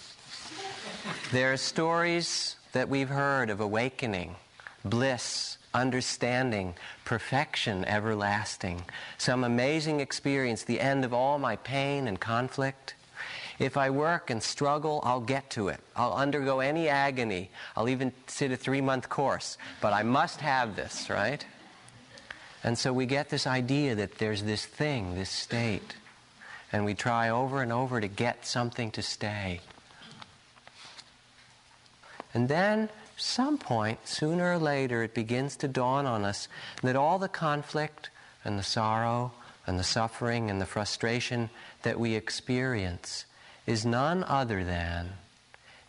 There 1.33 1.53
are 1.53 1.57
stories 1.57 2.57
that 2.73 2.89
we've 2.89 3.09
heard 3.09 3.51
of 3.51 3.61
awakening, 3.61 4.37
bliss, 4.85 5.57
understanding, 5.75 6.75
perfection 7.05 7.85
everlasting, 7.87 8.85
some 9.19 9.43
amazing 9.43 10.01
experience, 10.01 10.63
the 10.65 10.81
end 10.81 11.05
of 11.05 11.15
all 11.15 11.39
my 11.39 11.57
pain 11.57 12.07
and 12.07 12.21
conflict. 12.21 12.95
If 13.59 13.77
I 13.77 13.91
work 13.91 14.31
and 14.31 14.43
struggle, 14.43 15.01
I'll 15.03 15.21
get 15.21 15.51
to 15.51 15.69
it. 15.69 15.81
I'll 15.97 16.15
undergo 16.15 16.61
any 16.61 16.89
agony. 16.89 17.51
I'll 17.75 17.89
even 17.89 18.13
sit 18.27 18.53
a 18.53 18.57
three 18.57 18.81
month 18.81 19.09
course. 19.09 19.57
But 19.81 19.93
I 19.93 20.03
must 20.03 20.41
have 20.41 20.77
this, 20.77 21.09
right? 21.09 21.45
And 22.65 22.79
so 22.79 22.93
we 22.93 23.07
get 23.07 23.29
this 23.29 23.47
idea 23.47 23.95
that 23.97 24.19
there's 24.19 24.45
this 24.45 24.65
thing, 24.65 25.15
this 25.15 25.31
state. 25.31 25.97
And 26.73 26.85
we 26.85 26.95
try 26.95 27.29
over 27.29 27.61
and 27.61 27.73
over 27.73 28.01
to 28.01 28.09
get 28.09 28.47
something 28.47 28.91
to 28.93 29.03
stay. 29.03 29.61
And 32.35 32.49
then 32.49 32.89
some 33.17 33.59
point, 33.59 34.07
sooner 34.07 34.53
or 34.53 34.59
later, 34.59 35.03
it 35.03 35.15
begins 35.15 35.57
to 35.57 35.69
dawn 35.69 36.07
on 36.07 36.25
us 36.25 36.49
that 36.83 36.97
all 36.97 37.19
the 37.19 37.29
conflict 37.29 38.11
and 38.45 38.59
the 38.59 38.65
sorrow 38.65 39.33
and 39.67 39.79
the 39.79 39.85
suffering 39.85 40.51
and 40.51 40.61
the 40.61 40.67
frustration 40.67 41.51
that 41.83 42.01
we 42.01 42.15
experience 42.15 43.27
is 43.67 43.87
none 43.87 44.25
other 44.25 44.65
than, 44.65 45.13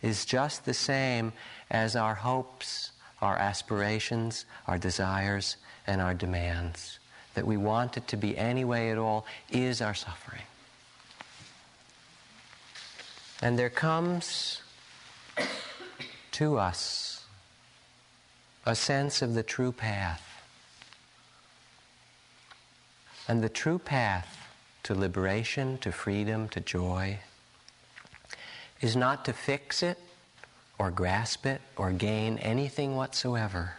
is 0.00 0.24
just 0.24 0.64
the 0.64 0.74
same 0.74 1.32
as 1.70 1.96
our 1.96 2.14
hopes, 2.14 2.92
our 3.20 3.36
aspirations, 3.36 4.44
our 4.68 4.78
desires, 4.78 5.56
and 5.86 6.00
our 6.00 6.14
demands. 6.14 6.98
That 7.34 7.46
we 7.46 7.56
want 7.56 7.96
it 7.96 8.06
to 8.08 8.16
be 8.16 8.38
any 8.38 8.64
way 8.64 8.90
at 8.90 8.98
all 8.98 9.26
is 9.50 9.82
our 9.82 9.94
suffering. 9.94 10.42
And 13.42 13.58
there 13.58 13.70
comes 13.70 14.62
to 16.32 16.58
us 16.58 17.24
a 18.64 18.74
sense 18.74 19.20
of 19.20 19.34
the 19.34 19.42
true 19.42 19.72
path. 19.72 20.22
And 23.28 23.42
the 23.42 23.48
true 23.48 23.78
path 23.78 24.48
to 24.84 24.94
liberation, 24.94 25.78
to 25.78 25.92
freedom, 25.92 26.48
to 26.50 26.60
joy 26.60 27.18
is 28.80 28.94
not 28.94 29.24
to 29.24 29.32
fix 29.32 29.82
it 29.82 29.98
or 30.78 30.90
grasp 30.90 31.46
it 31.46 31.60
or 31.76 31.90
gain 31.90 32.38
anything 32.38 32.96
whatsoever. 32.96 33.74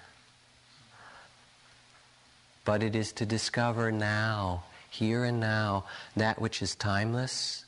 But 2.65 2.83
it 2.83 2.95
is 2.95 3.11
to 3.13 3.25
discover 3.25 3.91
now, 3.91 4.63
here 4.89 5.23
and 5.23 5.39
now, 5.39 5.85
that 6.15 6.41
which 6.41 6.61
is 6.61 6.75
timeless 6.75 7.63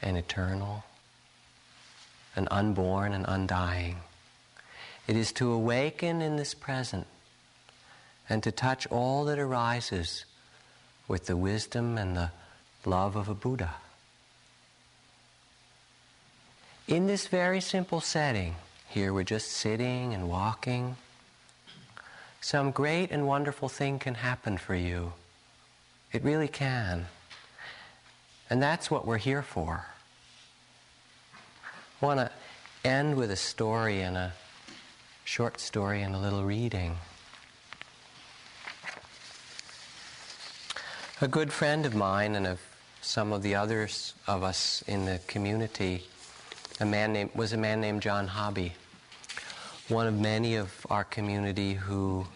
and 0.00 0.16
eternal 0.16 0.84
and 2.36 2.46
unborn 2.50 3.12
and 3.12 3.24
undying. 3.28 3.96
It 5.08 5.16
is 5.16 5.32
to 5.32 5.50
awaken 5.50 6.22
in 6.22 6.36
this 6.36 6.54
present 6.54 7.06
and 8.28 8.42
to 8.44 8.52
touch 8.52 8.86
all 8.88 9.24
that 9.24 9.38
arises 9.38 10.24
with 11.08 11.26
the 11.26 11.36
wisdom 11.36 11.98
and 11.98 12.16
the 12.16 12.30
love 12.84 13.16
of 13.16 13.28
a 13.28 13.34
Buddha. 13.34 13.74
In 16.86 17.06
this 17.06 17.26
very 17.26 17.60
simple 17.60 18.00
setting, 18.00 18.54
here 18.88 19.12
we're 19.12 19.24
just 19.24 19.48
sitting 19.48 20.14
and 20.14 20.28
walking, 20.28 20.96
some 22.48 22.70
great 22.70 23.10
and 23.10 23.26
wonderful 23.26 23.68
thing 23.68 23.98
can 23.98 24.14
happen 24.14 24.56
for 24.56 24.74
you. 24.74 25.12
It 26.14 26.24
really 26.24 26.48
can. 26.48 27.04
And 28.48 28.62
that's 28.62 28.90
what 28.90 29.06
we're 29.06 29.18
here 29.18 29.42
for. 29.42 29.84
I 32.00 32.06
want 32.06 32.20
to 32.20 32.30
end 32.88 33.16
with 33.16 33.30
a 33.30 33.36
story 33.36 34.00
and 34.00 34.16
a 34.16 34.32
short 35.26 35.60
story 35.60 36.00
and 36.00 36.14
a 36.14 36.18
little 36.18 36.42
reading. 36.42 36.96
A 41.20 41.28
good 41.28 41.52
friend 41.52 41.84
of 41.84 41.94
mine 41.94 42.34
and 42.34 42.46
of 42.46 42.62
some 43.02 43.30
of 43.30 43.42
the 43.42 43.56
others 43.56 44.14
of 44.26 44.42
us 44.42 44.82
in 44.86 45.04
the 45.04 45.20
community, 45.26 46.04
a 46.80 46.86
man 46.86 47.12
named, 47.12 47.30
was 47.34 47.52
a 47.52 47.58
man 47.58 47.82
named 47.82 48.00
John 48.00 48.26
Hobby, 48.26 48.72
one 49.88 50.06
of 50.06 50.18
many 50.18 50.56
of 50.56 50.86
our 50.88 51.04
community 51.04 51.74
who 51.74 52.26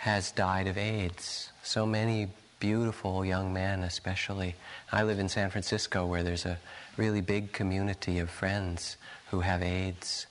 has 0.00 0.32
died 0.32 0.66
of 0.66 0.78
AIDS. 0.78 1.50
So 1.62 1.84
many 1.84 2.28
beautiful 2.58 3.22
young 3.22 3.52
men, 3.52 3.82
especially. 3.82 4.54
I 4.90 5.02
live 5.02 5.18
in 5.18 5.28
San 5.28 5.50
Francisco 5.50 6.06
where 6.06 6.22
there's 6.22 6.46
a 6.46 6.58
really 6.96 7.20
big 7.20 7.52
community 7.52 8.18
of 8.18 8.30
friends 8.30 8.96
who 9.30 9.40
have 9.40 9.62
AIDS. 9.62 10.26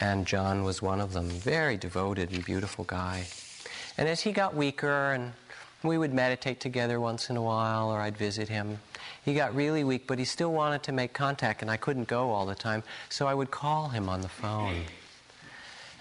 And 0.00 0.24
John 0.24 0.62
was 0.62 0.80
one 0.80 1.00
of 1.00 1.12
them. 1.12 1.28
Very 1.28 1.76
devoted 1.76 2.30
and 2.30 2.44
beautiful 2.44 2.84
guy. 2.84 3.26
And 3.98 4.08
as 4.08 4.20
he 4.20 4.30
got 4.30 4.54
weaker 4.54 5.10
and 5.12 5.32
we 5.82 5.98
would 5.98 6.14
meditate 6.14 6.60
together 6.60 7.00
once 7.00 7.28
in 7.28 7.36
a 7.36 7.42
while, 7.42 7.90
or 7.90 8.00
I'd 8.00 8.16
visit 8.16 8.48
him. 8.48 8.78
He 9.24 9.34
got 9.34 9.52
really 9.52 9.82
weak, 9.82 10.06
but 10.06 10.16
he 10.16 10.24
still 10.24 10.52
wanted 10.52 10.84
to 10.84 10.92
make 10.92 11.12
contact, 11.12 11.60
and 11.60 11.68
I 11.68 11.76
couldn't 11.76 12.06
go 12.06 12.30
all 12.30 12.46
the 12.46 12.54
time, 12.54 12.84
so 13.08 13.26
I 13.26 13.34
would 13.34 13.50
call 13.50 13.88
him 13.88 14.08
on 14.08 14.20
the 14.20 14.28
phone. 14.28 14.84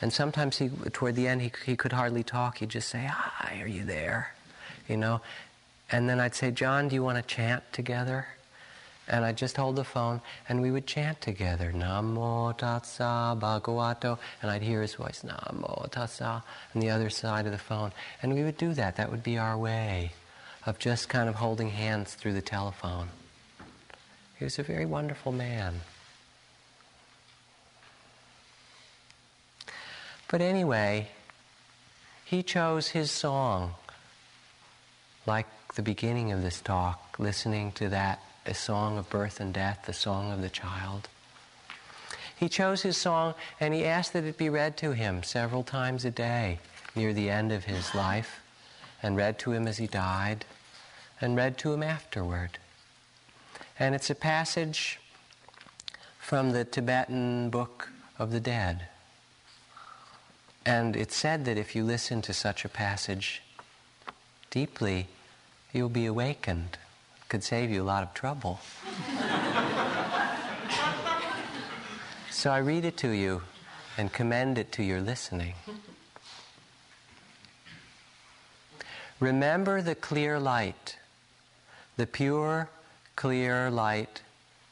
And 0.02 0.12
sometimes 0.12 0.58
he, 0.58 0.70
toward 0.92 1.16
the 1.16 1.28
end, 1.28 1.42
he, 1.42 1.52
he 1.66 1.76
could 1.76 1.94
hardly 1.94 2.24
talk. 2.24 2.58
He'd 2.58 2.70
just 2.70 2.90
say, 2.90 3.08
Hi, 3.10 3.62
are 3.62 3.68
you 3.68 3.84
there? 3.84 4.34
You 4.88 4.98
know? 4.98 5.22
And 5.92 6.10
then 6.10 6.20
I'd 6.20 6.36
say, 6.36 6.52
John, 6.52 6.88
do 6.88 6.96
you 6.96 7.04
want 7.04 7.18
to 7.18 7.36
chant 7.36 7.64
together? 7.72 8.26
And 9.08 9.26
I'd 9.26 9.38
just 9.38 9.58
hold 9.58 9.76
the 9.76 9.84
phone 9.84 10.22
and 10.48 10.62
we 10.62 10.72
would 10.72 10.88
chant 10.88 11.20
together, 11.20 11.74
Namo 11.76 12.58
Tassa 12.58 13.38
Bhagavato, 13.38 14.18
and 14.42 14.50
I'd 14.50 14.62
hear 14.62 14.82
his 14.82 14.94
voice, 14.94 15.24
Namo 15.26 15.90
Tassa, 15.92 16.44
on 16.74 16.82
the 16.82 16.90
other 16.90 17.10
side 17.10 17.46
of 17.46 17.52
the 17.52 17.58
phone. 17.58 17.92
And 18.22 18.34
we 18.34 18.44
would 18.44 18.58
do 18.58 18.74
that. 18.74 18.96
That 18.96 19.12
would 19.12 19.24
be 19.24 19.38
our 19.38 19.58
way 19.58 20.14
of 20.66 20.80
just 20.80 21.10
kind 21.10 21.28
of 21.28 21.36
holding 21.36 21.70
hands 21.70 22.14
through 22.14 22.34
the 22.34 22.42
telephone. 22.42 23.10
He 24.38 24.46
was 24.46 24.58
a 24.60 24.64
very 24.64 24.86
wonderful 24.86 25.32
man. 25.32 25.82
But 30.32 30.40
anyway, 30.40 31.10
he 32.24 32.42
chose 32.42 32.88
his 32.88 33.12
song, 33.12 33.76
like 35.26 35.46
the 35.76 35.82
beginning 35.82 36.32
of 36.32 36.42
this 36.42 36.62
talk, 36.62 37.20
listening 37.20 37.74
to 37.74 37.90
that 37.90 38.22
a 38.46 38.54
song 38.54 38.98
of 38.98 39.10
birth 39.10 39.42
and 39.42 39.54
death, 39.54 39.84
the 39.86 39.94
song 39.94 40.32
of 40.32 40.42
the 40.42 40.50
child. 40.50 41.10
He 42.34 42.48
chose 42.48 42.82
his 42.82 42.96
song 42.96 43.36
and 43.60 43.74
he 43.74 43.84
asked 43.84 44.14
that 44.14 44.24
it 44.24 44.38
be 44.38 44.48
read 44.48 44.78
to 44.78 44.94
him 44.94 45.22
several 45.22 45.64
times 45.64 46.06
a 46.06 46.12
day 46.12 46.60
near 46.96 47.14
the 47.14 47.30
end 47.30 47.52
of 47.52 47.66
his 47.66 47.94
life, 47.94 48.42
and 49.04 49.18
read 49.18 49.38
to 49.40 49.52
him 49.52 49.68
as 49.68 49.78
he 49.78 49.88
died, 49.88 50.46
and 51.20 51.36
read 51.36 51.58
to 51.58 51.74
him 51.74 51.84
afterward. 51.84 52.58
And 53.78 53.94
it's 53.96 54.10
a 54.10 54.16
passage 54.16 55.00
from 56.20 56.52
the 56.52 56.64
Tibetan 56.64 57.50
Book 57.50 57.90
of 58.18 58.32
the 58.32 58.40
Dead. 58.40 58.88
And 60.66 60.96
it's 60.96 61.16
said 61.16 61.46
that 61.46 61.58
if 61.58 61.76
you 61.76 61.84
listen 61.84 62.22
to 62.24 62.34
such 62.34 62.66
a 62.66 62.70
passage 62.70 63.42
deeply, 64.52 65.08
you'll 65.74 65.90
be 65.90 66.06
awakened 66.06 66.78
It 67.18 67.30
could 67.30 67.44
save 67.44 67.72
you 67.72 67.82
a 67.82 67.84
lot 67.84 68.04
of 68.04 68.14
trouble. 68.14 68.60
so 72.30 72.52
I 72.52 72.60
read 72.60 72.86
it 72.86 72.98
to 72.98 73.10
you 73.10 73.42
and 73.98 74.14
commend 74.14 74.58
it 74.58 74.72
to 74.74 74.84
your 74.84 75.02
listening. 75.02 75.56
Remember 79.20 79.82
the 79.82 79.96
clear 79.96 80.40
light, 80.40 80.98
the 81.96 82.08
pure, 82.08 82.70
clear 83.16 83.70
light 83.70 84.22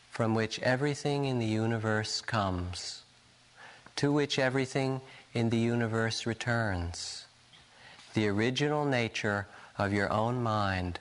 from 0.10 0.34
which 0.34 0.60
everything 0.60 1.26
in 1.26 1.40
the 1.40 1.46
universe 1.46 2.20
comes, 2.20 3.04
to 3.96 4.12
which 4.12 4.40
everything 4.40 5.02
in 5.34 5.50
the 5.50 5.58
universe 5.58 6.26
returns, 6.26 7.26
the 8.14 8.28
original 8.28 8.86
nature 8.86 9.48
of 9.78 9.94
your 9.94 10.12
own 10.12 10.42
mind 10.42 11.00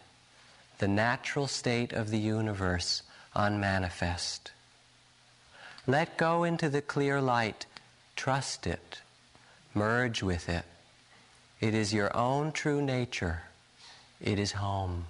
the 0.78 0.88
natural 0.88 1.48
state 1.48 1.92
of 1.92 2.10
the 2.10 2.18
universe 2.18 3.02
unmanifest. 3.34 4.52
Let 5.86 6.16
go 6.16 6.44
into 6.44 6.68
the 6.68 6.82
clear 6.82 7.20
light, 7.20 7.66
trust 8.14 8.66
it, 8.66 9.00
merge 9.74 10.22
with 10.22 10.48
it. 10.48 10.64
It 11.60 11.74
is 11.74 11.92
your 11.92 12.16
own 12.16 12.52
true 12.52 12.80
nature, 12.80 13.42
it 14.20 14.38
is 14.38 14.52
home. 14.52 15.06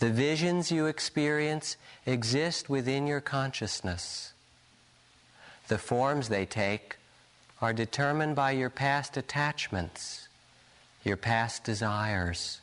The 0.00 0.10
visions 0.10 0.70
you 0.70 0.86
experience 0.86 1.76
exist 2.06 2.68
within 2.68 3.06
your 3.06 3.20
consciousness. 3.20 4.32
The 5.66 5.78
forms 5.78 6.28
they 6.28 6.46
take 6.46 6.97
are 7.60 7.72
determined 7.72 8.36
by 8.36 8.52
your 8.52 8.70
past 8.70 9.16
attachments, 9.16 10.28
your 11.04 11.16
past 11.16 11.64
desires 11.64 12.60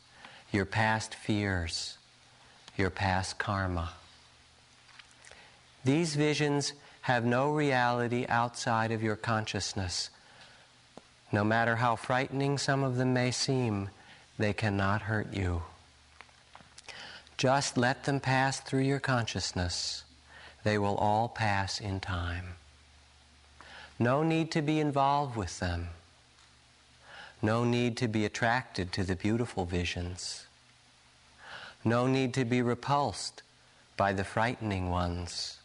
your 0.56 0.66
past 0.66 1.14
fears, 1.14 1.98
your 2.78 2.90
past 2.90 3.38
karma. 3.38 3.92
These 5.84 6.16
visions 6.16 6.74
have 7.02 7.26
no 7.26 7.52
reality 7.52 8.26
outside 8.28 8.92
of 8.92 9.04
your 9.04 9.18
consciousness. 9.18 10.10
No 11.32 11.44
matter 11.44 11.76
how 11.76 11.96
frightening 11.96 12.58
some 12.58 12.84
of 12.84 12.96
them 12.96 13.14
may 13.14 13.32
seem, 13.32 13.90
they 14.40 14.54
cannot 14.54 15.04
hurt 15.04 15.34
you. 15.34 15.64
Just 17.38 17.78
let 17.78 18.06
them 18.06 18.22
pass 18.22 18.60
through 18.62 18.84
your 18.84 19.00
consciousness. 19.00 20.06
They 20.64 20.78
will 20.78 20.96
all 20.96 21.28
pass 21.28 21.82
in 21.82 22.00
time. 22.00 22.56
No 23.98 24.24
need 24.24 24.52
to 24.52 24.62
be 24.62 24.80
involved 24.80 25.38
with 25.38 25.60
them. 25.60 25.90
No 27.42 27.64
need 27.64 27.96
to 27.98 28.08
be 28.08 28.26
attracted 28.26 28.92
to 28.94 29.04
the 29.04 29.16
beautiful 29.16 29.66
visions. 29.66 30.48
No 31.84 32.08
need 32.08 32.34
to 32.34 32.44
be 32.44 32.62
repulsed 32.62 33.42
by 33.96 34.12
the 34.12 34.24
frightening 34.24 34.90
ones. 34.90 35.60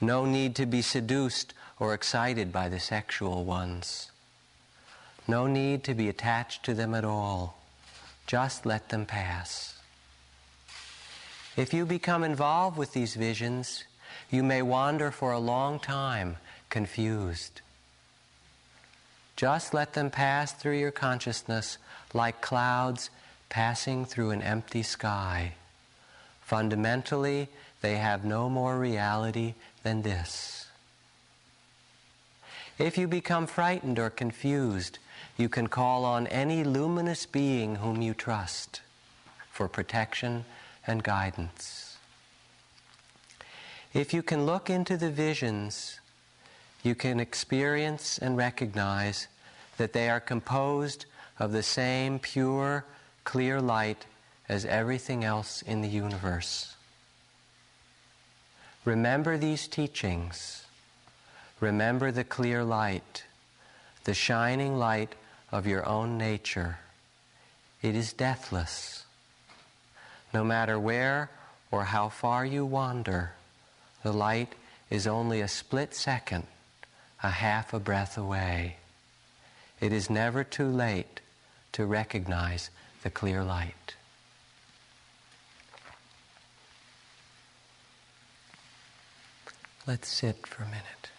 No 0.00 0.24
need 0.24 0.54
to 0.56 0.64
be 0.64 0.80
seduced 0.80 1.52
or 1.78 1.92
excited 1.92 2.52
by 2.52 2.68
the 2.68 2.80
sexual 2.80 3.44
ones. 3.44 4.10
No 5.28 5.46
need 5.46 5.84
to 5.84 5.94
be 5.94 6.08
attached 6.08 6.64
to 6.64 6.74
them 6.74 6.94
at 6.94 7.04
all. 7.04 7.58
Just 8.26 8.64
let 8.64 8.88
them 8.88 9.04
pass. 9.04 9.78
If 11.56 11.74
you 11.74 11.84
become 11.84 12.22
involved 12.24 12.78
with 12.78 12.92
these 12.92 13.14
visions, 13.14 13.84
you 14.30 14.42
may 14.42 14.62
wander 14.62 15.10
for 15.10 15.32
a 15.32 15.38
long 15.38 15.78
time 15.78 16.36
confused. 16.76 17.62
Just 19.34 19.72
let 19.72 19.94
them 19.94 20.10
pass 20.10 20.52
through 20.52 20.78
your 20.78 20.90
consciousness 20.90 21.78
like 22.12 22.42
clouds 22.42 23.08
passing 23.48 24.04
through 24.04 24.30
an 24.32 24.42
empty 24.42 24.82
sky. 24.82 25.54
Fundamentally, 26.42 27.48
they 27.80 27.96
have 27.96 28.26
no 28.26 28.50
more 28.50 28.78
reality 28.78 29.54
than 29.84 30.02
this. 30.02 30.66
If 32.78 32.98
you 32.98 33.08
become 33.08 33.46
frightened 33.46 33.98
or 33.98 34.10
confused, 34.10 34.98
you 35.38 35.48
can 35.48 35.68
call 35.68 36.04
on 36.04 36.26
any 36.26 36.62
luminous 36.62 37.24
being 37.24 37.76
whom 37.76 38.02
you 38.02 38.12
trust 38.12 38.82
for 39.50 39.66
protection 39.66 40.44
and 40.86 41.02
guidance. 41.02 41.96
If 43.94 44.12
you 44.12 44.22
can 44.22 44.44
look 44.44 44.68
into 44.68 44.98
the 44.98 45.10
visions, 45.10 46.00
you 46.82 46.94
can 46.94 47.20
experience 47.20 48.18
and 48.18 48.36
recognize 48.36 49.28
that 49.76 49.92
they 49.92 50.08
are 50.08 50.20
composed 50.20 51.06
of 51.38 51.52
the 51.52 51.62
same 51.62 52.18
pure, 52.18 52.84
clear 53.24 53.60
light 53.60 54.06
as 54.48 54.64
everything 54.64 55.24
else 55.24 55.62
in 55.62 55.82
the 55.82 55.88
universe. 55.88 56.76
Remember 58.84 59.36
these 59.36 59.66
teachings. 59.66 60.64
Remember 61.60 62.12
the 62.12 62.24
clear 62.24 62.62
light, 62.62 63.24
the 64.04 64.14
shining 64.14 64.78
light 64.78 65.14
of 65.50 65.66
your 65.66 65.86
own 65.86 66.16
nature. 66.16 66.78
It 67.82 67.96
is 67.96 68.12
deathless. 68.12 69.04
No 70.32 70.44
matter 70.44 70.78
where 70.78 71.30
or 71.70 71.84
how 71.84 72.08
far 72.08 72.44
you 72.44 72.64
wander, 72.64 73.32
the 74.02 74.12
light 74.12 74.54
is 74.90 75.06
only 75.06 75.40
a 75.40 75.48
split 75.48 75.94
second, 75.94 76.46
a 77.22 77.30
half 77.30 77.72
a 77.72 77.80
breath 77.80 78.18
away. 78.18 78.76
It 79.80 79.92
is 79.92 80.08
never 80.08 80.44
too 80.44 80.68
late 80.68 81.20
to 81.72 81.84
recognize 81.84 82.70
the 83.02 83.10
clear 83.10 83.44
light. 83.44 83.94
Let's 89.86 90.08
sit 90.08 90.46
for 90.46 90.64
a 90.64 90.66
minute. 90.66 91.10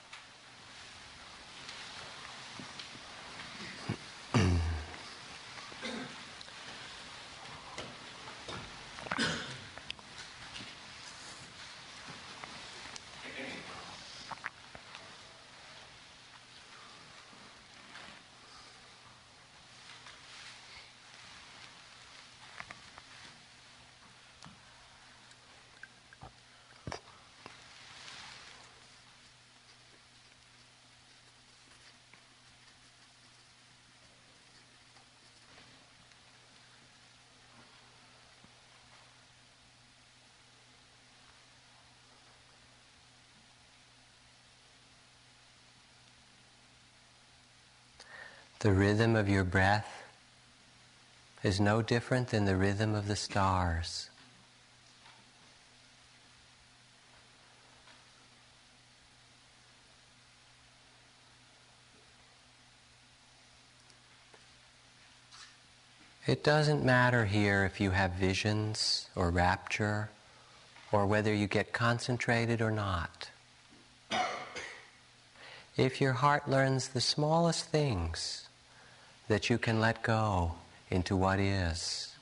The 48.60 48.74
rhythm 48.74 49.16
of 49.16 49.30
your 49.30 49.44
breath 49.44 50.04
is 51.44 51.60
no 51.60 51.84
different 51.84 52.30
than 52.30 52.46
the 52.46 52.56
rhythm 52.56 52.96
of 52.96 53.08
the 53.08 53.16
stars. 53.16 54.10
It 66.26 66.44
doesn't 66.44 66.84
matter 66.84 67.26
here 67.26 67.64
if 67.64 67.80
you 67.80 67.92
have 67.92 68.12
visions 68.14 69.08
or 69.16 69.30
rapture 69.30 70.10
or 70.92 71.06
whether 71.06 71.34
you 71.34 71.48
get 71.48 71.72
concentrated 71.72 72.62
or 72.62 72.72
not. 72.72 73.30
If 75.78 76.02
your 76.02 76.14
heart 76.14 76.50
learns 76.50 76.90
the 76.90 77.02
smallest 77.02 77.66
things, 77.66 78.47
that 79.28 79.50
you 79.50 79.58
can 79.58 79.80
let 79.80 80.04
go 80.04 80.54
into 80.90 81.16
what 81.16 81.40
is. 81.40 82.16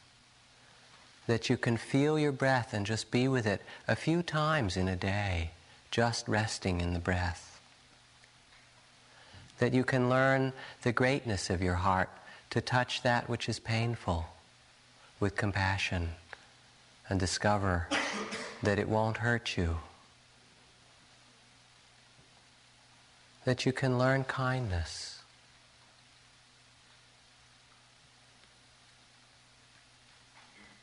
That 1.28 1.50
you 1.50 1.58
can 1.58 1.78
feel 1.78 2.20
your 2.20 2.32
breath 2.32 2.74
and 2.74 2.86
just 2.86 3.12
be 3.12 3.28
with 3.28 3.46
it 3.46 3.62
a 3.88 3.96
few 3.96 4.22
times 4.24 4.78
in 4.78 4.88
a 4.88 4.96
day, 4.96 5.52
just 5.92 6.28
resting 6.28 6.82
in 6.82 6.94
the 6.94 7.00
breath. 7.00 7.60
That 9.60 9.74
you 9.74 9.84
can 9.84 10.10
learn 10.10 10.54
the 10.82 10.92
greatness 10.92 11.50
of 11.50 11.62
your 11.62 11.76
heart 11.76 12.10
to 12.50 12.62
touch 12.62 13.02
that 13.04 13.30
which 13.30 13.50
is 13.50 13.60
painful 13.60 14.26
with 15.20 15.36
compassion 15.36 16.10
and 17.10 17.20
discover 17.20 17.88
that 18.62 18.80
it 18.80 18.90
won't 18.90 19.18
hurt 19.18 19.58
you. 19.58 19.78
That 23.46 23.66
you 23.66 23.72
can 23.72 23.98
learn 23.98 24.24
kindness 24.24 25.15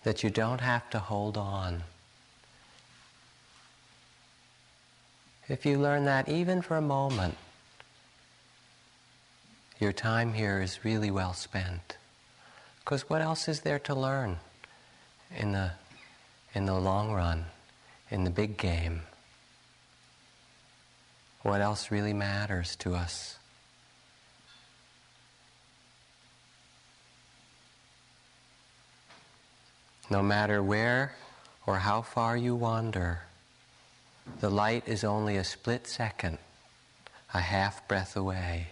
that 0.05 0.23
you 0.23 0.31
don't 0.31 0.61
have 0.61 0.89
to 0.91 0.99
hold 0.99 1.37
on. 1.37 1.85
If 5.49 5.67
you 5.67 5.79
learn 5.79 6.05
that 6.07 6.29
even 6.29 6.63
for 6.63 6.77
a 6.77 6.83
moment, 6.83 7.37
your 9.81 9.93
time 9.93 10.33
here 10.33 10.61
is 10.61 10.85
really 10.85 11.11
well 11.11 11.35
spent. 11.35 11.97
Because 12.79 13.09
what 13.09 13.21
else 13.21 13.49
is 13.49 13.61
there 13.61 13.79
to 13.81 13.95
learn 13.95 14.39
in 15.37 15.53
the, 15.53 15.73
in 16.55 16.67
the 16.67 16.75
long 16.75 17.13
run, 17.13 17.47
in 18.11 18.25
the 18.25 18.31
big 18.31 18.57
game? 18.57 19.03
What 21.43 21.61
else 21.61 21.91
really 21.91 22.13
matters 22.13 22.77
to 22.77 22.95
us? 22.95 23.37
No 30.13 30.23
matter 30.23 30.63
where 30.63 31.15
or 31.67 31.79
how 31.79 32.03
far 32.03 32.37
you 32.37 32.55
wander, 32.55 33.23
the 34.41 34.51
light 34.51 34.87
is 34.87 35.05
only 35.05 35.39
a 35.39 35.43
split 35.43 35.87
second, 35.87 36.37
a 37.33 37.41
half 37.41 37.89
breath 37.89 38.15
away. 38.15 38.72